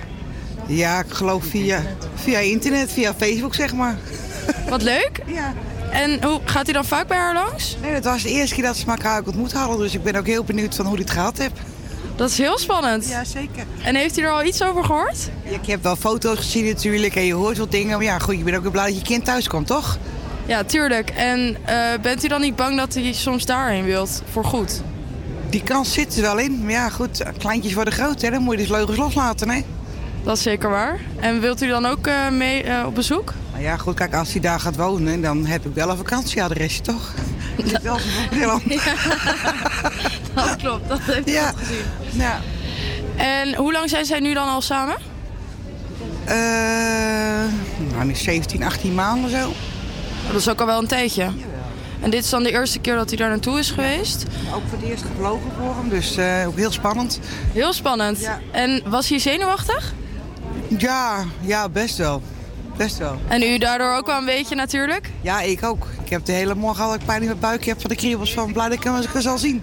Ja, 0.67 0.99
ik 0.99 1.13
geloof 1.13 1.45
via, 1.45 1.83
via 2.15 2.39
internet, 2.39 2.93
via 2.93 3.15
Facebook 3.15 3.55
zeg 3.55 3.75
maar. 3.75 3.97
Wat 4.69 4.83
leuk. 4.83 5.23
Ja. 5.27 5.55
En 5.91 6.25
hoe, 6.25 6.41
gaat 6.45 6.65
hij 6.65 6.75
dan 6.75 6.85
vaak 6.85 7.09
bij 7.09 7.17
haar 7.17 7.35
langs? 7.35 7.77
Nee, 7.83 7.93
dat 7.93 8.05
was 8.05 8.23
de 8.23 8.29
eerste 8.31 8.55
keer 8.55 8.65
dat 8.65 8.77
ze 8.77 8.87
elkaar 8.87 9.23
ontmoet 9.27 9.53
hadden. 9.53 9.79
Dus 9.79 9.95
ik 9.95 10.03
ben 10.03 10.17
ook 10.17 10.27
heel 10.27 10.45
benieuwd 10.45 10.75
van 10.75 10.85
hoe 10.87 10.95
hij 10.95 11.03
het 11.03 11.13
gehad 11.13 11.39
heeft. 11.39 11.53
Dat 12.17 12.31
is 12.31 12.39
heel 12.39 12.59
spannend. 12.59 13.09
Ja, 13.09 13.25
zeker. 13.25 13.65
En 13.83 13.95
heeft 13.95 14.17
hij 14.17 14.25
er 14.25 14.31
al 14.31 14.45
iets 14.45 14.63
over 14.63 14.85
gehoord? 14.85 15.31
Ja, 15.45 15.51
ik 15.51 15.67
heb 15.67 15.83
wel 15.83 15.97
foto's 15.97 16.37
gezien 16.37 16.65
natuurlijk 16.65 17.17
en 17.17 17.25
je 17.25 17.35
hoort 17.35 17.59
wat 17.59 17.71
dingen. 17.71 17.97
Maar 17.97 18.07
ja, 18.07 18.19
goed, 18.19 18.37
je 18.37 18.45
bent 18.45 18.57
ook 18.57 18.63
weer 18.63 18.71
blij 18.71 18.87
dat 18.87 18.97
je 18.97 19.03
kind 19.03 19.25
thuis 19.25 19.49
komt, 19.49 19.67
toch? 19.67 19.99
Ja, 20.51 20.65
tuurlijk. 20.65 21.11
En 21.11 21.57
eh, 21.65 21.77
bent 22.03 22.25
u 22.25 22.29
dan 22.29 22.41
niet 22.41 22.57
bang 22.57 22.77
dat 22.77 22.95
hij 22.95 23.13
soms 23.13 23.45
daarheen 23.47 23.85
wilt? 23.85 24.23
Voor 24.33 24.45
goed? 24.45 24.83
Die 25.51 25.63
kans 25.63 25.93
zit 25.93 26.17
er 26.17 26.23
wel 26.23 26.39
in. 26.39 26.61
Maar 26.63 26.71
ja, 26.71 26.89
goed, 26.89 27.23
kleintjes 27.39 27.73
worden 27.75 27.93
groot, 27.93 28.21
hè. 28.23 28.31
Dan 28.31 28.43
moet 28.43 28.55
je 28.55 28.61
de 28.61 28.67
vleugels 28.67 28.97
loslaten, 28.97 29.51
hè. 29.51 29.61
Dat 30.25 30.37
is 30.37 30.43
zeker 30.43 30.71
waar. 30.71 31.01
En 31.21 31.41
wilt 31.41 31.63
u 31.63 31.69
dan 31.69 31.87
ook 31.87 32.07
eh, 32.07 32.29
mee 32.29 32.63
eh, 32.63 32.87
op 32.87 32.95
bezoek? 32.95 33.33
Nou 33.53 33.63
ja, 33.63 33.77
goed, 33.77 33.95
kijk, 33.95 34.15
als 34.15 34.33
hij 34.33 34.41
daar 34.41 34.61
gaat 34.61 34.77
wonen, 34.77 35.21
dan 35.23 35.47
heb 35.47 35.67
ik 35.67 35.75
wel 35.75 35.91
een 35.91 35.97
vakantieadresje, 35.97 36.81
toch? 36.81 37.13
Dat 37.57 37.67
is 37.73 37.83
wel 37.83 37.99
zo'n 37.99 38.11
voordeel. 38.11 38.61
Dat 40.35 40.57
klopt, 40.57 40.89
dat 40.89 41.01
heeft 41.03 41.29
u 41.29 41.33
Ja. 41.33 41.53
gezien. 41.57 41.85
Ja. 42.11 42.41
En 43.17 43.55
hoe 43.55 43.73
lang 43.73 43.89
zijn 43.91 44.05
zij 44.05 44.21
nu 44.21 44.35
dan 44.35 44.49
al 44.49 44.61
samen? 44.61 44.97
Eh, 46.25 46.35
nou, 47.93 48.05
nu 48.05 48.15
17, 48.15 48.63
18 48.65 48.95
maanden 48.95 49.31
zo. 49.31 49.53
Dat 50.33 50.41
is 50.41 50.49
ook 50.49 50.61
al 50.61 50.67
wel 50.67 50.79
een 50.79 50.87
tijdje. 50.87 51.31
En 52.01 52.11
dit 52.11 52.25
is 52.25 52.31
dan 52.31 52.43
de 52.43 52.51
eerste 52.51 52.79
keer 52.79 52.97
dat 52.97 53.09
hij 53.09 53.19
daar 53.19 53.29
naartoe 53.29 53.59
is 53.59 53.71
geweest? 53.71 54.25
Ook 54.55 54.63
voor 54.69 54.79
het 54.79 54.89
eerst 54.89 55.05
gevlogen 55.05 55.51
voor 55.59 55.75
hem, 55.77 55.89
dus 55.89 56.17
eh, 56.17 56.45
ook 56.47 56.57
heel 56.57 56.73
spannend. 56.73 57.21
Heel 57.53 57.73
spannend. 57.73 58.31
En 58.51 58.83
was 58.87 59.09
hij 59.09 59.19
zenuwachtig? 59.19 59.95
Ja, 60.79 61.25
ja, 61.41 61.69
best 61.69 61.97
wel. 61.97 62.23
Best 62.77 62.99
wel. 62.99 63.21
En 63.29 63.43
u 63.43 63.59
daardoor 63.59 63.95
ook 63.95 64.07
wel 64.07 64.19
een 64.19 64.25
beetje 64.25 64.55
natuurlijk? 64.55 65.11
Ja, 65.21 65.41
ik 65.41 65.63
ook. 65.63 65.87
Ik 66.05 66.11
heb 66.11 66.25
de 66.25 66.33
hele 66.33 66.55
morgen 66.55 66.85
al 66.85 66.97
pijn 67.05 67.21
in 67.21 67.27
mijn 67.27 67.41
buik 67.41 67.65
heb 67.65 67.81
van 67.81 67.91
de 67.91 67.97
kriebels 67.97 68.33
van 68.33 68.53
blij 68.53 68.69
dat 68.69 68.79
ik 68.79 68.85
hem 68.85 69.23
zal 69.23 69.39
zien. 69.39 69.63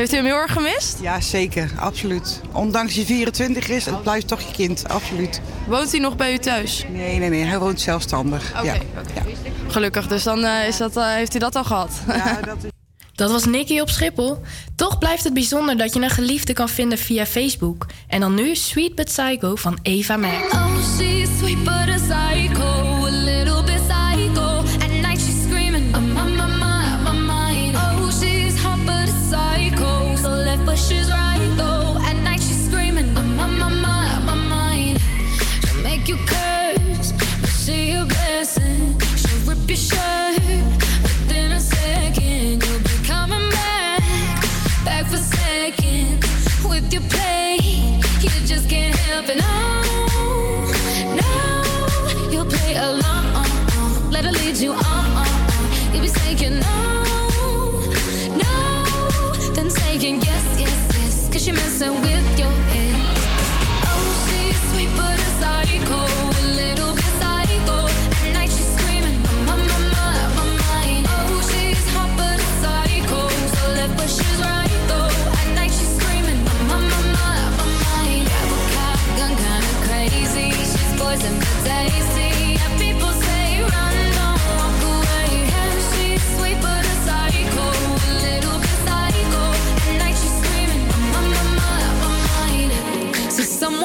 Heeft 0.00 0.12
u 0.12 0.16
hem 0.16 0.24
heel 0.24 0.36
erg 0.36 0.52
gemist? 0.52 0.98
Ja, 1.00 1.20
zeker. 1.20 1.70
Absoluut. 1.76 2.40
Ondanks 2.52 2.94
hij 2.94 3.04
24 3.04 3.68
is, 3.68 3.86
het 3.86 4.02
blijft 4.02 4.28
toch 4.28 4.40
je 4.40 4.52
kind. 4.52 4.88
Absoluut. 4.88 5.40
Woont 5.66 5.90
hij 5.90 6.00
nog 6.00 6.16
bij 6.16 6.32
u 6.32 6.38
thuis? 6.38 6.84
Nee, 6.92 7.18
nee, 7.18 7.28
nee. 7.28 7.44
Hij 7.44 7.58
woont 7.58 7.80
zelfstandig. 7.80 8.50
Oké, 8.50 8.62
ja. 8.62 8.74
oké. 8.74 9.30
Gelukkig, 9.68 10.06
dus 10.06 10.22
dan 10.22 10.44
eh, 10.44 10.68
is 10.68 10.76
dat, 10.76 10.96
eh, 10.96 11.12
heeft 11.12 11.30
hij 11.30 11.40
dat 11.40 11.56
al 11.56 11.64
gehad. 11.64 11.90
Ja, 12.06 12.40
dat 12.46 12.56
is... 12.64 12.70
Dat 13.14 13.30
was 13.30 13.44
Nicky 13.44 13.80
op 13.80 13.88
Schiphol. 13.88 14.42
Toch 14.76 14.98
blijft 14.98 15.24
het 15.24 15.34
bijzonder 15.34 15.76
dat 15.76 15.94
je 15.94 16.00
een 16.00 16.10
geliefde 16.10 16.52
kan 16.52 16.68
vinden 16.68 16.98
via 16.98 17.26
Facebook. 17.26 17.86
En 18.06 18.20
dan 18.20 18.34
nu 18.34 18.54
Sweet 18.54 18.94
But 18.94 19.04
Psycho 19.04 19.54
van 19.54 19.78
Eva 19.82 20.16
Max. 20.16 20.52
Oh, 20.52 20.76
she's 20.98 21.28
sweet 21.38 21.64
but 21.64 21.88
a 21.88 21.96
psycho, 21.96 22.79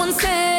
conselho. 0.06 0.55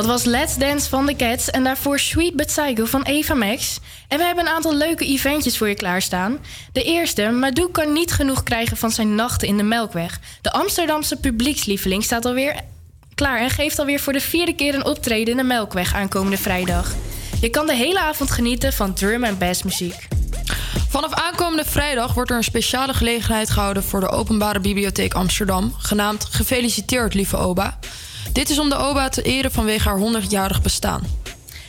Dat 0.00 0.08
was 0.08 0.24
Let's 0.24 0.56
Dance 0.56 0.88
van 0.88 1.06
de 1.06 1.16
Cats 1.16 1.50
en 1.50 1.64
daarvoor 1.64 1.98
Sweet 1.98 2.36
But 2.36 2.46
Psycho 2.46 2.84
van 2.84 3.02
Eva 3.02 3.34
Max. 3.34 3.78
En 4.08 4.18
we 4.18 4.24
hebben 4.24 4.46
een 4.46 4.52
aantal 4.52 4.74
leuke 4.74 5.06
eventjes 5.06 5.58
voor 5.58 5.68
je 5.68 5.74
klaarstaan. 5.74 6.38
De 6.72 6.82
eerste, 6.82 7.30
Madu 7.30 7.68
kan 7.72 7.92
niet 7.92 8.12
genoeg 8.12 8.42
krijgen 8.42 8.76
van 8.76 8.90
zijn 8.90 9.14
nachten 9.14 9.48
in 9.48 9.56
de 9.56 9.62
Melkweg. 9.62 10.20
De 10.40 10.52
Amsterdamse 10.52 11.16
publiekslieveling 11.16 12.04
staat 12.04 12.24
alweer 12.24 12.54
klaar 13.14 13.40
en 13.40 13.50
geeft 13.50 13.78
alweer 13.78 14.00
voor 14.00 14.12
de 14.12 14.20
vierde 14.20 14.54
keer 14.54 14.74
een 14.74 14.84
optreden 14.84 15.30
in 15.30 15.36
de 15.36 15.42
Melkweg 15.42 15.94
aankomende 15.94 16.38
vrijdag. 16.38 16.94
Je 17.40 17.48
kan 17.48 17.66
de 17.66 17.74
hele 17.74 18.00
avond 18.00 18.30
genieten 18.30 18.72
van 18.72 18.94
drum 18.94 19.24
en 19.24 19.38
bass 19.38 19.62
muziek. 19.62 20.08
Vanaf 20.88 21.12
aankomende 21.12 21.64
vrijdag 21.64 22.14
wordt 22.14 22.30
er 22.30 22.36
een 22.36 22.44
speciale 22.44 22.94
gelegenheid 22.94 23.50
gehouden 23.50 23.84
voor 23.84 24.00
de 24.00 24.08
Openbare 24.08 24.60
Bibliotheek 24.60 25.14
Amsterdam, 25.14 25.74
genaamd 25.78 26.24
Gefeliciteerd, 26.24 27.14
lieve 27.14 27.36
Oba. 27.36 27.78
Dit 28.32 28.50
is 28.50 28.58
om 28.58 28.68
de 28.68 28.76
Oba 28.76 29.08
te 29.08 29.22
eren 29.22 29.52
vanwege 29.52 29.88
haar 29.88 29.98
100-jarig 29.98 30.62
bestaan. 30.62 31.02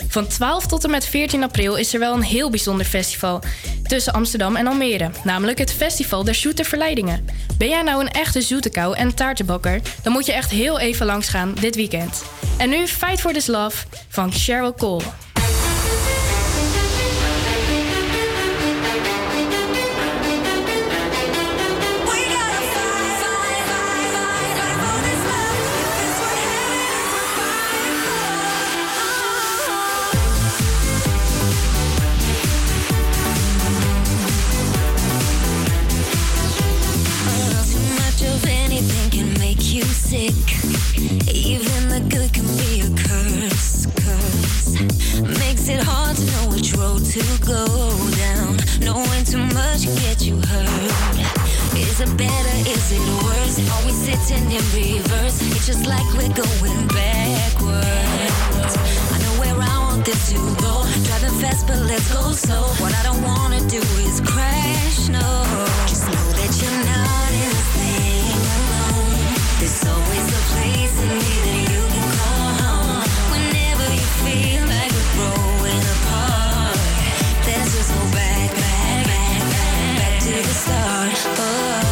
Van 0.07 0.27
12 0.27 0.65
tot 0.67 0.83
en 0.83 0.89
met 0.89 1.05
14 1.05 1.43
april 1.43 1.75
is 1.75 1.93
er 1.93 1.99
wel 1.99 2.13
een 2.13 2.21
heel 2.21 2.49
bijzonder 2.49 2.85
festival 2.85 3.41
tussen 3.83 4.13
Amsterdam 4.13 4.55
en 4.55 4.67
Almere, 4.67 5.11
namelijk 5.23 5.57
het 5.57 5.73
Festival 5.73 6.23
der 6.23 6.35
Zoete 6.35 6.63
Verleidingen. 6.63 7.25
Ben 7.57 7.69
jij 7.69 7.81
nou 7.81 8.01
een 8.01 8.11
echte 8.11 8.41
zoete 8.41 8.69
kou 8.69 8.95
en 8.95 9.15
taartenbakker, 9.15 9.81
dan 10.03 10.13
moet 10.13 10.25
je 10.25 10.33
echt 10.33 10.51
heel 10.51 10.79
even 10.79 11.05
langs 11.05 11.27
gaan 11.27 11.53
dit 11.59 11.75
weekend. 11.75 12.23
En 12.57 12.69
nu 12.69 12.87
Fight 12.87 13.19
for 13.19 13.33
This 13.33 13.47
Love 13.47 13.85
van 14.07 14.31
Cheryl 14.31 14.73
Cole. 14.73 15.03
To 47.11 47.45
go 47.45 47.67
down. 48.15 48.55
Knowing 48.79 49.25
too 49.25 49.43
much 49.51 49.83
can 49.83 49.95
get 49.99 50.23
you 50.23 50.37
hurt. 50.47 50.91
Is 51.75 51.99
it 51.99 52.15
better? 52.15 52.55
Is 52.63 52.91
it 52.95 53.03
worse? 53.23 53.57
We 53.85 53.91
sitting 53.91 54.49
in 54.49 54.63
reverse? 54.71 55.41
It's 55.51 55.65
just 55.67 55.87
like 55.87 56.07
we're 56.13 56.31
going 56.31 56.87
backwards. 56.87 58.73
I 59.11 59.17
know 59.23 59.33
where 59.43 59.59
I 59.59 59.77
want 59.89 60.05
this 60.05 60.31
to 60.31 60.39
go. 60.63 60.85
Driving 61.03 61.35
fast, 61.41 61.67
but 61.67 61.79
let's 61.79 62.07
go 62.13 62.31
slow. 62.31 62.63
What 62.79 62.95
I 62.95 63.03
don't 63.03 63.21
wanna 63.23 63.59
do 63.67 63.81
is 64.07 64.21
crash. 64.21 65.09
No, 65.09 65.27
just 65.87 66.07
know 66.07 66.27
that 66.39 66.51
you're 66.63 66.79
not 66.91 67.31
in 67.43 67.51
this 67.51 67.71
thing 67.75 68.39
alone. 68.55 69.35
There's 69.59 69.83
always 69.83 70.27
a 70.31 70.43
place 70.53 70.95
in 71.03 71.09
me 71.19 71.60
start. 80.71 81.37
Oh. 81.37 81.90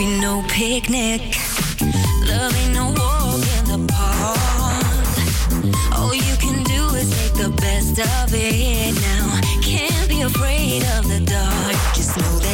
Be 0.00 0.18
no 0.18 0.42
picnic. 0.48 1.20
Love 2.26 2.54
ain't 2.56 2.72
no 2.72 2.86
walk 3.00 3.42
in 3.56 3.64
the 3.72 3.80
park. 3.92 5.04
All 5.94 6.14
you 6.14 6.36
can 6.44 6.62
do 6.64 6.82
is 7.00 7.10
make 7.18 7.34
the 7.44 7.50
best 7.60 7.98
of 7.98 8.32
it 8.32 8.94
now. 9.08 9.40
Can't 9.60 10.08
be 10.08 10.22
afraid 10.22 10.82
of 10.96 11.02
the 11.06 11.20
dark. 11.20 11.76
Just 11.94 12.16
know 12.16 12.34
that 12.38 12.49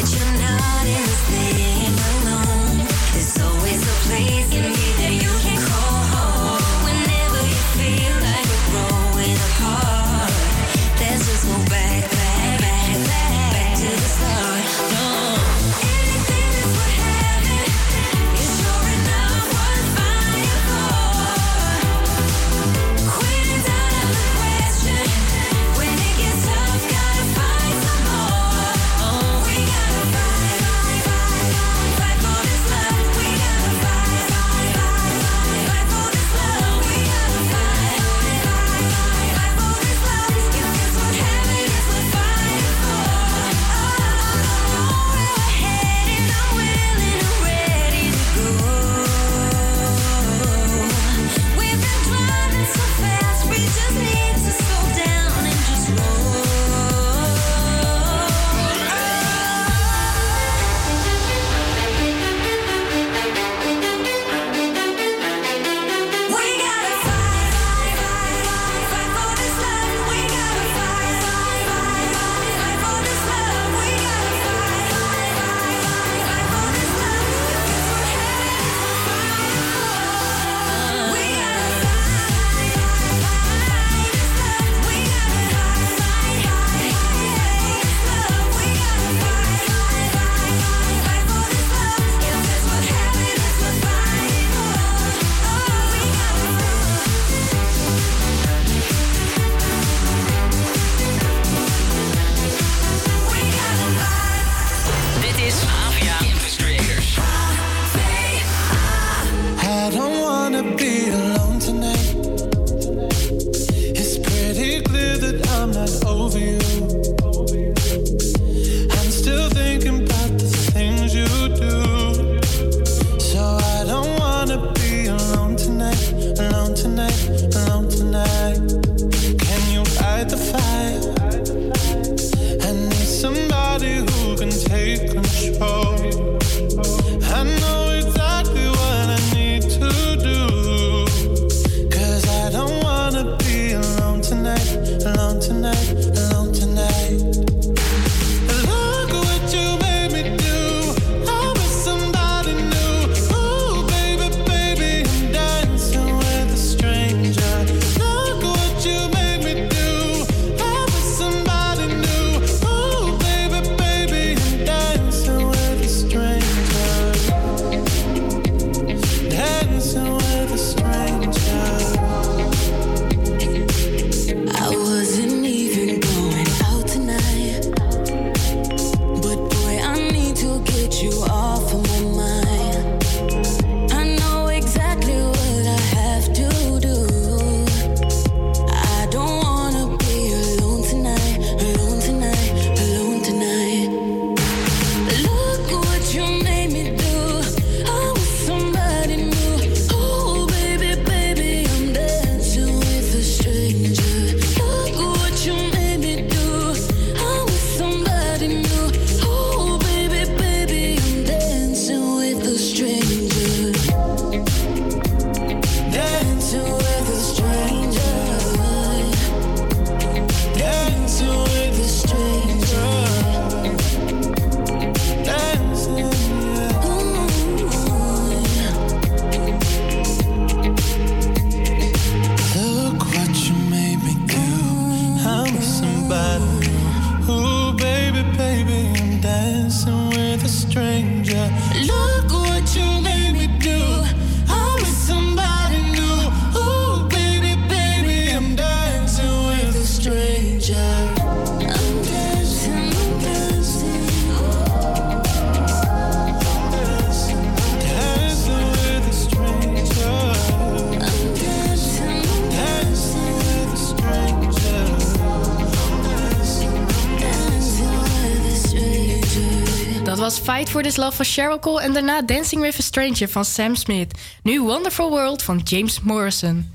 For 270.77 270.83
This 270.83 270.97
Love 270.97 271.15
van 271.15 271.25
Cheryl 271.25 271.59
Cole 271.59 271.81
en 271.81 271.93
daarna 271.93 272.21
Dancing 272.25 272.61
with 272.61 272.79
a 272.79 272.81
Stranger 272.81 273.27
van 273.27 273.45
Sam 273.45 273.75
Smith. 273.75 274.11
Nu 274.43 274.61
Wonderful 274.61 275.09
World 275.09 275.43
van 275.43 275.59
James 275.63 276.01
Morrison. 276.01 276.71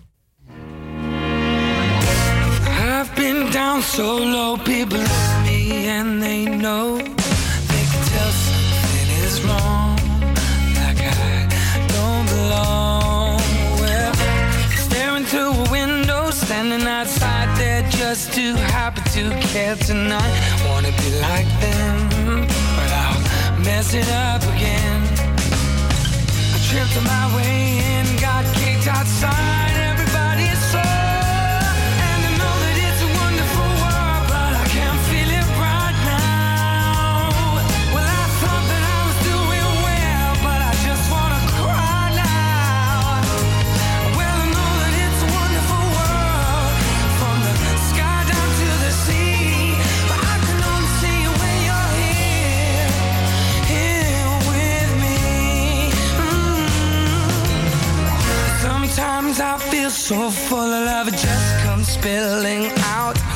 I've 2.80 3.14
been 3.14 3.50
down 3.52 3.82
so 3.82 4.18
low, 4.18 4.56
people 4.56 4.98
love 4.98 5.42
me 5.44 5.88
and 5.88 6.20
they 6.20 6.44
know 6.44 6.96
they 6.96 7.84
can 7.90 8.02
tell 8.10 8.32
something 8.32 9.08
is 9.24 9.40
wrong, 9.44 9.96
like 10.74 11.00
I 11.00 11.46
don't 11.86 12.26
belong. 12.26 13.40
Well, 13.78 14.14
staring 14.78 15.26
through 15.26 15.52
a 15.52 15.70
window, 15.70 16.30
standing 16.32 16.88
outside, 16.88 17.48
just 17.90 18.32
too 18.32 18.54
happy 18.54 19.02
to 19.10 19.30
care 19.52 19.76
tonight. 19.76 20.34
Wanna 20.66 20.90
be 20.90 21.10
like 21.20 21.46
them 21.60 22.11
mess 23.64 23.94
it 23.94 24.08
up 24.08 24.42
again. 24.54 25.02
I 26.54 26.58
tripped 26.68 26.96
on 26.96 27.04
my 27.04 27.36
way 27.36 27.78
in, 27.78 28.16
got 28.20 28.44
kicked 28.54 28.88
outside. 28.88 29.61
Sometimes 59.32 59.64
I 59.64 59.70
feel 59.70 59.88
so 59.88 60.30
full 60.30 60.58
of 60.58 60.84
love, 60.84 61.08
it 61.08 61.12
just 61.12 61.58
comes 61.64 61.88
spilling 61.88 62.70
out. 62.80 63.31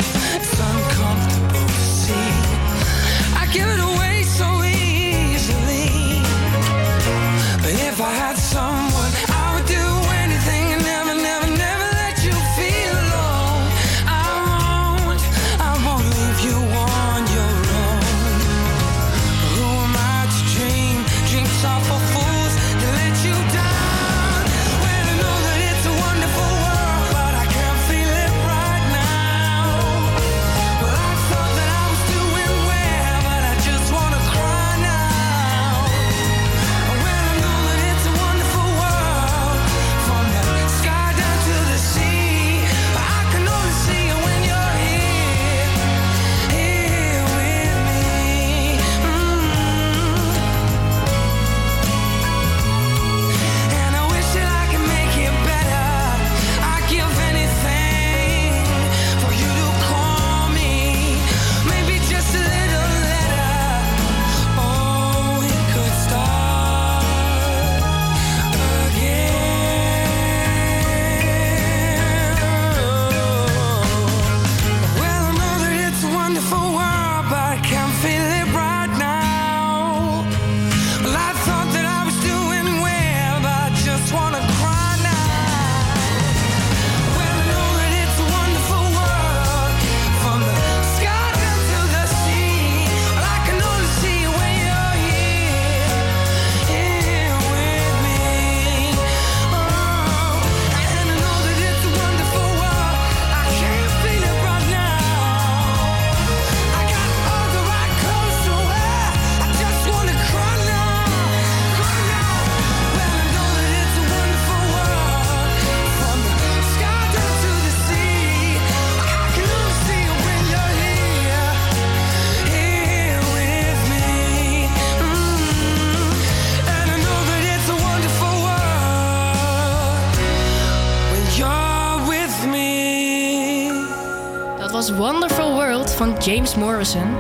Morrison. 136.57 137.17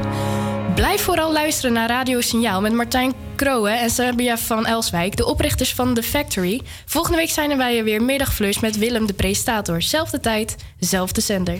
Blijf 0.74 1.02
vooral 1.02 1.32
luisteren 1.32 1.72
naar 1.72 1.88
Radio 1.88 2.20
Signaal 2.20 2.60
met 2.60 2.72
Martijn 2.72 3.14
Kroon 3.34 3.68
en 3.68 3.90
Sabia 3.90 4.38
van 4.38 4.66
Elswijk, 4.66 5.16
de 5.16 5.26
oprichters 5.26 5.74
van 5.74 5.94
The 5.94 6.02
Factory. 6.02 6.60
Volgende 6.86 7.16
week 7.16 7.30
zijn 7.30 7.50
er 7.50 7.56
wij 7.56 7.84
weer 7.84 8.02
middagflush 8.02 8.58
met 8.60 8.78
Willem, 8.78 9.06
de 9.06 9.12
presentator. 9.12 9.82
Zelfde 9.82 10.20
tijd, 10.20 10.56
zelfde 10.78 11.20
zender. 11.20 11.58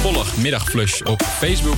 Volg 0.00 0.36
Middagflush 0.36 1.00
op 1.00 1.22
Facebook. 1.22 1.76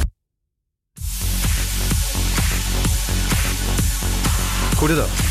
Goedendag. 4.77 5.28